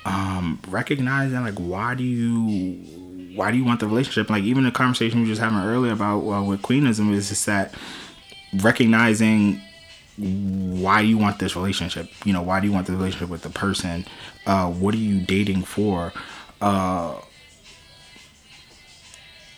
um 0.05 0.61
recognizing 0.69 1.41
like 1.43 1.55
why 1.55 1.95
do 1.95 2.03
you 2.03 3.35
why 3.37 3.53
do 3.53 3.57
you 3.57 3.65
want 3.65 3.79
the 3.81 3.87
relationship? 3.87 4.29
Like 4.29 4.43
even 4.43 4.65
the 4.65 4.73
conversation 4.73 5.21
we 5.21 5.27
were 5.27 5.31
just 5.31 5.41
having 5.41 5.59
earlier 5.59 5.93
about 5.93 6.25
well, 6.25 6.45
with 6.45 6.63
queenism 6.63 7.13
is 7.13 7.29
just 7.29 7.47
that 7.47 7.75
recognizing 8.55 9.61
why 10.19 11.03
do 11.03 11.09
you 11.09 11.19
want 11.19 11.39
this 11.39 11.57
relationship? 11.57 12.11
You 12.25 12.33
know 12.33 12.43
why 12.43 12.61
do 12.61 12.67
you 12.67 12.73
want 12.73 12.87
the 12.87 12.93
relationship 12.95 13.29
with 13.29 13.43
the 13.43 13.51
person? 13.51 14.07
Uh 14.47 14.71
what 14.71 14.95
are 14.95 14.99
you 14.99 15.21
dating 15.21 15.63
for? 15.63 16.13
Uh 16.61 17.17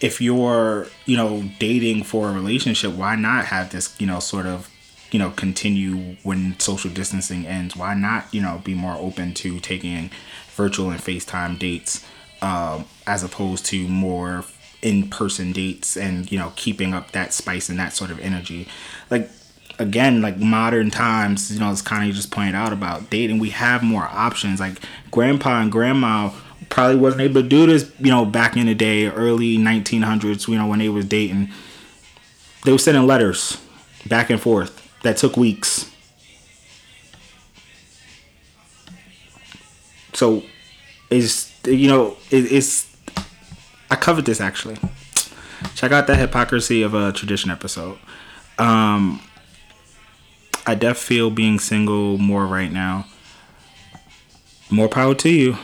if 0.01 0.21
you're 0.21 0.87
you 1.07 1.16
know 1.16 1.42
dating 1.59 2.05
for 2.05 2.29
a 2.29 2.33
relationship 2.33 2.92
why 2.94 3.16
not 3.16 3.47
have 3.47 3.71
this 3.71 3.94
you 4.01 4.07
know 4.07 4.21
sort 4.21 4.47
of 4.47 4.71
you 5.11 5.18
know 5.18 5.31
continue 5.31 6.16
when 6.23 6.59
social 6.61 6.90
distancing 6.90 7.47
ends? 7.47 7.77
Why 7.77 7.94
not 7.94 8.33
you 8.33 8.42
know 8.42 8.61
be 8.64 8.75
more 8.75 8.94
open 8.94 9.35
to 9.35 9.59
taking 9.61 10.11
virtual 10.55 10.90
and 10.90 11.01
facetime 11.01 11.59
dates 11.59 12.05
um 12.42 12.85
as 13.07 13.23
opposed 13.25 13.64
to 13.66 13.88
more 13.88 14.44
in-person 14.81 15.51
dates 15.53 15.97
and 15.97 16.31
you 16.31 16.38
know 16.38 16.53
keeping 16.55 16.94
up 16.94 17.11
that 17.12 17.33
spice 17.33 17.68
and 17.68 17.79
that 17.79 17.92
sort 17.92 18.11
of 18.11 18.18
energy? 18.21 18.68
Like 19.11 19.31
again 19.79 20.21
like 20.21 20.37
modern 20.38 20.91
times 20.91 21.53
you 21.53 21.61
know 21.61 21.71
as 21.71 21.83
Connie 21.83 22.12
just 22.12 22.31
pointed 22.31 22.55
out 22.55 22.73
about 22.73 23.11
dating 23.11 23.38
we 23.38 23.51
have 23.51 23.83
more 23.83 24.05
options. 24.05 24.61
Like 24.61 24.79
grandpa 25.11 25.61
and 25.61 25.73
grandma 25.73 26.31
probably 26.69 26.97
wasn't 26.97 27.23
able 27.23 27.43
to 27.43 27.49
do 27.49 27.67
this 27.67 27.91
you 27.99 28.11
know 28.11 28.25
back 28.25 28.57
in 28.57 28.67
the 28.67 28.75
day 28.75 29.07
early 29.07 29.57
1900s 29.57 30.49
you 30.49 30.57
know 30.57 30.67
when 30.67 30.79
they 30.79 30.88
was 30.88 31.05
dating. 31.07 31.51
They 32.64 32.73
were 32.73 32.79
sending 32.79 33.07
letters 33.07 33.57
back 34.07 34.31
and 34.31 34.41
forth 34.41 34.85
that 35.03 35.17
took 35.17 35.37
weeks. 35.37 35.91
So 40.14 40.43
it's 41.11 41.53
you 41.64 41.88
know 41.88 42.17
it, 42.31 42.51
it's 42.53 42.97
i 43.91 43.97
covered 43.97 44.25
this 44.25 44.41
actually. 44.41 44.77
Check 45.75 45.93
out 45.93 46.07
that 46.07 46.19
hypocrisy 46.19 46.83
of 46.83 46.95
a 46.95 47.12
tradition 47.12 47.51
episode. 47.51 47.99
Um 48.59 49.21
I 50.69 50.75
def 50.75 50.99
feel 50.99 51.31
being 51.31 51.59
single 51.59 52.19
more 52.19 52.47
right 52.47 52.71
now. 52.71 53.07
More 54.69 54.87
power 54.87 55.15
to 55.15 55.31
you. 55.31 55.57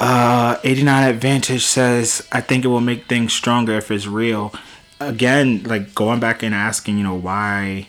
Uh, 0.00 0.58
89 0.64 1.08
Advantage 1.08 1.64
says, 1.64 2.26
I 2.32 2.40
think 2.40 2.64
it 2.64 2.68
will 2.68 2.80
make 2.80 3.06
things 3.06 3.32
stronger 3.32 3.74
if 3.74 3.92
it's 3.92 4.08
real. 4.08 4.52
Again, 4.98 5.62
like 5.62 5.94
going 5.94 6.18
back 6.18 6.42
and 6.42 6.52
asking, 6.52 6.98
you 6.98 7.04
know, 7.04 7.14
why, 7.14 7.86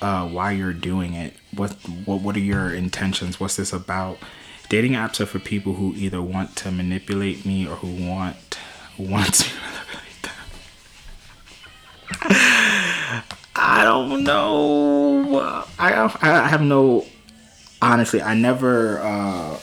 uh, 0.00 0.28
why 0.28 0.52
you're 0.52 0.72
doing 0.72 1.14
it. 1.14 1.34
What, 1.52 1.72
what, 2.04 2.20
what 2.20 2.36
are 2.36 2.38
your 2.38 2.72
intentions? 2.72 3.40
What's 3.40 3.56
this 3.56 3.72
about? 3.72 4.18
Dating 4.68 4.92
apps 4.92 5.18
are 5.18 5.26
for 5.26 5.40
people 5.40 5.74
who 5.74 5.92
either 5.96 6.22
want 6.22 6.54
to 6.58 6.70
manipulate 6.70 7.44
me 7.44 7.66
or 7.66 7.74
who 7.74 8.06
want, 8.06 8.58
who 8.96 9.02
wants 9.10 9.52
me. 9.52 9.58
I 12.22 13.82
don't 13.84 14.24
know. 14.24 15.40
I 15.78 16.16
I 16.20 16.48
have 16.48 16.62
no. 16.62 17.06
Honestly, 17.82 18.20
I 18.22 18.34
never. 18.34 19.00
Uh, 19.00 19.58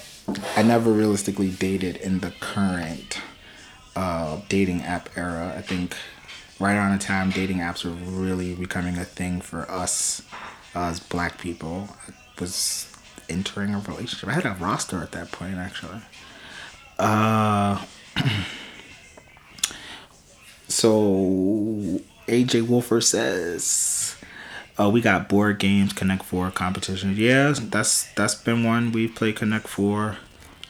I 0.56 0.64
never 0.64 0.92
realistically 0.92 1.50
dated 1.50 1.98
in 1.98 2.20
the 2.20 2.32
current 2.40 3.22
uh, 3.96 4.42
dating 4.50 4.82
app 4.82 5.10
era. 5.16 5.54
I 5.58 5.62
think 5.62 5.96
right 6.60 6.76
around 6.76 6.98
the 6.98 7.04
time 7.04 7.30
dating 7.30 7.58
apps 7.58 7.86
were 7.86 7.92
really 7.92 8.54
becoming 8.56 8.98
a 8.98 9.06
thing 9.06 9.42
for 9.42 9.70
us 9.70 10.22
uh, 10.76 10.86
as 10.86 11.00
Black 11.00 11.38
people. 11.38 11.90
I 12.08 12.14
was 12.40 12.94
entering 13.30 13.74
a 13.74 13.80
relationship. 13.80 14.30
I 14.30 14.34
had 14.34 14.46
a 14.46 14.58
roster 14.60 15.02
at 15.02 15.12
that 15.14 15.32
point, 15.32 15.56
actually. 15.56 16.02
Uh. 17.00 17.84
so 20.68 22.00
AJ 22.28 22.68
Wolfer 22.68 23.02
says, 23.02 24.16
uh, 24.80 24.90
we 24.90 25.02
got 25.02 25.28
board 25.28 25.60
games, 25.60 25.94
Connect 25.94 26.24
Four 26.24 26.52
competitions. 26.52 27.18
Yeah, 27.18 27.54
that's 27.58 28.12
that's 28.14 28.36
been 28.36 28.64
one 28.64 28.92
we've 28.92 29.14
played 29.16 29.36
Connect 29.38 29.68
Four. 29.68 30.18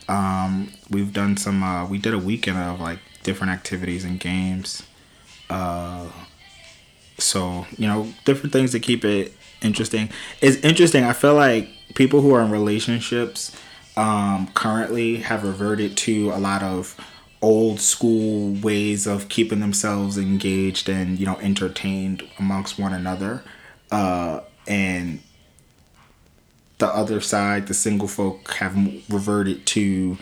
Um, 0.07 0.71
we've 0.89 1.11
done 1.11 1.35
some. 1.35 1.61
Uh, 1.61 1.85
we 1.85 1.97
did 1.97 2.13
a 2.13 2.19
weekend 2.19 2.57
of 2.57 2.79
like 2.79 2.99
different 3.23 3.51
activities 3.51 4.05
and 4.05 4.19
games. 4.19 4.83
Uh, 5.49 6.07
so 7.17 7.65
you 7.77 7.87
know, 7.87 8.13
different 8.23 8.53
things 8.53 8.71
to 8.71 8.79
keep 8.79 9.03
it 9.03 9.33
interesting. 9.61 10.09
It's 10.41 10.57
interesting. 10.63 11.03
I 11.03 11.13
feel 11.13 11.33
like 11.33 11.67
people 11.95 12.21
who 12.21 12.33
are 12.33 12.41
in 12.41 12.51
relationships 12.51 13.55
um, 13.97 14.47
currently 14.53 15.17
have 15.17 15.43
reverted 15.43 15.97
to 15.97 16.31
a 16.31 16.39
lot 16.39 16.63
of 16.63 16.95
old 17.41 17.79
school 17.79 18.53
ways 18.61 19.05
of 19.05 19.29
keeping 19.29 19.59
themselves 19.59 20.17
engaged 20.17 20.89
and 20.89 21.19
you 21.19 21.25
know 21.25 21.37
entertained 21.37 22.23
amongst 22.39 22.79
one 22.79 22.93
another. 22.93 23.43
Uh, 23.91 24.41
and 24.67 25.21
the 26.79 26.87
other 26.87 27.21
side 27.21 27.67
the 27.67 27.73
single 27.73 28.07
folk 28.07 28.51
have 28.55 28.75
reverted 29.09 29.65
to 29.65 30.17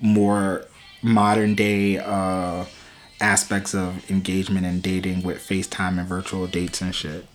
more 0.00 0.64
modern 1.02 1.54
day 1.54 1.98
uh, 1.98 2.64
aspects 3.20 3.74
of 3.74 4.08
engagement 4.10 4.66
and 4.66 4.82
dating 4.82 5.22
with 5.22 5.38
facetime 5.38 5.98
and 5.98 6.08
virtual 6.08 6.46
dates 6.46 6.80
and 6.80 6.94
shit. 6.94 7.26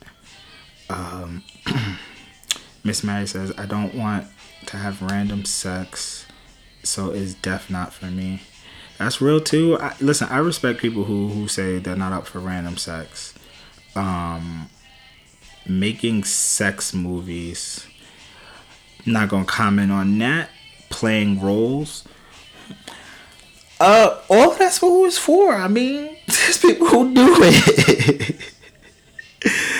Um, 0.89 1.43
miss 2.85 3.03
mary 3.03 3.25
says 3.25 3.51
i 3.57 3.65
don't 3.65 3.95
want 3.95 4.27
to 4.67 4.77
have 4.77 5.01
random 5.01 5.43
sex 5.43 6.27
so 6.83 7.09
is 7.09 7.33
death 7.33 7.69
not 7.69 7.91
for 7.91 8.05
me 8.05 8.41
that's 8.97 9.21
real 9.21 9.39
too. 9.39 9.77
I, 9.79 9.93
listen, 9.99 10.27
I 10.29 10.37
respect 10.37 10.79
people 10.79 11.03
who 11.03 11.27
who 11.29 11.47
say 11.47 11.79
they're 11.79 11.95
not 11.95 12.13
up 12.13 12.27
for 12.27 12.39
random 12.39 12.77
sex. 12.77 13.33
Um, 13.95 14.69
making 15.67 16.23
sex 16.23 16.93
movies. 16.93 17.85
Not 19.05 19.29
gonna 19.29 19.45
comment 19.45 19.91
on 19.91 20.17
that. 20.19 20.49
Playing 20.89 21.41
roles. 21.41 22.05
Uh, 23.79 24.21
all 24.29 24.55
that's 24.55 24.81
what 24.81 25.05
it's 25.07 25.17
for. 25.17 25.53
I 25.53 25.67
mean, 25.67 26.15
there's 26.27 26.57
people 26.57 26.87
who 26.87 27.13
do 27.13 27.35
it. 27.39 28.35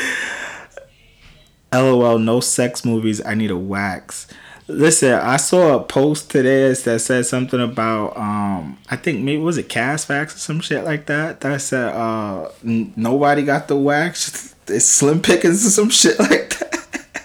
LOL, 1.73 2.19
no 2.19 2.39
sex 2.39 2.85
movies. 2.85 3.25
I 3.25 3.33
need 3.35 3.51
a 3.51 3.57
wax. 3.57 4.27
Listen, 4.67 5.13
I 5.13 5.37
saw 5.37 5.75
a 5.75 5.83
post 5.83 6.31
today 6.31 6.73
that 6.73 6.99
said 6.99 7.25
something 7.27 7.61
about 7.61 8.17
um 8.17 8.79
I 8.89 8.95
think 8.95 9.21
maybe 9.23 9.41
was 9.41 9.59
it 9.59 9.71
Facts 9.71 10.35
or 10.35 10.39
some 10.39 10.59
shit 10.59 10.83
like 10.83 11.05
that 11.05 11.41
that 11.41 11.61
said 11.61 11.93
uh 11.93 12.49
n- 12.63 12.91
nobody 12.95 13.43
got 13.43 13.67
the 13.67 13.75
wax. 13.75 14.53
It's 14.67 14.85
slim 14.85 15.21
pickings 15.21 15.63
or 15.63 15.69
some 15.69 15.91
shit 15.91 16.17
like 16.19 16.57
that. 16.57 17.15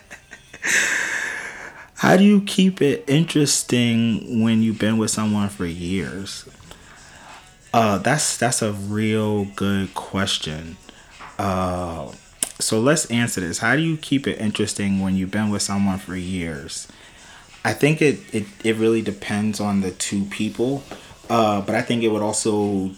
How 1.94 2.18
do 2.18 2.24
you 2.24 2.42
keep 2.42 2.82
it 2.82 3.02
interesting 3.08 4.42
when 4.42 4.62
you've 4.62 4.78
been 4.78 4.98
with 4.98 5.10
someone 5.10 5.48
for 5.48 5.64
years? 5.64 6.46
Uh 7.72 7.96
that's 7.96 8.36
that's 8.36 8.60
a 8.60 8.72
real 8.72 9.46
good 9.56 9.94
question. 9.94 10.76
Uh 11.38 12.12
so 12.58 12.78
let's 12.78 13.06
answer 13.06 13.40
this. 13.40 13.60
How 13.60 13.74
do 13.76 13.80
you 13.80 13.96
keep 13.96 14.26
it 14.26 14.38
interesting 14.38 15.00
when 15.00 15.16
you've 15.16 15.30
been 15.30 15.48
with 15.48 15.62
someone 15.62 15.96
for 15.98 16.14
years? 16.14 16.86
I 17.64 17.72
think 17.72 18.00
it, 18.00 18.18
it, 18.34 18.46
it 18.64 18.76
really 18.76 19.02
depends 19.02 19.60
on 19.60 19.80
the 19.80 19.90
two 19.90 20.24
people. 20.24 20.82
Uh, 21.28 21.60
but 21.60 21.74
I 21.74 21.82
think 21.82 22.02
it 22.02 22.08
would 22.08 22.22
also 22.22 22.90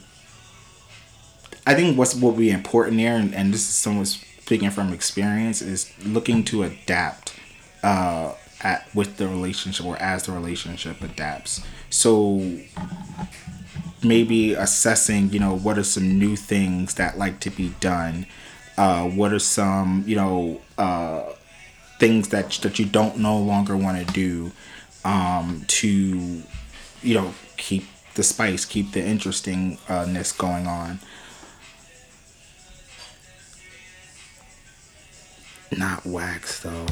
I 1.67 1.75
think 1.75 1.97
what's 1.97 2.15
what 2.15 2.35
would 2.35 2.41
be 2.41 2.51
important 2.51 2.97
there 2.97 3.17
and, 3.17 3.35
and 3.35 3.55
this 3.55 3.69
is 3.69 3.75
someone 3.75 4.05
speaking 4.05 4.71
from 4.71 4.93
experience 4.93 5.63
is 5.63 5.93
looking 6.05 6.43
to 6.45 6.65
adapt 6.65 7.35
uh, 7.83 8.35
at 8.63 8.89
with 8.95 9.17
the 9.17 9.29
relationship 9.29 9.87
or 9.87 9.97
as 9.99 10.25
the 10.25 10.33
relationship 10.33 11.01
adapts. 11.03 11.65
So 11.91 12.59
maybe 14.03 14.55
assessing, 14.55 15.31
you 15.31 15.39
know, 15.39 15.57
what 15.57 15.79
are 15.79 15.85
some 15.85 16.19
new 16.19 16.35
things 16.35 16.95
that 16.95 17.17
like 17.17 17.39
to 17.41 17.51
be 17.51 17.75
done? 17.81 18.27
Uh, 18.77 19.05
what 19.05 19.33
are 19.33 19.39
some, 19.39 20.03
you 20.07 20.17
know, 20.17 20.61
uh, 20.79 21.25
things 22.03 22.31
that 22.31 22.51
that 22.63 22.81
you 22.81 22.85
don't 22.85 23.17
no 23.17 23.39
longer 23.39 23.77
want 23.77 23.97
to 24.05 24.13
do 24.13 24.51
um, 25.05 25.63
to 25.69 26.43
you 27.01 27.15
know 27.15 27.33
keep 27.57 27.85
the 28.15 28.25
spice 28.25 28.65
keep 28.65 28.91
the 28.91 29.01
interestingness 29.01 30.33
going 30.33 30.67
on. 30.67 30.99
Not 35.71 36.05
wax 36.05 36.61
though. 36.61 36.87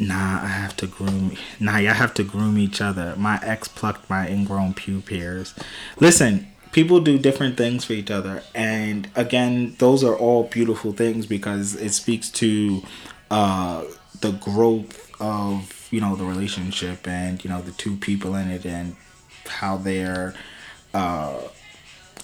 Nah 0.00 0.42
i 0.42 0.48
have 0.48 0.76
to 0.78 0.88
groom 0.88 1.36
nah 1.60 1.76
i 1.76 1.82
have 1.82 2.12
to 2.14 2.24
groom 2.24 2.58
each 2.58 2.80
other. 2.80 3.14
My 3.16 3.38
ex 3.44 3.68
plucked 3.68 4.10
my 4.10 4.28
ingrown 4.28 4.74
pube 4.74 5.08
hairs. 5.08 5.54
Listen 6.00 6.48
people 6.72 7.00
do 7.00 7.18
different 7.20 7.56
things 7.56 7.84
for 7.84 7.92
each 7.92 8.10
other 8.10 8.42
and 8.54 9.08
again 9.14 9.74
those 9.78 10.04
are 10.04 10.14
all 10.14 10.44
beautiful 10.44 10.92
things 10.92 11.24
because 11.24 11.74
it 11.76 11.92
speaks 11.94 12.28
to 12.30 12.82
uh 13.30 13.82
the 14.20 14.32
growth 14.32 15.10
of 15.20 15.88
you 15.90 16.00
know 16.00 16.16
the 16.16 16.24
relationship 16.24 17.06
and 17.06 17.42
you 17.44 17.50
know 17.50 17.62
the 17.62 17.72
two 17.72 17.96
people 17.96 18.34
in 18.34 18.50
it 18.50 18.64
and 18.64 18.96
how 19.46 19.76
they're 19.76 20.34
uh 20.94 21.40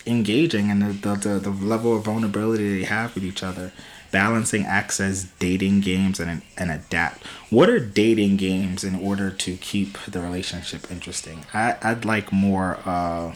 engaging 0.06 0.70
and 0.70 0.82
the, 0.82 1.14
the, 1.14 1.38
the 1.38 1.50
level 1.50 1.96
of 1.96 2.04
vulnerability 2.04 2.78
they 2.80 2.84
have 2.84 3.14
with 3.14 3.24
each 3.24 3.42
other. 3.42 3.72
Balancing 4.10 4.64
access 4.64 5.24
dating 5.40 5.80
games 5.80 6.20
and 6.20 6.42
and 6.56 6.70
adapt. 6.70 7.26
What 7.50 7.68
are 7.68 7.80
dating 7.80 8.36
games 8.36 8.84
in 8.84 8.94
order 8.94 9.28
to 9.30 9.56
keep 9.56 9.98
the 10.06 10.20
relationship 10.20 10.88
interesting? 10.88 11.44
I, 11.52 11.76
i'd 11.82 12.04
like 12.04 12.30
more 12.32 12.78
uh 12.86 13.34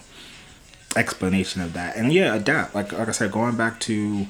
explanation 0.95 1.61
of 1.61 1.73
that. 1.73 1.97
And 1.97 2.13
yeah 2.13 2.33
adapt. 2.33 2.75
Like 2.75 2.93
like 2.93 3.09
i 3.09 3.11
said 3.11 3.31
going 3.31 3.57
back 3.57 3.81
to 3.81 4.25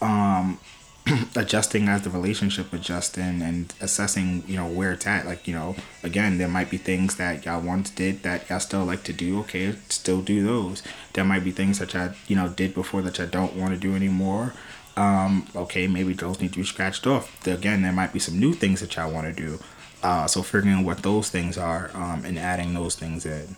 um 0.00 0.58
adjusting 1.36 1.88
as 1.88 2.02
the 2.02 2.10
relationship 2.10 2.72
adjusts 2.72 3.18
and, 3.18 3.42
and 3.42 3.74
assessing 3.80 4.44
you 4.46 4.56
know 4.56 4.68
where 4.68 4.92
it's 4.92 5.06
at. 5.06 5.26
Like 5.26 5.48
you 5.48 5.54
know 5.54 5.74
again 6.02 6.38
there 6.38 6.48
might 6.48 6.70
be 6.70 6.76
things 6.76 7.16
that 7.16 7.44
y'all 7.44 7.60
once 7.60 7.90
did 7.90 8.22
that 8.22 8.48
y'all 8.48 8.60
still 8.60 8.84
like 8.84 9.02
to 9.04 9.12
do. 9.12 9.40
Okay 9.40 9.74
still 9.88 10.22
do 10.22 10.44
those. 10.44 10.82
There 11.14 11.24
might 11.24 11.44
be 11.44 11.50
things 11.50 11.78
that 11.80 11.94
y'all 11.94 12.12
you 12.28 12.36
know 12.36 12.48
did 12.48 12.74
before 12.74 13.02
that 13.02 13.18
y'all 13.18 13.26
don't 13.26 13.56
want 13.56 13.74
to 13.74 13.80
do 13.80 13.96
anymore. 13.96 14.54
Um 14.96 15.48
okay 15.56 15.88
maybe 15.88 16.12
those 16.12 16.40
need 16.40 16.52
to 16.52 16.60
be 16.60 16.64
scratched 16.64 17.06
off. 17.06 17.46
Again 17.46 17.82
there 17.82 17.92
might 17.92 18.12
be 18.12 18.20
some 18.20 18.38
new 18.38 18.52
things 18.52 18.80
that 18.80 18.94
y'all 18.94 19.12
want 19.12 19.26
to 19.26 19.32
do. 19.32 19.58
Uh 20.02 20.28
so 20.28 20.42
figuring 20.42 20.84
what 20.84 21.02
those 21.02 21.30
things 21.30 21.58
are 21.58 21.90
um 21.94 22.24
and 22.24 22.38
adding 22.38 22.74
those 22.74 22.94
things 22.94 23.26
in. 23.26 23.56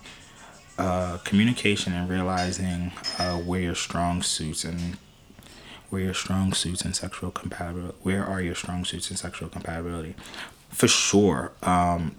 Uh 0.78 1.18
communication 1.24 1.92
and 1.92 2.08
realizing 2.08 2.90
uh 3.18 3.36
where 3.36 3.60
your 3.60 3.74
strong 3.74 4.22
suits 4.22 4.64
and 4.64 4.96
where 5.90 6.02
your 6.02 6.14
strong 6.14 6.52
suits 6.52 6.82
and 6.82 6.94
sexual 6.96 7.30
compatibility 7.30 7.96
where 8.02 8.24
are 8.24 8.40
your 8.40 8.54
strong 8.54 8.84
suits 8.84 9.10
and 9.10 9.18
sexual 9.18 9.48
compatibility? 9.48 10.14
For 10.70 10.88
sure 10.88 11.52
um 11.62 12.16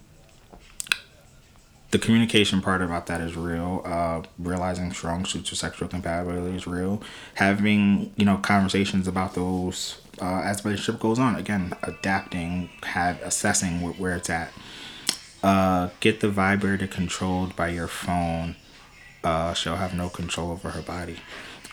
the 1.91 1.99
communication 1.99 2.61
part 2.61 2.81
about 2.81 3.05
that 3.07 3.21
is 3.21 3.35
real 3.35 3.81
uh 3.85 4.21
realizing 4.39 4.91
strong 4.91 5.25
suits 5.25 5.51
of 5.51 5.57
sexual 5.57 5.87
compatibility 5.87 6.55
is 6.55 6.67
real. 6.67 7.01
Having 7.35 8.13
you 8.15 8.25
know 8.25 8.37
conversations 8.37 9.07
about 9.07 9.33
those 9.33 10.01
uh, 10.21 10.41
as 10.45 10.61
the 10.61 10.69
relationship 10.69 11.01
goes 11.01 11.19
on 11.19 11.35
again 11.35 11.73
adapting 11.83 12.69
have 12.83 13.21
assessing 13.21 13.79
wh- 13.79 13.99
where 13.99 14.15
it's 14.15 14.29
at. 14.29 14.51
Uh 15.43 15.89
get 15.99 16.19
the 16.21 16.29
vibrator 16.29 16.87
controlled 16.87 17.55
by 17.55 17.67
your 17.69 17.87
phone. 17.87 18.55
Uh 19.23 19.53
she'll 19.53 19.75
have 19.75 19.93
no 19.93 20.09
control 20.09 20.51
over 20.51 20.71
her 20.71 20.81
body 20.81 21.17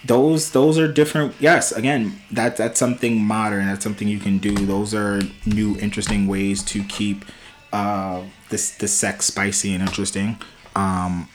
those 0.05 0.51
those 0.51 0.79
are 0.79 0.91
different 0.91 1.35
yes 1.39 1.71
again 1.73 2.21
that 2.31 2.57
that's 2.57 2.79
something 2.79 3.23
modern 3.23 3.67
that's 3.67 3.85
something 3.85 4.09
you 4.09 4.19
can 4.19 4.39
do. 4.39 4.55
Those 4.55 4.95
are 4.95 5.21
new 5.47 5.79
interesting 5.79 6.27
ways 6.27 6.63
to 6.65 6.83
keep 6.85 7.25
uh 7.73 8.23
this 8.51 8.73
the 8.77 8.89
sex 8.89 9.27
spicy 9.27 9.75
and 9.75 9.83
interesting. 9.83 10.39
Um 10.75 11.29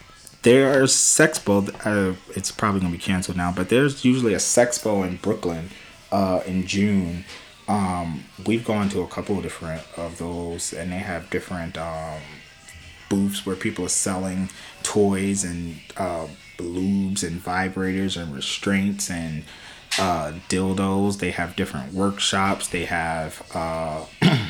there's 0.43 0.93
sexpo 0.93 1.67
uh, 1.85 2.15
it's 2.35 2.51
probably 2.51 2.79
gonna 2.81 2.91
be 2.91 2.97
canceled 2.97 3.37
now 3.37 3.51
but 3.51 3.69
there's 3.69 4.05
usually 4.05 4.33
a 4.33 4.39
sex 4.39 4.77
sexpo 4.77 5.07
in 5.07 5.17
brooklyn 5.17 5.69
uh 6.11 6.41
in 6.45 6.65
june. 6.67 7.25
Um 7.67 8.25
we've 8.45 8.65
gone 8.65 8.89
to 8.89 9.01
a 9.01 9.07
couple 9.07 9.37
of 9.37 9.43
different 9.43 9.83
of 9.97 10.17
those 10.17 10.73
and 10.73 10.91
they 10.91 10.99
have 10.99 11.29
different 11.29 11.77
um 11.77 12.21
booths 13.09 13.45
where 13.45 13.55
people 13.55 13.85
are 13.85 13.89
selling 13.89 14.49
toys 14.83 15.43
and 15.43 15.79
uh, 15.95 16.27
lubes 16.57 17.23
and 17.23 17.41
vibrators 17.41 18.21
and 18.21 18.33
restraints 18.33 19.09
and 19.09 19.43
uh, 19.99 20.33
dildos. 20.49 21.19
They 21.19 21.31
have 21.31 21.55
different 21.55 21.93
workshops. 21.93 22.67
They 22.67 22.85
have 22.85 23.41
uh, 23.53 24.05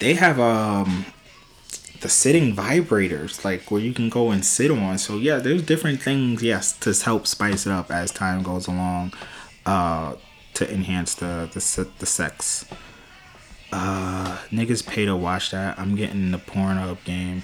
they 0.00 0.14
have 0.14 0.38
um 0.38 1.06
the 2.00 2.08
sitting 2.10 2.54
vibrators 2.54 3.44
like 3.46 3.70
where 3.70 3.80
you 3.80 3.94
can 3.94 4.10
go 4.10 4.30
and 4.30 4.44
sit 4.44 4.70
on. 4.70 4.98
So 4.98 5.16
yeah, 5.16 5.38
there's 5.38 5.62
different 5.62 6.02
things. 6.02 6.42
Yes, 6.42 6.72
to 6.80 6.92
help 6.92 7.26
spice 7.26 7.66
it 7.66 7.72
up 7.72 7.90
as 7.90 8.10
time 8.10 8.42
goes 8.42 8.66
along, 8.66 9.14
uh, 9.64 10.16
to 10.54 10.72
enhance 10.72 11.14
the 11.14 11.48
the 11.52 11.88
the 11.98 12.06
sex. 12.06 12.66
Uh, 13.72 14.38
niggas 14.52 14.86
pay 14.86 15.04
to 15.04 15.16
watch 15.16 15.50
that. 15.50 15.78
I'm 15.78 15.96
getting 15.96 16.30
the 16.30 16.38
Pornhub 16.38 17.02
game. 17.04 17.42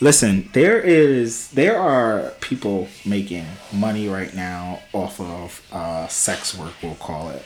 Listen, 0.00 0.48
there 0.52 0.78
is 0.80 1.48
there 1.50 1.76
are 1.78 2.30
people 2.40 2.86
making 3.04 3.44
money 3.72 4.08
right 4.08 4.32
now 4.34 4.80
off 4.92 5.20
of 5.20 5.60
uh, 5.72 6.06
sex 6.06 6.56
work. 6.56 6.72
We'll 6.82 6.94
call 6.96 7.30
it. 7.30 7.44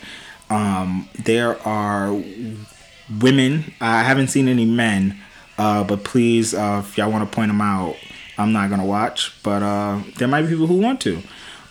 Um, 0.51 1.09
there 1.25 1.59
are 1.67 2.13
women. 3.21 3.73
I 3.81 4.03
haven't 4.03 4.29
seen 4.29 4.49
any 4.49 4.67
men 4.67 5.19
Uh, 5.59 5.85
but 5.85 6.03
please, 6.03 6.55
uh, 6.55 6.83
if 6.85 6.97
y'all 6.99 7.11
want 7.13 7.29
to 7.31 7.35
point 7.35 7.49
them 7.49 7.61
out, 7.61 7.95
I'm 8.39 8.53
not 8.53 8.71
gonna 8.71 8.87
watch. 8.87 9.33
But 9.43 9.63
uh, 9.63 10.01
there 10.19 10.27
might 10.29 10.43
be 10.43 10.49
people 10.49 10.67
who 10.67 10.79
want 10.81 11.01
to. 11.03 11.23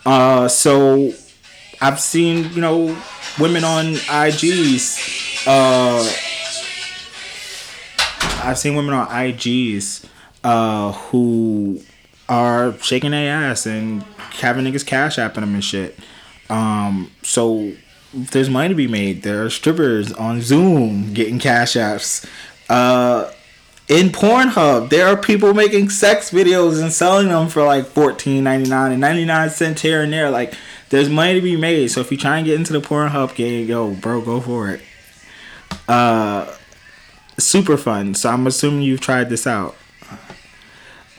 Uh, 0.06 0.48
so 0.48 1.12
I've 1.82 2.00
seen 2.00 2.52
you 2.54 2.62
know 2.62 2.96
women 3.40 3.64
on 3.64 3.96
IGs. 3.96 5.46
Uh, 5.48 6.04
I've 8.44 8.58
seen 8.58 8.76
women 8.76 8.94
on 8.94 9.08
IGs 9.08 10.06
uh, 10.44 10.92
who 10.92 11.82
are 12.30 12.74
shaking 12.80 13.12
their 13.12 13.32
ass 13.32 13.66
and 13.66 14.04
having 14.40 14.66
niggas 14.66 14.86
cash 14.86 15.18
apping 15.18 15.36
them 15.36 15.54
and 15.54 15.64
shit. 15.64 16.00
Um, 16.50 17.12
so 17.24 17.74
there's 18.14 18.50
money 18.50 18.70
to 18.70 18.76
be 18.76 18.88
made. 18.88 19.24
There 19.24 19.46
are 19.46 19.50
strippers 19.50 20.12
on 20.14 20.42
Zoom 20.42 21.14
getting 21.14 21.40
cash 21.40 21.74
apps. 21.74 22.26
Uh, 22.70 23.32
in 23.88 24.10
Pornhub, 24.10 24.90
there 24.90 25.08
are 25.08 25.18
people 25.18 25.54
making 25.54 25.90
sex 25.90 26.30
videos 26.32 26.82
and 26.82 26.94
selling 26.94 27.28
them 27.28 27.50
for 27.50 27.64
like 27.66 27.86
fourteen 27.86 28.44
ninety 28.44 28.70
nine 28.70 28.92
and 28.94 29.02
ninety 29.02 29.26
nine 29.26 29.50
cents 29.50 29.82
here 29.82 30.02
and 30.02 30.14
there. 30.14 30.30
Like, 30.30 30.54
there's 30.90 31.10
money 31.10 31.34
to 31.36 31.42
be 31.42 31.58
made. 31.58 31.92
So 31.92 32.00
if 32.00 32.12
you 32.12 32.18
try 32.18 32.38
and 32.38 32.46
get 32.46 32.56
into 32.56 32.72
the 32.72 32.80
Pornhub 32.80 33.36
game, 33.36 33.68
yo, 33.68 33.92
bro, 33.92 34.22
go 34.22 34.40
for 34.40 34.70
it. 34.70 34.82
Uh, 35.88 36.56
super 37.38 37.76
fun. 37.76 38.14
So 38.14 38.30
I'm 38.30 38.48
assuming 38.48 38.84
you've 38.84 39.02
tried 39.02 39.30
this 39.30 39.46
out. 39.46 39.76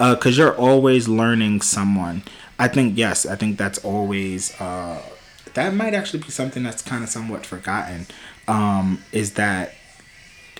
Uh, 0.03 0.16
cause 0.16 0.36
you're 0.36 0.57
always 0.57 1.07
learning 1.07 1.61
someone. 1.61 2.24
I 2.59 2.66
think 2.66 2.98
yes. 2.98 3.24
I 3.24 3.36
think 3.36 3.57
that's 3.57 3.78
always 3.84 4.61
uh, 4.61 5.00
that 5.55 5.74
might 5.74 5.94
actually 5.94 6.24
be 6.24 6.30
something 6.30 6.64
that's 6.64 6.82
kind 6.82 7.05
of 7.05 7.09
somewhat 7.09 7.46
forgotten. 7.46 8.09
Um, 8.48 9.05
is 9.12 9.34
that 9.34 9.74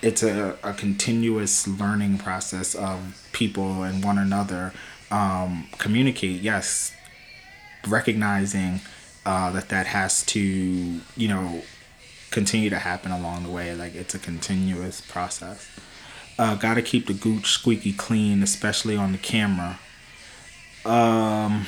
it's 0.01 0.23
a, 0.23 0.57
a 0.63 0.73
continuous 0.75 1.67
learning 1.67 2.19
process 2.19 2.77
of 2.77 3.29
people 3.33 3.83
and 3.83 4.05
one 4.05 4.17
another 4.17 4.73
um, 5.11 5.67
communicate. 5.77 6.41
Yes, 6.41 6.95
recognizing 7.89 8.81
uh, 9.27 9.51
that 9.51 9.71
that 9.71 9.87
has 9.87 10.25
to 10.27 10.41
you 10.41 11.29
know 11.29 11.63
continue 12.31 12.71
to 12.71 12.79
happen 12.79 13.11
along 13.11 13.43
the 13.43 13.51
way. 13.51 13.75
Like 13.75 13.97
it's 13.97 14.15
a 14.15 14.21
continuous 14.21 15.01
process. 15.01 15.69
Uh, 16.39 16.55
Got 16.57 16.75
to 16.75 16.83
keep 16.83 17.07
the 17.07 17.15
gooch 17.15 17.47
squeaky 17.53 17.93
clean, 17.93 18.43
especially 18.43 18.97
on 18.97 19.13
the 19.13 19.19
camera. 19.19 19.79
Um, 20.85 21.67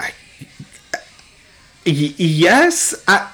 I, 0.00 0.12
y- 1.86 2.14
yes, 2.16 2.94
I. 3.06 3.30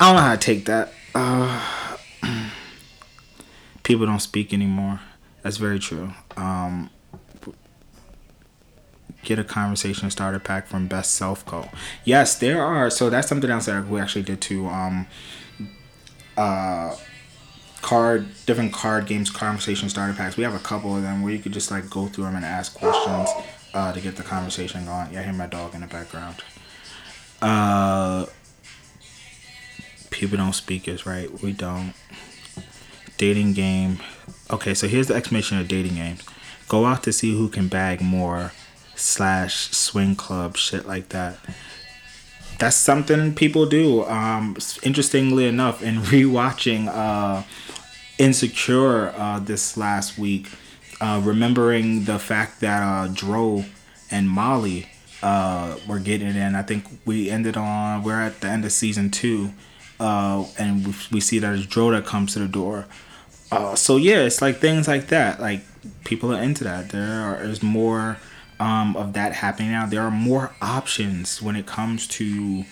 I 0.00 0.06
don't 0.06 0.16
know 0.16 0.22
how 0.22 0.32
to 0.32 0.38
take 0.40 0.64
that. 0.64 0.92
Uh, 1.14 1.96
people 3.84 4.04
don't 4.06 4.18
speak 4.18 4.52
anymore. 4.52 4.98
That's 5.42 5.58
very 5.58 5.78
true. 5.78 6.12
Um, 6.36 6.90
get 9.22 9.38
a 9.38 9.44
conversation 9.44 10.10
starter 10.10 10.40
pack 10.40 10.66
from 10.66 10.88
Best 10.88 11.12
Self 11.12 11.46
Co. 11.46 11.68
Yes, 12.04 12.36
there 12.36 12.64
are. 12.64 12.90
So 12.90 13.10
that's 13.10 13.28
something 13.28 13.48
else 13.50 13.66
that 13.66 13.86
we 13.86 14.00
actually 14.00 14.22
did 14.22 14.40
too. 14.40 14.66
Um, 14.66 15.06
uh, 16.36 16.96
card 17.82 18.26
different 18.46 18.72
card 18.72 19.06
games 19.06 19.28
conversation 19.28 19.88
starter 19.88 20.14
packs. 20.14 20.36
We 20.36 20.44
have 20.44 20.54
a 20.54 20.60
couple 20.60 20.96
of 20.96 21.02
them 21.02 21.22
where 21.22 21.32
you 21.32 21.40
could 21.40 21.52
just 21.52 21.70
like 21.70 21.90
go 21.90 22.06
through 22.06 22.24
them 22.24 22.36
and 22.36 22.44
ask 22.44 22.74
questions 22.74 23.28
uh, 23.74 23.92
to 23.92 24.00
get 24.00 24.16
the 24.16 24.22
conversation 24.22 24.86
going. 24.86 25.12
Yeah, 25.12 25.20
I 25.20 25.22
hear 25.24 25.32
my 25.32 25.46
dog 25.46 25.74
in 25.74 25.82
the 25.82 25.86
background. 25.86 26.36
Uh, 27.42 28.26
people 30.10 30.38
don't 30.38 30.54
speak 30.54 30.86
is 30.88 31.04
right. 31.04 31.42
We 31.42 31.52
don't. 31.52 31.94
Dating 33.18 33.52
game. 33.52 33.98
Okay, 34.50 34.74
so 34.74 34.88
here's 34.88 35.08
the 35.08 35.14
explanation 35.14 35.58
of 35.58 35.68
dating 35.68 35.96
games. 35.96 36.22
Go 36.68 36.86
out 36.86 37.02
to 37.02 37.12
see 37.12 37.32
who 37.32 37.48
can 37.48 37.68
bag 37.68 38.00
more 38.00 38.52
slash 38.94 39.70
swing 39.70 40.14
club 40.14 40.56
shit 40.56 40.86
like 40.86 41.08
that. 41.10 41.38
That's 42.62 42.76
something 42.76 43.34
people 43.34 43.66
do. 43.66 44.04
Um, 44.04 44.56
interestingly 44.84 45.48
enough, 45.48 45.82
in 45.82 45.96
rewatching 46.14 46.86
uh, 46.86 47.42
Insecure 48.18 49.12
uh, 49.16 49.40
this 49.40 49.76
last 49.76 50.16
week, 50.16 50.48
uh, 51.00 51.20
remembering 51.24 52.04
the 52.04 52.20
fact 52.20 52.60
that 52.60 52.80
uh, 52.80 53.08
Dro 53.12 53.64
and 54.12 54.30
Molly 54.30 54.88
uh, 55.24 55.76
were 55.88 55.98
getting 55.98 56.36
in. 56.36 56.54
I 56.54 56.62
think 56.62 56.84
we 57.04 57.30
ended 57.30 57.56
on 57.56 58.04
we're 58.04 58.20
at 58.20 58.40
the 58.40 58.46
end 58.46 58.64
of 58.64 58.70
season 58.70 59.10
two, 59.10 59.52
uh, 59.98 60.46
and 60.56 60.86
we, 60.86 60.94
we 61.10 61.20
see 61.20 61.40
that 61.40 61.52
it's 61.56 61.66
Dro 61.66 61.90
that 61.90 62.06
comes 62.06 62.32
to 62.34 62.38
the 62.38 62.46
door. 62.46 62.86
Uh, 63.50 63.74
so 63.74 63.96
yeah, 63.96 64.20
it's 64.20 64.40
like 64.40 64.58
things 64.58 64.86
like 64.86 65.08
that. 65.08 65.40
Like 65.40 65.62
people 66.04 66.32
are 66.32 66.40
into 66.40 66.62
that. 66.62 66.90
There 66.90 67.22
are, 67.22 67.42
is 67.42 67.60
more 67.60 68.18
um, 68.62 68.96
of 68.96 69.12
that 69.14 69.32
happening 69.32 69.72
now. 69.72 69.86
There 69.86 70.02
are 70.02 70.10
more 70.10 70.52
options 70.62 71.42
when 71.42 71.56
it 71.56 71.66
comes 71.66 72.06
to 72.08 72.64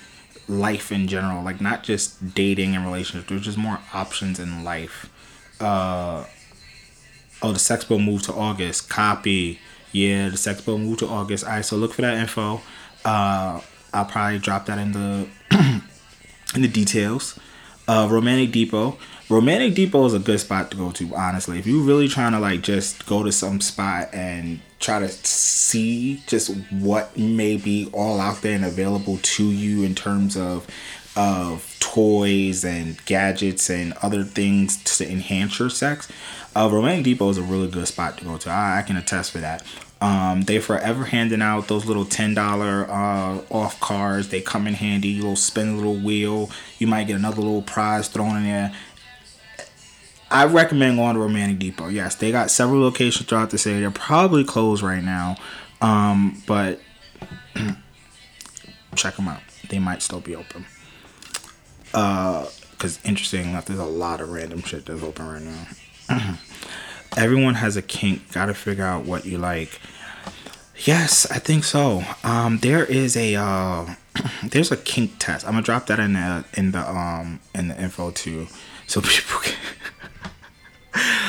life 0.48 0.92
in 0.92 1.08
general. 1.08 1.42
Like 1.42 1.60
not 1.60 1.82
just 1.82 2.34
dating 2.34 2.76
and 2.76 2.84
relationships. 2.84 3.28
There's 3.28 3.42
just 3.42 3.58
more 3.58 3.80
options 3.92 4.38
in 4.38 4.62
life. 4.62 5.10
Uh, 5.60 6.24
oh, 7.42 7.52
the 7.52 7.58
sex 7.58 7.84
Sexpo 7.84 8.02
moved 8.02 8.26
to 8.26 8.32
August. 8.32 8.88
Copy. 8.88 9.58
Yeah, 9.90 10.28
the 10.28 10.36
sex 10.36 10.60
Sexpo 10.60 10.78
moved 10.78 11.00
to 11.00 11.08
August. 11.08 11.44
All 11.44 11.50
right, 11.50 11.64
so 11.64 11.76
look 11.76 11.92
for 11.92 12.02
that 12.02 12.16
info. 12.16 12.60
Uh, 13.04 13.60
I'll 13.92 14.04
probably 14.04 14.38
drop 14.38 14.66
that 14.66 14.78
in 14.78 14.92
the 14.92 15.26
in 16.54 16.62
the 16.62 16.68
details. 16.68 17.36
Uh, 17.88 18.06
Romantic 18.08 18.52
Depot. 18.52 18.96
Romantic 19.30 19.74
Depot 19.74 20.06
is 20.06 20.12
a 20.12 20.18
good 20.18 20.40
spot 20.40 20.72
to 20.72 20.76
go 20.76 20.90
to, 20.90 21.14
honestly. 21.14 21.60
If 21.60 21.66
you're 21.66 21.84
really 21.84 22.08
trying 22.08 22.32
to 22.32 22.40
like 22.40 22.62
just 22.62 23.06
go 23.06 23.22
to 23.22 23.30
some 23.30 23.60
spot 23.60 24.08
and 24.12 24.58
try 24.80 24.98
to 24.98 25.08
see 25.08 26.20
just 26.26 26.50
what 26.70 27.16
may 27.16 27.56
be 27.56 27.88
all 27.92 28.18
out 28.18 28.42
there 28.42 28.56
and 28.56 28.64
available 28.64 29.18
to 29.22 29.44
you 29.44 29.84
in 29.84 29.94
terms 29.94 30.36
of 30.36 30.66
of 31.16 31.76
toys 31.80 32.64
and 32.64 33.04
gadgets 33.04 33.68
and 33.68 33.92
other 34.02 34.24
things 34.24 34.82
to 34.84 35.10
enhance 35.10 35.58
your 35.58 35.68
sex, 35.70 36.08
uh, 36.56 36.68
Romantic 36.70 37.04
Depot 37.04 37.30
is 37.30 37.38
a 37.38 37.42
really 37.42 37.68
good 37.68 37.86
spot 37.86 38.18
to 38.18 38.24
go 38.24 38.36
to. 38.36 38.50
I, 38.50 38.78
I 38.78 38.82
can 38.82 38.96
attest 38.96 39.30
for 39.30 39.38
that. 39.38 39.64
Um, 40.00 40.42
they 40.42 40.60
forever 40.60 41.04
handing 41.04 41.42
out 41.42 41.68
those 41.68 41.84
little 41.84 42.06
ten 42.06 42.32
dollar 42.34 42.90
uh, 42.90 43.42
off 43.50 43.78
cards. 43.80 44.28
They 44.30 44.40
come 44.40 44.66
in 44.66 44.74
handy. 44.74 45.08
You 45.08 45.24
will 45.24 45.36
spin 45.36 45.68
a 45.68 45.76
little 45.76 45.96
wheel. 45.96 46.50
You 46.78 46.86
might 46.86 47.06
get 47.06 47.16
another 47.16 47.42
little 47.42 47.62
prize 47.62 48.08
thrown 48.08 48.36
in 48.38 48.44
there. 48.44 48.74
I 50.30 50.44
recommend 50.44 50.96
going 50.96 51.14
to 51.14 51.20
Romantic 51.20 51.58
Depot. 51.58 51.88
Yes, 51.88 52.14
they 52.14 52.30
got 52.30 52.50
several 52.50 52.80
locations 52.80 53.28
throughout 53.28 53.50
the 53.50 53.58
city. 53.58 53.80
They're 53.80 53.90
probably 53.90 54.44
closed 54.44 54.82
right 54.82 55.02
now, 55.02 55.36
um, 55.80 56.42
but 56.46 56.80
check 58.94 59.16
them 59.16 59.28
out. 59.28 59.40
They 59.68 59.78
might 59.78 60.02
still 60.02 60.20
be 60.20 60.36
open. 60.36 60.66
Uh, 61.92 62.46
cause 62.78 63.00
interesting 63.04 63.48
enough, 63.50 63.66
there's 63.66 63.80
a 63.80 63.84
lot 63.84 64.20
of 64.20 64.30
random 64.30 64.62
shit 64.62 64.86
that's 64.86 65.02
open 65.02 65.26
right 65.28 65.42
now. 65.42 66.36
Everyone 67.16 67.54
has 67.54 67.76
a 67.76 67.82
kink. 67.82 68.32
Got 68.32 68.46
to 68.46 68.54
figure 68.54 68.84
out 68.84 69.04
what 69.04 69.24
you 69.24 69.38
like. 69.38 69.80
Yes, 70.84 71.30
I 71.30 71.38
think 71.38 71.64
so. 71.64 72.04
Um, 72.24 72.58
there 72.58 72.84
is 72.84 73.16
a 73.16 73.34
uh, 73.34 73.94
there's 74.44 74.72
a 74.72 74.76
kink 74.76 75.12
test. 75.18 75.44
I'm 75.44 75.52
gonna 75.52 75.62
drop 75.62 75.86
that 75.88 75.98
in 75.98 76.14
the 76.14 76.44
in 76.56 76.70
the 76.70 76.88
um 76.88 77.40
in 77.54 77.68
the 77.68 77.80
info 77.80 78.12
too, 78.12 78.46
so 78.86 79.00
people 79.04 79.40
can 79.40 79.56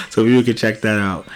so 0.10 0.24
you 0.26 0.44
can 0.44 0.56
check 0.56 0.82
that 0.82 1.00
out. 1.00 1.28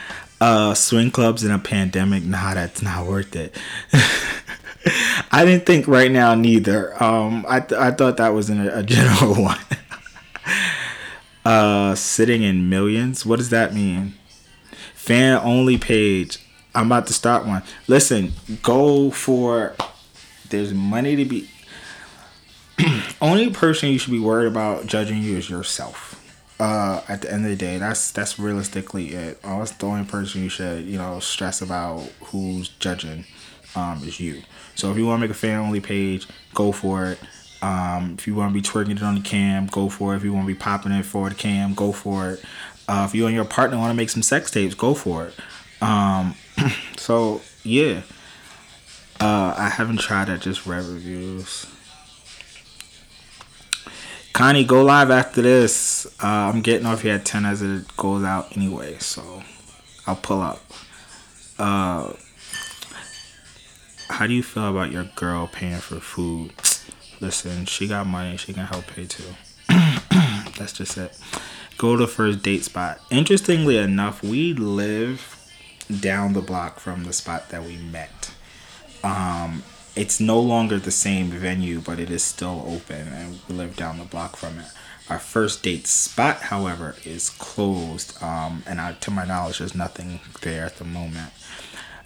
Uh, 0.42 0.74
swing 0.74 1.12
clubs 1.12 1.44
in 1.44 1.52
a 1.52 1.60
pandemic. 1.60 2.24
Nah, 2.24 2.54
that's 2.54 2.82
not 2.82 3.06
worth 3.06 3.36
it. 3.36 3.56
I 5.32 5.44
didn't 5.46 5.66
think 5.66 5.88
right 5.88 6.12
now 6.12 6.36
neither. 6.36 7.02
Um, 7.04 7.46
I 7.48 7.60
th- 7.60 7.80
I 7.80 7.92
thought 7.92 8.18
that 8.18 8.34
was 8.34 8.50
in 8.50 8.60
a, 8.60 8.80
a 8.80 8.84
general 8.84 9.34
one. 9.42 9.60
uh, 11.44 11.96
sitting 11.96 12.44
in 12.44 12.70
millions. 12.70 13.26
What 13.26 13.38
does 13.38 13.50
that 13.50 13.74
mean? 13.74 14.14
Fan 14.94 15.40
only 15.44 15.78
page. 15.78 16.40
I'm 16.74 16.88
about 16.88 17.08
to 17.08 17.14
start 17.14 17.46
one. 17.46 17.64
Listen, 17.88 18.34
go 18.62 19.10
for. 19.12 19.76
There's 20.50 20.74
money 20.74 21.16
to 21.16 21.26
be. 21.26 21.50
only 23.22 23.50
person 23.50 23.90
you 23.90 23.98
should 23.98 24.12
be 24.12 24.20
worried 24.20 24.48
about 24.48 24.86
judging 24.86 25.22
you 25.22 25.38
is 25.38 25.50
yourself. 25.50 26.15
Uh, 26.58 27.02
at 27.10 27.22
the 27.22 27.32
end 27.32 27.44
of 27.44 27.52
the 27.52 27.58
day, 27.58 27.78
that's 27.78 28.12
that's 28.12 28.40
realistically 28.40 29.10
it. 29.10 29.40
Oh, 29.44 29.60
that's 29.60 29.72
the 29.72 29.86
only 29.86 30.06
person 30.06 30.44
you 30.44 30.50
should 30.50 30.86
you 30.86 30.98
know 30.98 31.20
stress 31.20 31.62
about 31.62 32.00
who's 32.26 32.70
judging. 32.70 33.26
Um, 33.76 34.02
is 34.04 34.22
you. 34.22 34.42
So 34.76 34.90
if 34.92 34.98
you 34.98 35.06
want 35.06 35.20
to 35.20 35.28
make 35.28 35.32
a 35.32 35.38
fan 35.38 35.60
only 35.60 35.82
page, 35.82 36.28
go 36.54 36.72
for 36.72 37.08
it. 37.08 37.20
Um, 37.62 38.16
if 38.18 38.26
you 38.26 38.36
want 38.36 38.52
to 38.52 38.54
be 38.54 38.62
twerking 38.62 38.96
it 38.96 39.04
on 39.04 39.16
the 39.16 39.22
cam, 39.22 39.68
go 39.68 39.90
for 39.90 40.14
it. 40.14 40.18
If 40.18 40.24
you 40.24 40.32
want 40.32 40.48
to 40.48 40.54
be 40.54 40.58
popping 40.58 40.94
it 40.94 41.04
for 41.04 41.28
the 41.28 41.36
cam, 41.36 41.74
go 41.74 41.92
for 41.92 42.32
it. 42.32 42.46
Uh, 42.88 43.06
if 43.06 43.14
you 43.14 43.26
and 43.26 43.36
your 43.36 43.44
partner 43.44 43.78
want 43.78 43.90
to 43.90 43.96
make 43.96 44.10
some 44.10 44.22
sex 44.22 44.50
tapes, 44.50 44.76
go 44.76 44.94
for 44.94 45.28
it. 45.28 45.34
Um, 45.82 46.36
so 46.98 47.42
yeah, 47.64 48.02
uh, 49.20 49.56
I 49.58 49.70
haven't 49.70 50.00
tried 50.00 50.30
at 50.30 50.42
just 50.42 50.66
Rev 50.66 50.88
reviews. 50.88 51.66
Connie, 54.36 54.66
go 54.66 54.84
live 54.84 55.12
after 55.12 55.42
this. 55.42 56.06
Uh, 56.22 56.52
I'm 56.52 56.60
getting 56.60 56.86
off 56.86 57.04
here 57.04 57.16
at 57.16 57.24
10 57.24 57.46
as 57.46 57.62
it 57.62 57.96
goes 57.96 58.22
out 58.26 58.58
anyway, 58.58 58.98
so 58.98 59.42
I'll 60.06 60.18
pull 60.18 60.42
up. 60.42 60.62
Uh, 61.58 62.12
how 64.10 64.28
do 64.28 64.34
you 64.34 64.44
feel 64.44 64.70
about 64.70 64.92
your 64.92 65.06
girl 65.16 65.48
paying 65.48 65.78
for 65.78 66.02
food? 66.02 66.52
Listen, 67.22 67.66
she 67.66 67.88
got 67.88 68.08
money. 68.08 68.36
She 68.36 68.52
can 68.52 68.66
help 68.66 68.88
pay 68.88 69.06
too. 69.06 69.24
That's 69.70 70.74
just 70.74 70.98
it. 70.98 71.18
Go 71.78 71.96
to 71.96 72.06
first 72.06 72.44
date 72.44 72.66
spot. 72.66 73.00
Interestingly 73.10 73.78
enough, 73.78 74.22
we 74.22 74.54
live 74.54 75.50
down 76.02 76.34
the 76.34 76.42
block 76.42 76.82
from 76.82 77.06
the 77.06 77.14
spot 77.14 77.52
that 77.52 77.64
we 77.64 77.78
met. 77.78 78.34
Um, 79.02 79.64
it's 79.96 80.20
no 80.20 80.40
longer 80.40 80.78
the 80.78 80.92
same 80.92 81.28
venue, 81.28 81.80
but 81.80 82.00
it 82.00 82.10
is 82.10 82.24
still 82.24 82.66
open, 82.68 83.08
and 83.08 83.40
we 83.48 83.56
live 83.56 83.76
down 83.76 83.98
the 83.98 84.06
block 84.06 84.36
from 84.36 84.60
it. 84.60 84.68
Our 85.10 85.20
first 85.20 85.64
date 85.64 85.88
spot, 85.88 86.44
however, 86.44 86.96
is 87.06 87.30
closed, 87.30 88.22
um, 88.22 88.64
and 88.66 88.82
I, 88.82 88.94
to 88.94 89.12
my 89.12 89.26
knowledge, 89.26 89.60
there's 89.60 89.76
nothing 89.76 90.20
there 90.42 90.66
at 90.66 90.78
the 90.78 90.84
moment. 90.84 91.32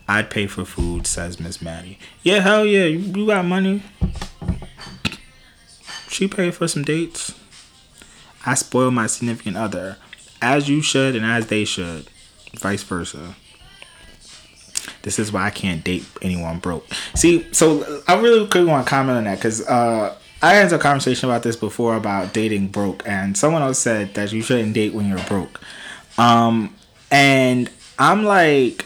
I'd 0.07 0.29
pay 0.29 0.47
for 0.47 0.65
food, 0.65 1.07
says 1.07 1.39
Miss 1.39 1.61
Maddie. 1.61 1.97
Yeah, 2.23 2.39
hell 2.39 2.65
yeah, 2.65 2.85
you, 2.85 2.99
you 2.99 3.27
got 3.27 3.45
money. 3.45 3.83
She 6.09 6.27
paid 6.27 6.55
for 6.55 6.67
some 6.67 6.83
dates. 6.83 7.33
I 8.45 8.55
spoil 8.55 8.91
my 8.91 9.07
significant 9.07 9.57
other, 9.57 9.97
as 10.41 10.67
you 10.67 10.81
should 10.81 11.15
and 11.15 11.25
as 11.25 11.47
they 11.47 11.65
should, 11.65 12.09
vice 12.55 12.83
versa. 12.83 13.35
This 15.03 15.19
is 15.19 15.31
why 15.31 15.45
I 15.45 15.49
can't 15.49 15.83
date 15.83 16.05
anyone 16.21 16.59
broke. 16.59 16.85
See, 17.15 17.47
so 17.53 18.01
I 18.07 18.19
really 18.19 18.47
could 18.47 18.67
want 18.67 18.85
to 18.85 18.89
comment 18.89 19.17
on 19.17 19.23
that 19.25 19.35
because 19.35 19.65
uh, 19.67 20.15
I 20.41 20.53
had 20.53 20.71
a 20.71 20.79
conversation 20.79 21.29
about 21.29 21.43
this 21.43 21.55
before 21.55 21.95
about 21.95 22.33
dating 22.33 22.67
broke, 22.69 23.07
and 23.07 23.37
someone 23.37 23.61
else 23.61 23.79
said 23.79 24.13
that 24.15 24.31
you 24.31 24.41
shouldn't 24.41 24.73
date 24.73 24.93
when 24.93 25.07
you're 25.07 25.23
broke. 25.25 25.59
Um, 26.17 26.75
and 27.11 27.69
I'm 27.97 28.23
like, 28.23 28.85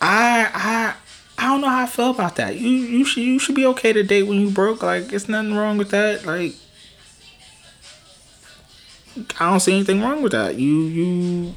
I 0.00 0.50
I 0.52 0.94
I 1.38 1.48
don't 1.48 1.60
know 1.60 1.68
how 1.68 1.82
I 1.82 1.86
feel 1.86 2.10
about 2.10 2.36
that. 2.36 2.56
You 2.56 2.68
you 2.68 3.04
should 3.04 3.22
you 3.22 3.38
should 3.38 3.54
be 3.54 3.66
okay 3.66 3.92
to 3.92 4.02
date 4.02 4.24
when 4.24 4.40
you 4.40 4.50
broke. 4.50 4.82
Like, 4.82 5.12
it's 5.12 5.28
nothing 5.28 5.54
wrong 5.54 5.78
with 5.78 5.90
that. 5.90 6.26
Like, 6.26 6.54
I 9.38 9.50
don't 9.50 9.60
see 9.60 9.72
anything 9.72 10.02
wrong 10.02 10.22
with 10.22 10.32
that. 10.32 10.56
You 10.56 10.82
you 10.82 11.54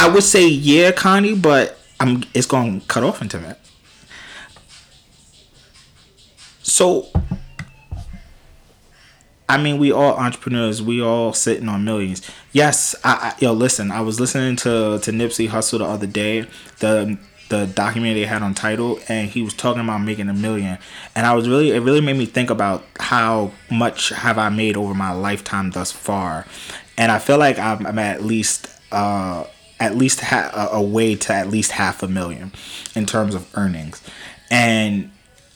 I 0.00 0.08
would 0.08 0.22
say 0.22 0.48
yeah, 0.48 0.92
Connie, 0.92 1.34
but 1.34 1.78
I'm 2.00 2.24
it's 2.32 2.46
gonna 2.46 2.80
cut 2.88 3.04
off 3.04 3.20
into 3.20 3.36
that. 3.36 3.60
So 6.62 7.08
I 9.46 9.62
mean, 9.62 9.76
we 9.76 9.92
all 9.92 10.14
entrepreneurs. 10.16 10.80
We 10.80 11.02
all 11.02 11.34
sitting 11.34 11.68
on 11.68 11.84
millions. 11.84 12.22
Yes, 12.50 12.94
I, 13.04 13.34
I 13.38 13.44
yo 13.44 13.52
listen. 13.52 13.90
I 13.90 14.00
was 14.00 14.18
listening 14.18 14.56
to 14.56 15.00
to 15.02 15.10
Nipsey 15.12 15.50
Hussle 15.50 15.80
the 15.80 15.84
other 15.84 16.06
day. 16.06 16.46
The 16.78 17.18
the 17.50 17.66
documentary 17.66 18.20
they 18.20 18.26
had 18.26 18.40
on 18.42 18.54
Tidal 18.54 19.00
and 19.06 19.28
he 19.28 19.42
was 19.42 19.52
talking 19.52 19.82
about 19.82 19.98
making 19.98 20.28
a 20.28 20.32
million 20.32 20.78
and 21.16 21.26
i 21.26 21.34
was 21.34 21.48
really 21.48 21.72
it 21.72 21.80
really 21.80 22.00
made 22.00 22.16
me 22.16 22.24
think 22.24 22.48
about 22.48 22.84
how 23.00 23.50
much 23.68 24.10
have 24.10 24.38
i 24.38 24.48
made 24.48 24.76
over 24.76 24.94
my 24.94 25.10
lifetime 25.10 25.72
thus 25.72 25.90
far 25.90 26.46
and 26.96 27.10
i 27.10 27.18
feel 27.18 27.38
like 27.38 27.58
i'm, 27.58 27.84
I'm 27.88 27.98
at 27.98 28.22
least 28.22 28.68
uh 28.92 29.42
at 29.80 29.96
least 29.96 30.20
ha- 30.20 30.68
a, 30.72 30.80
way 30.80 31.14
to 31.16 31.32
at 31.32 31.48
least 31.48 31.72
half 31.72 32.02
a 32.02 32.08
million 32.08 32.52
in 32.94 33.06
terms 33.06 33.34
of 33.34 33.48
earnings. 33.56 34.02
And 34.50 35.10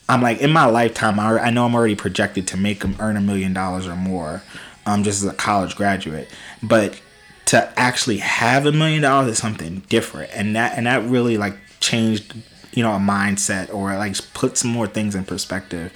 i'm 0.07 0.21
like 0.21 0.39
in 0.39 0.51
my 0.51 0.65
lifetime 0.65 1.19
i, 1.19 1.39
I 1.39 1.49
know 1.49 1.65
i'm 1.65 1.73
already 1.73 1.95
projected 1.95 2.47
to 2.49 2.57
make 2.57 2.81
them 2.81 2.95
earn 2.99 3.17
a 3.17 3.21
million 3.21 3.53
dollars 3.53 3.87
or 3.87 3.95
more 3.95 4.43
um 4.85 5.03
just 5.03 5.23
as 5.23 5.29
a 5.29 5.33
college 5.33 5.75
graduate. 5.75 6.29
But 6.61 7.01
to 7.45 7.79
actually 7.79 8.17
have 8.17 8.65
a 8.65 8.71
million 8.71 9.01
dollars 9.03 9.31
is 9.31 9.37
something 9.37 9.83
different. 9.89 10.31
And 10.33 10.55
that 10.55 10.77
and 10.77 10.87
that 10.87 11.03
really 11.03 11.37
like 11.37 11.55
changed 11.79 12.35
you 12.73 12.83
know 12.83 12.93
a 12.93 12.99
mindset 12.99 13.73
or 13.73 13.95
like 13.97 14.15
put 14.33 14.57
some 14.57 14.71
more 14.71 14.87
things 14.87 15.15
in 15.15 15.23
perspective 15.25 15.93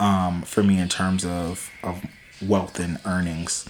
um, 0.00 0.42
for 0.42 0.62
me 0.62 0.78
in 0.78 0.88
terms 0.88 1.24
of 1.24 1.70
of 1.82 2.04
wealth 2.42 2.78
and 2.78 2.98
earnings. 3.04 3.66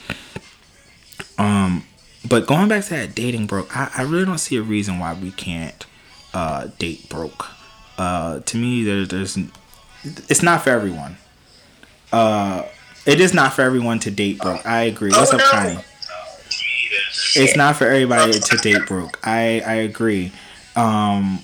Um 1.39 1.85
but 2.29 2.47
going 2.47 2.69
back 2.69 2.85
to 2.85 2.91
that 2.91 3.15
dating 3.15 3.47
broke 3.47 3.77
i, 3.77 3.91
I 3.97 4.03
really 4.03 4.25
don't 4.25 4.39
see 4.39 4.57
a 4.57 4.63
reason 4.63 4.99
why 4.99 5.15
we 5.15 5.31
can't 5.31 5.87
uh, 6.33 6.69
date 6.79 7.09
broke 7.09 7.47
uh, 7.99 8.41
to 8.41 8.57
me 8.57 8.83
there, 8.83 9.05
there's 9.07 9.39
it's 10.29 10.43
not 10.43 10.63
for 10.65 10.71
everyone 10.71 11.17
uh, 12.13 12.63
it 13.07 13.21
is 13.21 13.33
not 13.35 13.53
for 13.53 13.63
everyone 13.63 13.99
to 14.01 14.11
date 14.11 14.39
broke 14.41 14.65
i 14.67 14.83
agree 14.83 15.11
what's 15.11 15.33
Oh, 15.33 15.37
up 15.37 15.41
no. 15.43 15.51
connie 15.51 15.85
it's 17.37 17.57
not 17.57 17.77
for 17.77 17.85
everybody 17.87 18.33
to 18.39 18.57
date 18.59 18.87
broke. 18.87 19.19
I 19.25 19.61
I 19.67 19.75
agree. 19.75 20.31
Um 20.77 21.41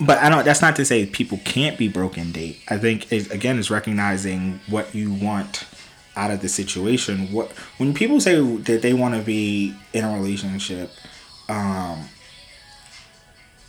but 0.00 0.18
I 0.18 0.28
don't 0.28 0.44
that's 0.44 0.60
not 0.60 0.74
to 0.76 0.84
say 0.84 1.06
people 1.06 1.38
can't 1.44 1.78
be 1.78 1.86
broke 1.86 2.16
and 2.16 2.32
date. 2.34 2.58
I 2.68 2.78
think 2.78 3.12
it, 3.12 3.30
again 3.30 3.58
is 3.58 3.70
recognizing 3.70 4.58
what 4.66 4.92
you 4.92 5.12
want 5.12 5.64
out 6.16 6.30
of 6.30 6.40
the 6.40 6.48
situation. 6.48 7.32
What 7.32 7.50
when 7.78 7.94
people 7.94 8.20
say 8.20 8.40
that 8.40 8.82
they 8.82 8.92
want 8.92 9.14
to 9.14 9.22
be 9.22 9.74
in 9.92 10.04
a 10.04 10.14
relationship, 10.14 10.90
um 11.48 12.08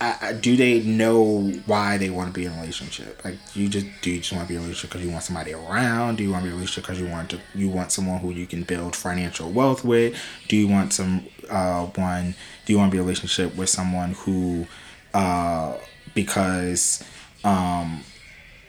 I, 0.04 0.18
I, 0.22 0.34
do 0.34 0.58
they 0.58 0.82
know 0.82 1.50
why 1.66 1.98
they 1.98 2.10
want 2.10 2.28
to 2.28 2.34
be 2.38 2.46
in 2.46 2.52
a 2.52 2.56
relationship? 2.60 3.24
Like, 3.24 3.38
you 3.56 3.70
just 3.70 3.86
do 4.02 4.12
you 4.12 4.18
just 4.20 4.34
want 4.34 4.46
to 4.46 4.50
be 4.50 4.56
in 4.56 4.60
a 4.60 4.64
relationship 4.64 4.89
because 4.91 5.06
you 5.06 5.12
want 5.12 5.24
somebody 5.24 5.54
around? 5.54 6.18
Do 6.18 6.24
you 6.24 6.32
want 6.32 6.44
to 6.44 6.46
be 6.46 6.50
in 6.50 6.54
a 6.54 6.58
relationship 6.58 6.84
because 6.84 7.00
you 7.00 7.08
want 7.08 7.30
to 7.30 7.39
you 7.56 7.70
want 7.70 7.91
someone 7.94 8.20
who 8.20 8.32
you 8.32 8.46
can 8.46 8.64
build 8.64 8.98
financial 8.98 9.50
wealth 9.50 9.86
with? 9.86 10.20
Do 10.50 10.58
you 10.58 10.68
want 10.68 10.91
some 10.91 11.26
uh 11.50 11.86
one? 11.86 12.36
Do 12.66 12.74
you 12.74 12.80
want 12.80 12.91
to 12.91 12.96
be 12.96 12.98
in 12.98 13.04
a 13.04 13.06
relationship 13.06 13.56
with 13.56 13.70
someone 13.70 14.12
who 14.12 14.68
uh 15.14 15.78
because 16.14 17.04
um 17.46 18.04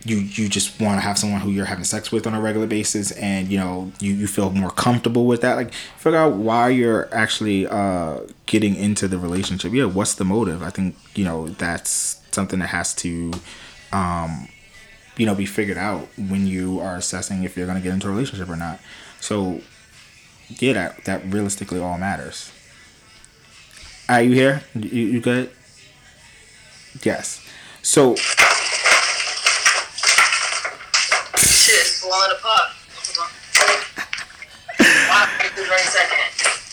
you 0.05 0.19
you 0.19 0.49
just 0.49 0.81
want 0.81 0.99
to 0.99 1.01
have 1.01 1.19
someone 1.19 1.41
who 1.41 1.51
you're 1.51 1.65
having 1.65 1.85
sex 1.85 2.13
with 2.13 2.27
on 2.27 2.35
a 2.35 2.41
regular 2.41 2.67
basis 2.67 3.11
and 3.13 3.49
you 3.49 3.59
know 3.59 3.91
you, 4.01 4.13
you 4.13 4.27
feel 4.27 4.51
more 4.51 4.71
comfortable 4.71 5.27
with 5.27 5.41
that 5.41 5.57
like 5.57 5.73
figure 5.73 6.19
out 6.19 6.35
why 6.35 6.69
you're 6.69 7.13
actually 7.15 7.67
uh 7.67 8.21
getting 8.47 8.75
into 8.75 9.09
the 9.09 9.19
relationship. 9.19 9.73
Yeah 9.73 9.87
what's 9.87 10.15
the 10.15 10.25
motive? 10.25 10.63
I 10.63 10.71
think 10.71 10.97
you 11.15 11.25
know 11.25 11.49
that's 11.49 12.21
something 12.33 12.59
that 12.59 12.69
has 12.69 12.95
to 12.97 13.33
um 13.93 14.49
you 15.17 15.25
know 15.25 15.35
be 15.35 15.47
figured 15.47 15.79
out 15.79 16.07
when 16.19 16.47
you 16.47 16.81
are 16.81 16.97
assessing 16.97 17.45
if 17.45 17.57
you're 17.57 17.67
going 17.67 17.79
to 17.79 17.83
get 17.83 17.95
into 17.95 18.09
a 18.09 18.11
relationship 18.11 18.49
or 18.49 18.57
not. 18.57 18.81
So 19.21 19.63
yeah 20.49 20.75
that 20.75 21.05
that 21.05 21.25
realistically 21.25 21.81
all 21.81 21.97
matters. 21.97 22.53
Are 24.07 24.21
you 24.21 24.33
here? 24.33 24.63
You, 24.75 25.07
you 25.07 25.21
good? 25.21 25.51
Yes. 27.03 27.41
So 27.81 28.17
Shit 31.37 31.87
falling 32.01 32.32
apart. 32.39 32.70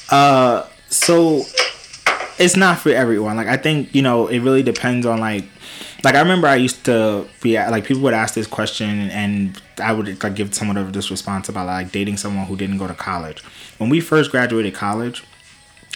Uh 0.09 0.67
so 0.89 1.45
it's 2.37 2.57
not 2.57 2.79
for 2.79 2.89
everyone. 2.89 3.37
Like 3.37 3.47
i 3.47 3.57
think 3.57 3.93
you 3.95 4.01
know 4.01 4.27
it 4.27 4.39
really 4.39 4.63
depends 4.63 5.05
on 5.05 5.19
like 5.19 5.45
like 6.03 6.15
i 6.15 6.19
remember 6.19 6.47
i 6.47 6.55
used 6.55 6.83
to 6.85 7.27
be 7.41 7.55
like 7.57 7.85
people 7.85 8.01
would 8.01 8.13
ask 8.13 8.33
this 8.33 8.47
question 8.47 8.89
and 9.11 9.61
i 9.81 9.93
would 9.93 10.21
like 10.23 10.35
give 10.35 10.53
someone 10.53 10.75
of 10.75 10.93
this 10.93 11.11
response 11.11 11.47
about 11.47 11.67
like 11.67 11.91
dating 11.91 12.17
someone 12.17 12.45
who 12.47 12.55
didn't 12.55 12.77
go 12.77 12.87
to 12.87 12.93
college. 12.95 13.43
When 13.77 13.89
we 13.89 13.99
first 14.01 14.31
graduated 14.31 14.73
college 14.73 15.23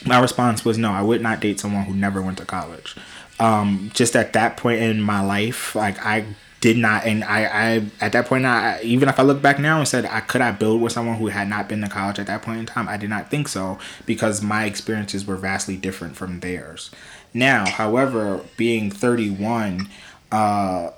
my 0.05 0.19
response 0.19 0.63
was 0.63 0.77
no 0.77 0.91
i 0.91 1.01
would 1.01 1.21
not 1.21 1.39
date 1.39 1.59
someone 1.59 1.85
who 1.85 1.93
never 1.93 2.21
went 2.21 2.37
to 2.37 2.45
college. 2.45 2.95
Um 3.39 3.91
just 3.93 4.15
at 4.15 4.33
that 4.33 4.57
point 4.57 4.81
in 4.81 5.01
my 5.01 5.21
life 5.21 5.75
like 5.75 5.97
i 6.05 6.25
did 6.61 6.77
not 6.77 7.05
and 7.05 7.23
i 7.23 7.45
i 7.45 7.85
at 8.01 8.11
that 8.11 8.25
point 8.25 8.45
I, 8.45 8.81
even 8.81 9.09
if 9.09 9.19
i 9.19 9.23
look 9.23 9.41
back 9.41 9.59
now 9.59 9.77
and 9.77 9.87
said 9.87 10.05
i 10.05 10.19
could 10.19 10.41
i 10.41 10.51
build 10.51 10.81
with 10.81 10.93
someone 10.93 11.17
who 11.17 11.27
had 11.27 11.47
not 11.47 11.69
been 11.69 11.81
to 11.81 11.89
college 11.89 12.19
at 12.19 12.27
that 12.27 12.41
point 12.41 12.59
in 12.59 12.65
time 12.65 12.89
i 12.89 12.97
did 12.97 13.09
not 13.09 13.29
think 13.29 13.47
so 13.47 13.77
because 14.05 14.41
my 14.41 14.65
experiences 14.65 15.25
were 15.25 15.35
vastly 15.35 15.77
different 15.77 16.15
from 16.15 16.39
theirs 16.39 16.91
now 17.33 17.69
however 17.69 18.41
being 18.57 18.89
31 18.89 19.89
uh 20.31 20.89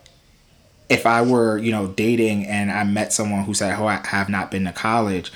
if 0.89 1.05
I 1.05 1.21
were, 1.21 1.57
you 1.57 1.71
know, 1.71 1.87
dating 1.87 2.45
and 2.45 2.71
I 2.71 2.85
met 2.85 3.11
someone 3.11 3.43
who 3.43 3.53
said, 3.53 3.77
"Oh, 3.77 3.87
I 3.87 3.95
have 4.07 4.29
not 4.29 4.51
been 4.51 4.63
to 4.63 4.71
college," 4.71 5.31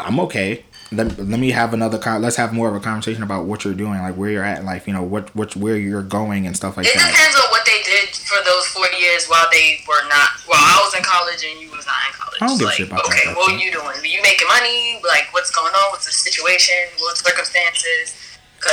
I'm 0.00 0.20
okay. 0.20 0.64
Let, 0.92 1.18
let 1.18 1.40
me 1.40 1.50
have 1.50 1.74
another 1.74 1.98
con- 1.98 2.22
let's 2.22 2.36
have 2.36 2.52
more 2.52 2.68
of 2.68 2.74
a 2.74 2.80
conversation 2.80 3.22
about 3.22 3.44
what 3.46 3.64
you're 3.64 3.74
doing, 3.74 3.98
like 3.98 4.14
where 4.14 4.30
you're 4.30 4.44
at 4.44 4.60
in 4.60 4.66
life, 4.66 4.86
you 4.86 4.92
know, 4.92 5.02
what 5.02 5.34
what 5.34 5.56
where 5.56 5.76
you're 5.76 6.02
going 6.02 6.46
and 6.46 6.56
stuff 6.56 6.76
like 6.76 6.86
that. 6.86 6.94
It 6.94 7.10
depends 7.10 7.34
on 7.34 7.50
what 7.50 7.66
they 7.66 7.82
did 7.82 8.14
for 8.14 8.38
those 8.44 8.66
four 8.66 8.86
years 8.98 9.26
while 9.26 9.46
they 9.50 9.82
were 9.88 10.06
not. 10.08 10.30
While 10.46 10.62
I 10.62 10.78
was 10.84 10.94
in 10.94 11.02
college 11.02 11.42
and 11.42 11.60
you 11.60 11.70
was 11.74 11.86
not 11.86 11.98
in 12.06 12.12
college. 12.14 12.38
I 12.40 12.46
don't 12.46 12.58
give 12.58 12.66
like, 12.66 12.76
shit 12.76 12.86
about 12.86 13.06
okay, 13.06 13.18
stuff, 13.18 13.36
what 13.36 13.52
are 13.52 13.58
you 13.58 13.72
doing? 13.72 13.98
Are 13.98 14.06
you 14.06 14.22
making 14.22 14.46
money? 14.46 15.02
Like, 15.02 15.34
what's 15.34 15.50
going 15.50 15.74
on? 15.74 15.90
What's 15.90 16.06
the 16.06 16.12
situation? 16.12 16.76
What 16.98 17.18
circumstances? 17.18 18.14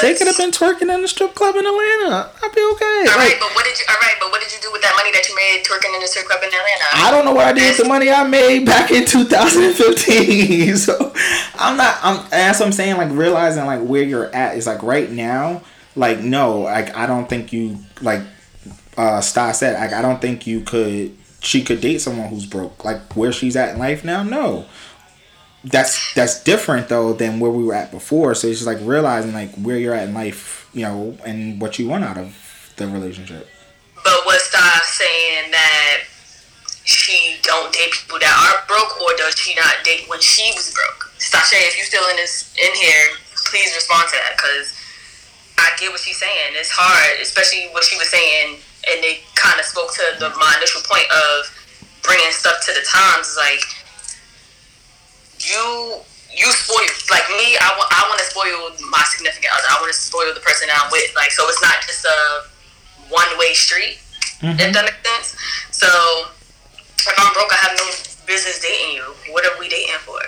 They 0.02 0.14
could 0.16 0.28
have 0.28 0.38
been 0.38 0.52
twerking 0.52 0.94
in 0.94 1.02
the 1.02 1.08
strip 1.08 1.36
club 1.36 1.56
in 1.56 1.66
Atlanta. 1.66 2.30
I'd 2.42 2.52
be 2.56 2.62
okay. 2.76 3.06
All 3.12 3.18
right, 3.18 3.30
Like, 3.32 3.40
but 3.40 3.52
what 3.56 3.66
did 3.66 3.78
you? 3.78 3.86
All 3.90 3.96
right, 4.02 4.16
but 4.20 4.32
what 4.32 4.42
did 4.42 4.52
you 4.52 4.60
do 4.62 4.72
with 4.72 4.82
that 4.82 4.94
money 4.96 5.12
that 5.12 5.28
you 5.28 5.36
made 5.36 5.64
twerking 5.66 5.94
in 5.94 6.02
the 6.02 6.08
strip 6.08 6.26
club 6.26 6.42
in 6.42 6.50
Atlanta? 6.50 6.86
I 6.94 7.12
don't 7.12 7.26
know 7.26 7.34
what 7.34 7.46
I 7.46 7.54
did 7.54 7.70
with 7.70 7.78
the 7.78 7.88
money 7.88 8.10
I 8.10 8.24
made 8.28 8.66
back 8.66 8.92
in 8.92 9.06
2015. 9.06 10.78
so 10.78 11.14
I'm 11.60 11.78
not. 11.78 11.98
I'm. 12.02 12.30
That's 12.30 12.60
what 12.60 12.66
I'm 12.68 12.72
saying. 12.72 12.98
Like 12.98 13.12
realizing 13.12 13.66
like 13.66 13.82
where 13.82 14.04
you're 14.04 14.34
at 14.34 14.58
is 14.58 14.68
like 14.68 14.84
right 14.84 15.10
now. 15.10 15.62
Like 15.96 16.20
no, 16.20 16.60
like 16.62 16.96
I 16.96 17.06
don't 17.06 17.28
think 17.30 17.54
you 17.54 17.78
like. 18.02 18.22
Uh, 18.96 19.22
Star 19.22 19.54
said 19.54 19.80
like 19.80 19.94
I 19.94 20.02
don't 20.02 20.22
think 20.22 20.46
you 20.48 20.62
could. 20.62 21.16
She 21.42 21.62
could 21.64 21.82
date 21.82 22.00
someone 22.00 22.30
who's 22.30 22.46
broke. 22.46 22.86
Like 22.86 23.14
where 23.16 23.32
she's 23.32 23.56
at 23.56 23.74
in 23.74 23.80
life 23.80 24.04
now. 24.06 24.24
No. 24.24 24.66
That's 25.64 26.14
that's 26.14 26.44
different 26.44 26.90
though 26.90 27.14
than 27.14 27.40
where 27.40 27.52
we 27.52 27.64
were 27.64 27.74
at 27.74 27.92
before. 27.92 28.36
So 28.36 28.48
it's 28.48 28.60
just 28.60 28.68
like 28.68 28.80
realizing 28.82 29.34
like 29.34 29.54
where 29.56 29.78
you're 29.78 29.94
at 29.94 30.08
in 30.08 30.14
life, 30.14 30.70
you 30.74 30.84
know, 30.84 31.18
and 31.26 31.62
what 31.62 31.80
you 31.80 31.88
want 31.88 32.04
out 32.04 32.18
of 32.18 32.36
the 32.76 32.88
relationship. 32.88 33.48
But 34.04 34.26
was 34.26 34.44
Star 34.44 34.80
saying 34.84 35.52
that 35.52 36.04
she 36.84 37.40
don't 37.44 37.72
date 37.72 37.92
people 37.96 38.20
that 38.20 38.36
are 38.36 38.68
broke, 38.68 39.00
or 39.00 39.16
does 39.16 39.40
she 39.40 39.56
not 39.56 39.80
date 39.84 40.04
when 40.10 40.20
she 40.20 40.52
was 40.52 40.74
broke? 40.76 41.12
Sasha, 41.18 41.56
if 41.56 41.78
you're 41.78 41.88
still 41.88 42.04
in 42.12 42.18
this 42.18 42.52
in 42.60 42.76
here, 42.76 43.16
please 43.48 43.72
respond 43.72 44.10
to 44.12 44.16
that 44.20 44.36
because 44.36 44.76
I 45.58 45.72
get 45.80 45.92
what 45.92 46.02
she's 46.04 46.20
saying. 46.20 46.60
It's 46.60 46.72
hard, 46.72 47.22
especially 47.22 47.72
what 47.72 47.88
she 47.88 47.96
was 47.96 48.12
saying, 48.12 48.60
and 48.92 49.00
it 49.00 49.24
kind 49.40 49.56
of 49.60 49.66
spoke 49.66 49.96
to 49.96 50.04
the 50.20 50.30
my 50.36 50.52
initial 50.60 50.84
point 50.84 51.08
of 51.08 51.48
bringing 52.04 52.32
stuff 52.36 52.60
to 52.68 52.76
the 52.76 52.84
times. 52.84 53.40
Like 53.40 53.64
you 55.46 56.00
you 56.34 56.50
spoil 56.52 56.90
like 57.12 57.28
me. 57.38 57.58
I 57.62 57.70
want 57.78 57.90
I 57.92 58.02
want 58.10 58.20
to 58.20 58.28
spoil 58.28 58.90
my 58.90 59.04
significant 59.12 59.54
other. 59.54 59.70
I 59.70 59.78
want 59.82 59.94
to 59.94 59.98
spoil 59.98 60.34
the 60.34 60.42
person 60.42 60.68
I'm 60.74 60.90
with. 60.92 61.14
Like 61.16 61.32
so, 61.32 61.46
it's 61.48 61.62
not 61.62 61.78
just 61.86 62.06
a 62.06 62.18
one 63.10 63.30
way 63.38 63.54
street. 63.54 64.00
If 64.44 64.60
mm-hmm. 64.60 64.74
that 64.74 64.84
makes 64.84 65.04
sense. 65.08 65.40
So 65.72 65.88
if 65.88 67.16
I'm 67.18 67.32
broke, 67.34 67.52
I 67.52 67.60
have 67.64 67.78
no 67.78 67.86
business 68.26 68.60
dating 68.60 68.96
you. 68.96 69.08
What 69.32 69.46
are 69.46 69.58
we 69.60 69.70
dating 69.70 70.00
for? 70.04 70.20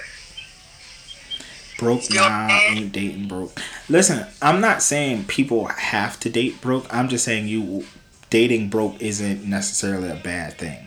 broke 1.78 2.09
You 2.09 2.16
know 2.16 2.28
nah 2.28 2.47
I'm 2.47 2.78
ain't 2.78 2.91
dating 2.91 3.28
broke 3.28 3.59
listen 3.89 4.26
i'm 4.41 4.61
not 4.61 4.82
saying 4.82 5.26
people 5.26 5.66
have 5.66 6.20
to 6.22 6.30
date 6.30 6.61
broke 6.61 6.91
i'm 6.93 7.09
just 7.09 7.26
saying 7.26 7.47
you 7.47 7.86
dating 8.30 8.70
broke 8.70 9.01
isn't 9.01 9.43
necessarily 9.43 10.09
a 10.09 10.16
bad 10.16 10.57
thing 10.57 10.84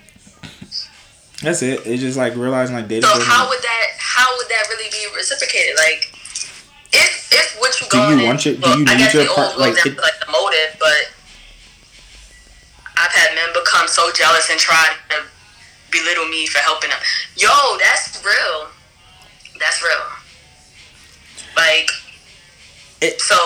that's 1.43 1.62
it 1.62 1.86
it's 1.86 2.03
just 2.03 2.16
like 2.18 2.34
realizing 2.34 2.74
like 2.74 2.89
dating 2.89 3.09
So 3.09 3.20
how 3.22 3.49
would 3.49 3.62
that 3.62 3.86
how 3.99 4.36
would 4.36 4.49
that 4.49 4.66
really 4.70 4.91
be 4.91 5.07
reciprocated? 5.16 5.76
Like 5.76 6.12
if 6.93 7.28
if 7.32 7.57
what 7.61 7.80
you 7.80 7.86
Do 7.89 7.99
you 8.20 8.26
want 8.26 8.45
your- 8.45 8.55
do 8.57 8.68
you 8.78 8.84
I 8.89 8.95
need 8.97 8.99
guess 8.99 9.14
your 9.14 9.26
part- 9.34 9.59
like, 9.59 9.74
it- 9.86 9.97
like 9.99 10.18
the 10.24 10.30
motive, 10.32 10.76
but 10.80 11.12
I've 12.97 13.12
had 13.12 13.34
men 13.34 13.49
become 13.55 13.86
so 13.86 14.11
jealous 14.12 14.49
and 14.51 14.59
try 14.59 14.89
to 15.11 15.16
belittle 15.93 16.26
me 16.26 16.47
for 16.47 16.59
helping 16.59 16.91
them. 16.91 16.99
Yo, 17.36 17.49
that's 17.78 18.22
real. 18.24 18.68
That's 19.61 19.82
real. 19.82 20.03
Like 21.57 21.91
It- 23.01 23.20
so 23.20 23.36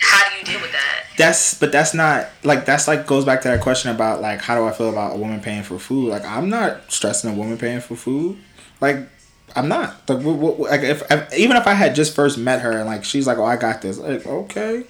how 0.00 0.28
do 0.30 0.38
you 0.38 0.44
deal 0.44 0.60
with 0.60 0.72
that? 0.72 0.98
that's 1.18 1.54
but 1.54 1.72
that's 1.72 1.92
not 1.92 2.28
like 2.44 2.64
that's 2.64 2.88
like 2.88 3.06
goes 3.06 3.24
back 3.24 3.42
to 3.42 3.48
that 3.48 3.60
question 3.60 3.90
about 3.90 4.22
like 4.22 4.40
how 4.40 4.54
do 4.54 4.64
i 4.64 4.72
feel 4.72 4.88
about 4.88 5.16
a 5.16 5.18
woman 5.18 5.40
paying 5.40 5.64
for 5.64 5.78
food? 5.78 6.08
Like 6.08 6.24
i'm 6.24 6.48
not 6.48 6.90
stressing 6.90 7.30
a 7.30 7.34
woman 7.34 7.58
paying 7.58 7.80
for 7.80 7.96
food. 7.96 8.38
Like 8.80 9.08
i'm 9.54 9.68
not. 9.68 10.08
Like, 10.08 10.22
what, 10.22 10.60
like 10.60 10.82
if, 10.82 11.02
if 11.10 11.34
even 11.36 11.56
if 11.56 11.66
i 11.66 11.74
had 11.74 11.94
just 11.94 12.14
first 12.14 12.38
met 12.38 12.62
her 12.62 12.70
and 12.70 12.86
like 12.86 13.04
she's 13.04 13.26
like 13.26 13.36
oh 13.36 13.44
i 13.44 13.56
got 13.56 13.82
this. 13.82 13.98
Like 13.98 14.26
okay. 14.26 14.84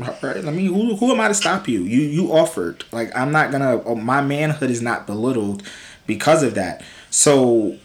All 0.00 0.16
right 0.22 0.44
let 0.44 0.54
me 0.54 0.66
who, 0.66 0.94
who 0.94 1.10
am 1.10 1.20
i 1.20 1.26
to 1.26 1.34
stop 1.34 1.68
you? 1.68 1.82
You 1.82 2.02
you 2.02 2.32
offered. 2.32 2.84
Like 2.92 3.14
i'm 3.16 3.32
not 3.32 3.50
gonna 3.50 3.82
oh, 3.82 3.96
my 3.96 4.22
manhood 4.22 4.70
is 4.70 4.80
not 4.80 5.04
belittled 5.06 5.64
because 6.06 6.44
of 6.44 6.54
that. 6.54 6.82
So 7.10 7.76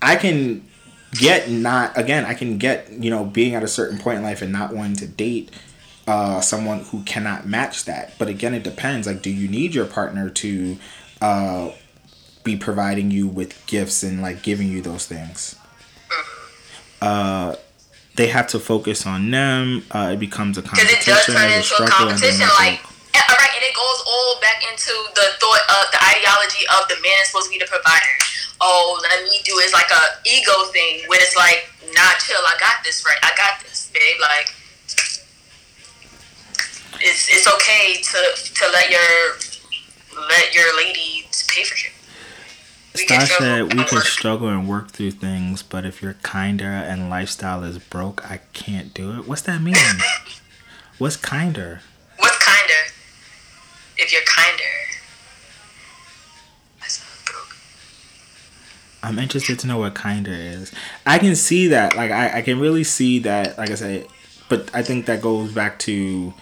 i 0.00 0.16
can 0.16 0.66
get 1.12 1.48
not 1.48 1.96
again 1.96 2.24
i 2.24 2.34
can 2.34 2.58
get 2.58 2.90
you 2.90 3.08
know 3.08 3.24
being 3.24 3.54
at 3.54 3.62
a 3.62 3.68
certain 3.68 3.98
point 3.98 4.18
in 4.18 4.24
life 4.24 4.42
and 4.42 4.50
not 4.50 4.74
wanting 4.74 4.96
to 4.96 5.06
date 5.06 5.48
uh, 6.06 6.40
someone 6.40 6.80
who 6.80 7.02
cannot 7.02 7.46
match 7.46 7.84
that. 7.84 8.12
But 8.18 8.28
again, 8.28 8.54
it 8.54 8.62
depends. 8.62 9.06
Like, 9.06 9.22
do 9.22 9.30
you 9.30 9.48
need 9.48 9.74
your 9.74 9.86
partner 9.86 10.28
to 10.30 10.76
uh, 11.20 11.70
be 12.42 12.56
providing 12.56 13.10
you 13.10 13.26
with 13.26 13.66
gifts 13.66 14.02
and 14.02 14.20
like 14.20 14.42
giving 14.42 14.68
you 14.68 14.82
those 14.82 15.06
things? 15.06 15.56
Uh, 17.00 17.56
they 18.16 18.28
have 18.28 18.46
to 18.48 18.60
focus 18.60 19.06
on 19.06 19.30
them. 19.30 19.82
Uh, 19.90 20.10
it 20.14 20.20
becomes 20.20 20.56
a 20.56 20.62
competition. 20.62 20.96
Because 20.98 21.28
it 21.28 21.32
does 21.32 21.36
turn 21.36 21.50
into 21.52 21.74
a 21.82 21.88
competition. 21.88 22.46
it's 22.46 22.60
Like, 22.60 22.80
yeah, 23.14 23.26
all 23.28 23.36
right, 23.36 23.52
and 23.54 23.64
it 23.64 23.74
goes 23.74 24.00
all 24.06 24.40
back 24.40 24.62
into 24.64 24.94
the 25.14 25.34
thought 25.40 25.64
of 25.68 25.84
the 25.90 26.00
ideology 26.00 26.64
of 26.78 26.86
the 26.88 26.96
man 27.02 27.16
is 27.22 27.28
supposed 27.28 27.50
to 27.50 27.52
be 27.52 27.58
the 27.58 27.68
provider. 27.68 28.14
Oh, 28.60 29.00
let 29.02 29.24
me 29.24 29.40
do 29.44 29.58
it's 29.58 29.74
like 29.74 29.90
a 29.90 30.04
ego 30.24 30.70
thing 30.70 31.02
when 31.08 31.18
it's 31.20 31.36
like, 31.36 31.68
nah, 31.92 32.14
chill, 32.22 32.40
I 32.40 32.56
got 32.60 32.80
this 32.84 33.04
right, 33.04 33.18
I 33.22 33.34
got 33.36 33.60
this, 33.60 33.90
babe. 33.92 34.16
Like, 34.20 34.54
it's 37.00 37.28
it's 37.28 37.46
okay 37.46 37.94
to 38.02 38.52
to 38.54 38.70
let 38.72 38.90
your 38.90 39.36
let 40.28 40.54
your 40.54 40.76
lady 40.76 41.26
pay 41.48 41.64
for 41.64 41.76
shit. 41.76 41.92
Star 42.94 43.26
said 43.26 43.62
we 43.64 43.84
can 43.84 43.96
work. 43.96 44.04
struggle 44.04 44.48
and 44.48 44.68
work 44.68 44.90
through 44.92 45.10
things, 45.10 45.62
but 45.64 45.84
if 45.84 46.00
your 46.00 46.14
kinder 46.22 46.70
and 46.70 47.10
lifestyle 47.10 47.64
is 47.64 47.78
broke, 47.78 48.24
I 48.30 48.40
can't 48.52 48.94
do 48.94 49.18
it. 49.18 49.26
What's 49.26 49.42
that 49.42 49.60
mean? 49.60 49.74
What's 50.98 51.16
kinder? 51.16 51.80
What's 52.18 52.38
kinder? 52.38 52.92
If 53.96 54.12
you're 54.12 54.22
kinder. 54.22 54.64
I'm 59.02 59.18
interested 59.18 59.58
to 59.58 59.66
know 59.66 59.76
what 59.76 59.94
kinder 59.94 60.32
is. 60.32 60.72
I 61.04 61.18
can 61.18 61.36
see 61.36 61.68
that, 61.68 61.94
like 61.94 62.10
I, 62.10 62.38
I 62.38 62.42
can 62.42 62.58
really 62.58 62.84
see 62.84 63.18
that, 63.18 63.58
like 63.58 63.70
I 63.70 63.74
said, 63.74 64.06
but 64.48 64.70
I 64.74 64.82
think 64.82 65.04
that 65.06 65.20
goes 65.20 65.52
back 65.52 65.78
to 65.80 66.32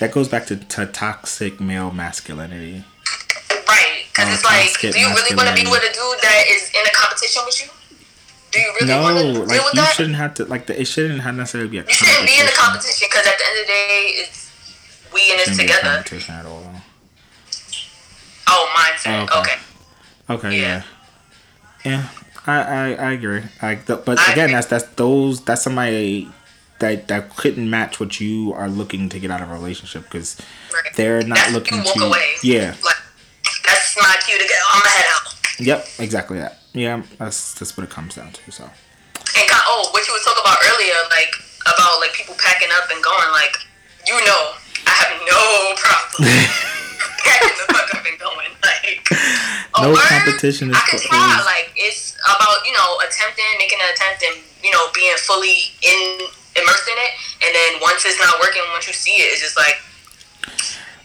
that 0.00 0.10
goes 0.12 0.28
back 0.28 0.46
to, 0.46 0.56
to 0.56 0.86
toxic 0.86 1.60
male 1.60 1.90
masculinity. 1.92 2.84
Right, 3.68 4.04
because 4.10 4.28
Oh, 4.28 4.34
it's 4.34 4.44
like, 4.44 4.92
do 4.92 4.98
you 4.98 5.06
really 5.08 5.36
want 5.36 5.48
to 5.48 5.54
be 5.54 5.70
with 5.70 5.80
a 5.84 5.92
dude 5.92 6.18
that 6.22 6.44
is 6.50 6.68
in 6.74 6.84
a 6.86 6.90
competition 6.92 7.42
with 7.46 7.60
you? 7.62 7.68
Do 8.50 8.58
you 8.60 8.72
really 8.80 8.88
No, 8.92 9.02
want 9.02 9.16
to 9.18 9.22
deal 9.22 9.40
like 9.46 9.48
with 9.64 9.74
you 9.74 9.80
that? 9.82 9.94
shouldn't 9.94 10.16
have 10.16 10.34
to 10.34 10.44
like 10.46 10.66
the, 10.66 10.74
it 10.80 10.86
shouldn't 10.86 11.20
have 11.20 11.36
necessarily 11.36 11.70
be 11.70 11.78
a 11.78 11.84
you 11.84 11.92
shouldn't 11.92 12.26
be 12.26 12.40
in 12.40 12.46
the 12.46 12.52
competition. 12.52 13.06
because 13.08 13.26
at 13.26 13.38
the 13.38 13.44
end 13.46 13.60
of 13.60 13.66
the 13.66 13.72
day, 13.72 14.12
it's 14.26 14.50
we 15.14 15.30
in 15.30 15.36
this 15.38 15.56
a 15.56 15.60
together. 15.62 15.82
competition 15.82 16.34
at 16.34 16.46
all. 16.46 16.64
Oh, 18.48 18.74
mindset. 18.76 19.28
Oh, 19.30 19.38
okay. 19.40 19.52
okay. 20.32 20.48
Okay, 20.48 20.60
Yeah. 20.60 20.82
yeah, 21.84 21.90
yeah. 21.92 22.08
I 22.46 22.56
I, 22.62 22.92
I 22.94 23.10
agree. 23.12 23.42
I, 23.62 23.74
but 23.86 24.08
I 24.18 24.32
again, 24.32 24.44
agree. 24.46 24.54
that's 24.54 24.66
that's 24.66 24.84
those 24.96 25.44
that's 25.44 25.62
somebody 25.62 26.28
that 26.80 27.08
that 27.08 27.36
couldn't 27.36 27.68
match 27.70 28.00
what 28.00 28.20
you 28.20 28.52
are 28.52 28.68
looking 28.68 29.08
to 29.10 29.18
get 29.20 29.30
out 29.30 29.40
of 29.40 29.50
a 29.50 29.54
relationship 29.54 30.04
because 30.04 30.36
Right. 30.72 30.92
they're 30.96 31.22
not 31.22 31.36
That's 31.38 31.52
looking 31.52 31.82
to 31.82 32.04
away. 32.04 32.34
yeah 32.42 32.74
Like 32.82 32.96
that's 33.66 33.96
my 33.96 34.16
cue 34.26 34.38
to 34.38 34.44
get 34.44 34.60
on 34.74 34.80
my 34.82 34.88
head 34.90 35.06
out. 35.14 35.34
Yep, 35.60 35.88
exactly 35.98 36.38
that. 36.38 36.58
Yeah, 36.72 37.02
that's 37.18 37.54
that's 37.54 37.76
what 37.76 37.84
it 37.84 37.90
comes 37.90 38.14
down 38.16 38.32
to. 38.32 38.52
So 38.52 38.64
And 38.64 39.46
oh, 39.66 39.88
what 39.92 40.06
you 40.06 40.12
was 40.12 40.24
talking 40.24 40.42
about 40.42 40.58
earlier, 40.72 40.94
like 41.10 41.32
about 41.66 42.00
like 42.00 42.12
people 42.12 42.34
packing 42.38 42.68
up 42.76 42.90
and 42.90 43.02
going, 43.02 43.30
like 43.32 43.56
you 44.06 44.16
know, 44.24 44.42
I 44.86 44.92
have 45.04 45.12
no 45.28 45.42
problem 45.76 46.32
packing 47.20 47.56
the 47.60 47.66
fuck 47.74 47.88
up 47.94 48.04
and 48.06 48.18
going. 48.18 48.48
Like 48.64 49.04
No 49.80 49.94
competition 49.96 50.70
is 50.70 50.76
I 50.76 50.80
can 50.88 50.98
try. 51.00 51.42
Like 51.44 51.72
it's 51.76 52.16
about 52.24 52.64
you 52.64 52.72
know 52.72 52.96
attempting, 53.04 53.44
making 53.58 53.78
an 53.82 53.92
attempt, 53.92 54.22
and 54.24 54.36
you 54.64 54.70
know 54.70 54.86
being 54.94 55.14
fully 55.18 55.74
in 55.84 56.24
immersed 56.56 56.88
in 56.88 56.98
it. 56.98 57.12
And 57.46 57.54
then 57.54 57.80
once 57.82 58.04
it's 58.04 58.18
not 58.20 58.38
working, 58.40 58.62
once 58.72 58.86
you 58.86 58.92
see 58.92 59.12
it, 59.12 59.32
it's 59.32 59.40
just 59.40 59.56
like 59.56 59.76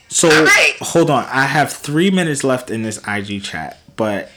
so 0.08 0.30
Alright. 0.30 0.78
hold 0.80 1.10
on. 1.10 1.26
I 1.26 1.44
have 1.46 1.74
three 1.74 2.10
minutes 2.10 2.44
left 2.44 2.70
in 2.70 2.84
this 2.84 3.02
IG 3.08 3.44
chat, 3.44 3.80
but 3.98 4.30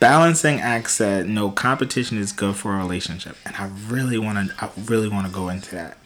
balancing 0.00 0.60
act 0.60 0.90
said 0.90 1.28
no 1.28 1.50
competition 1.50 2.18
is 2.18 2.32
good 2.32 2.56
for 2.56 2.74
a 2.74 2.78
relationship, 2.78 3.36
and 3.46 3.54
I 3.56 3.70
really 3.88 4.18
want 4.18 4.50
to. 4.50 4.64
I 4.64 4.70
really 4.84 5.08
want 5.08 5.26
to 5.28 5.32
go 5.32 5.48
into 5.48 5.76
that. 5.76 5.96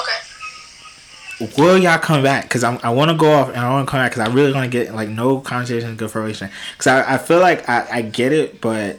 okay. 0.00 1.54
Will 1.56 1.78
y'all 1.78 1.98
come 1.98 2.24
back? 2.24 2.44
Because 2.44 2.64
I 2.64 2.74
I 2.82 2.90
want 2.90 3.12
to 3.12 3.16
go 3.16 3.30
off 3.32 3.48
and 3.48 3.58
I 3.58 3.70
want 3.70 3.86
to 3.86 3.90
come 3.92 4.00
back 4.00 4.10
because 4.10 4.28
I 4.28 4.32
really 4.34 4.52
want 4.52 4.64
to 4.64 4.70
get 4.70 4.92
like 4.92 5.08
no 5.08 5.38
conversation 5.38 5.90
is 5.90 5.96
good 5.96 6.10
for 6.10 6.18
a 6.18 6.22
relationship. 6.22 6.56
Because 6.72 6.86
I, 6.88 7.14
I 7.14 7.18
feel 7.18 7.38
like 7.38 7.68
I, 7.68 7.86
I 7.92 8.02
get 8.02 8.32
it, 8.32 8.60
but 8.60 8.98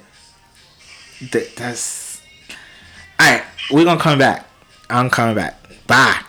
th- 1.32 1.54
that's 1.56 2.22
all 3.20 3.30
right. 3.30 3.44
We're 3.72 3.84
gonna 3.84 4.00
come 4.00 4.20
back. 4.20 4.49
I'm 4.90 5.10
coming 5.10 5.36
back. 5.36 5.56
Bye. 5.88 6.22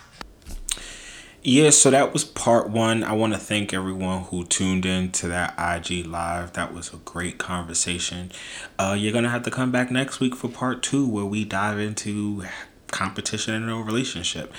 Yeah, 1.42 1.70
so 1.70 1.90
that 1.90 2.12
was 2.12 2.22
part 2.22 2.68
one. 2.68 3.02
I 3.02 3.12
want 3.12 3.32
to 3.32 3.38
thank 3.38 3.72
everyone 3.72 4.24
who 4.24 4.44
tuned 4.44 4.84
in 4.84 5.10
to 5.12 5.28
that 5.28 5.54
IG 5.58 6.06
live. 6.06 6.52
That 6.52 6.74
was 6.74 6.92
a 6.92 6.98
great 6.98 7.38
conversation. 7.38 8.30
Uh, 8.78 8.94
you're 8.98 9.14
gonna 9.14 9.30
have 9.30 9.44
to 9.44 9.50
come 9.50 9.72
back 9.72 9.90
next 9.90 10.20
week 10.20 10.36
for 10.36 10.48
part 10.48 10.82
two, 10.82 11.08
where 11.08 11.24
we 11.24 11.46
dive 11.46 11.78
into 11.78 12.44
competition 12.88 13.54
in 13.54 13.70
a 13.70 13.82
relationship. 13.82 14.52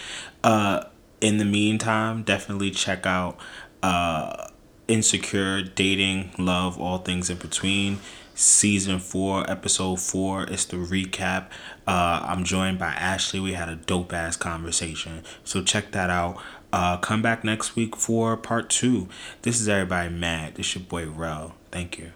Uh, 0.43 0.85
in 1.19 1.37
the 1.37 1.45
meantime, 1.45 2.23
definitely 2.23 2.71
check 2.71 3.05
out 3.05 3.37
uh, 3.83 4.47
Insecure, 4.87 5.61
Dating, 5.61 6.31
Love, 6.39 6.79
All 6.79 6.97
Things 6.97 7.29
in 7.29 7.37
Between. 7.37 7.99
Season 8.33 8.97
4, 8.97 9.49
Episode 9.51 9.99
4 9.99 10.45
is 10.45 10.65
the 10.65 10.77
recap. 10.77 11.47
Uh, 11.91 12.23
I'm 12.25 12.45
joined 12.45 12.79
by 12.79 12.93
Ashley. 12.93 13.41
We 13.41 13.51
had 13.51 13.67
a 13.67 13.75
dope 13.75 14.13
ass 14.13 14.37
conversation. 14.37 15.23
So 15.43 15.61
check 15.61 15.91
that 15.91 16.09
out. 16.09 16.41
Uh, 16.71 16.95
come 16.95 17.21
back 17.21 17.43
next 17.43 17.75
week 17.75 17.97
for 17.97 18.37
part 18.37 18.69
2. 18.69 19.09
This 19.41 19.59
is 19.59 19.67
everybody 19.67 20.09
mad. 20.09 20.55
This 20.55 20.73
your 20.73 20.85
boy 20.85 21.09
Rel. 21.09 21.55
Thank 21.69 21.99
you. 21.99 22.13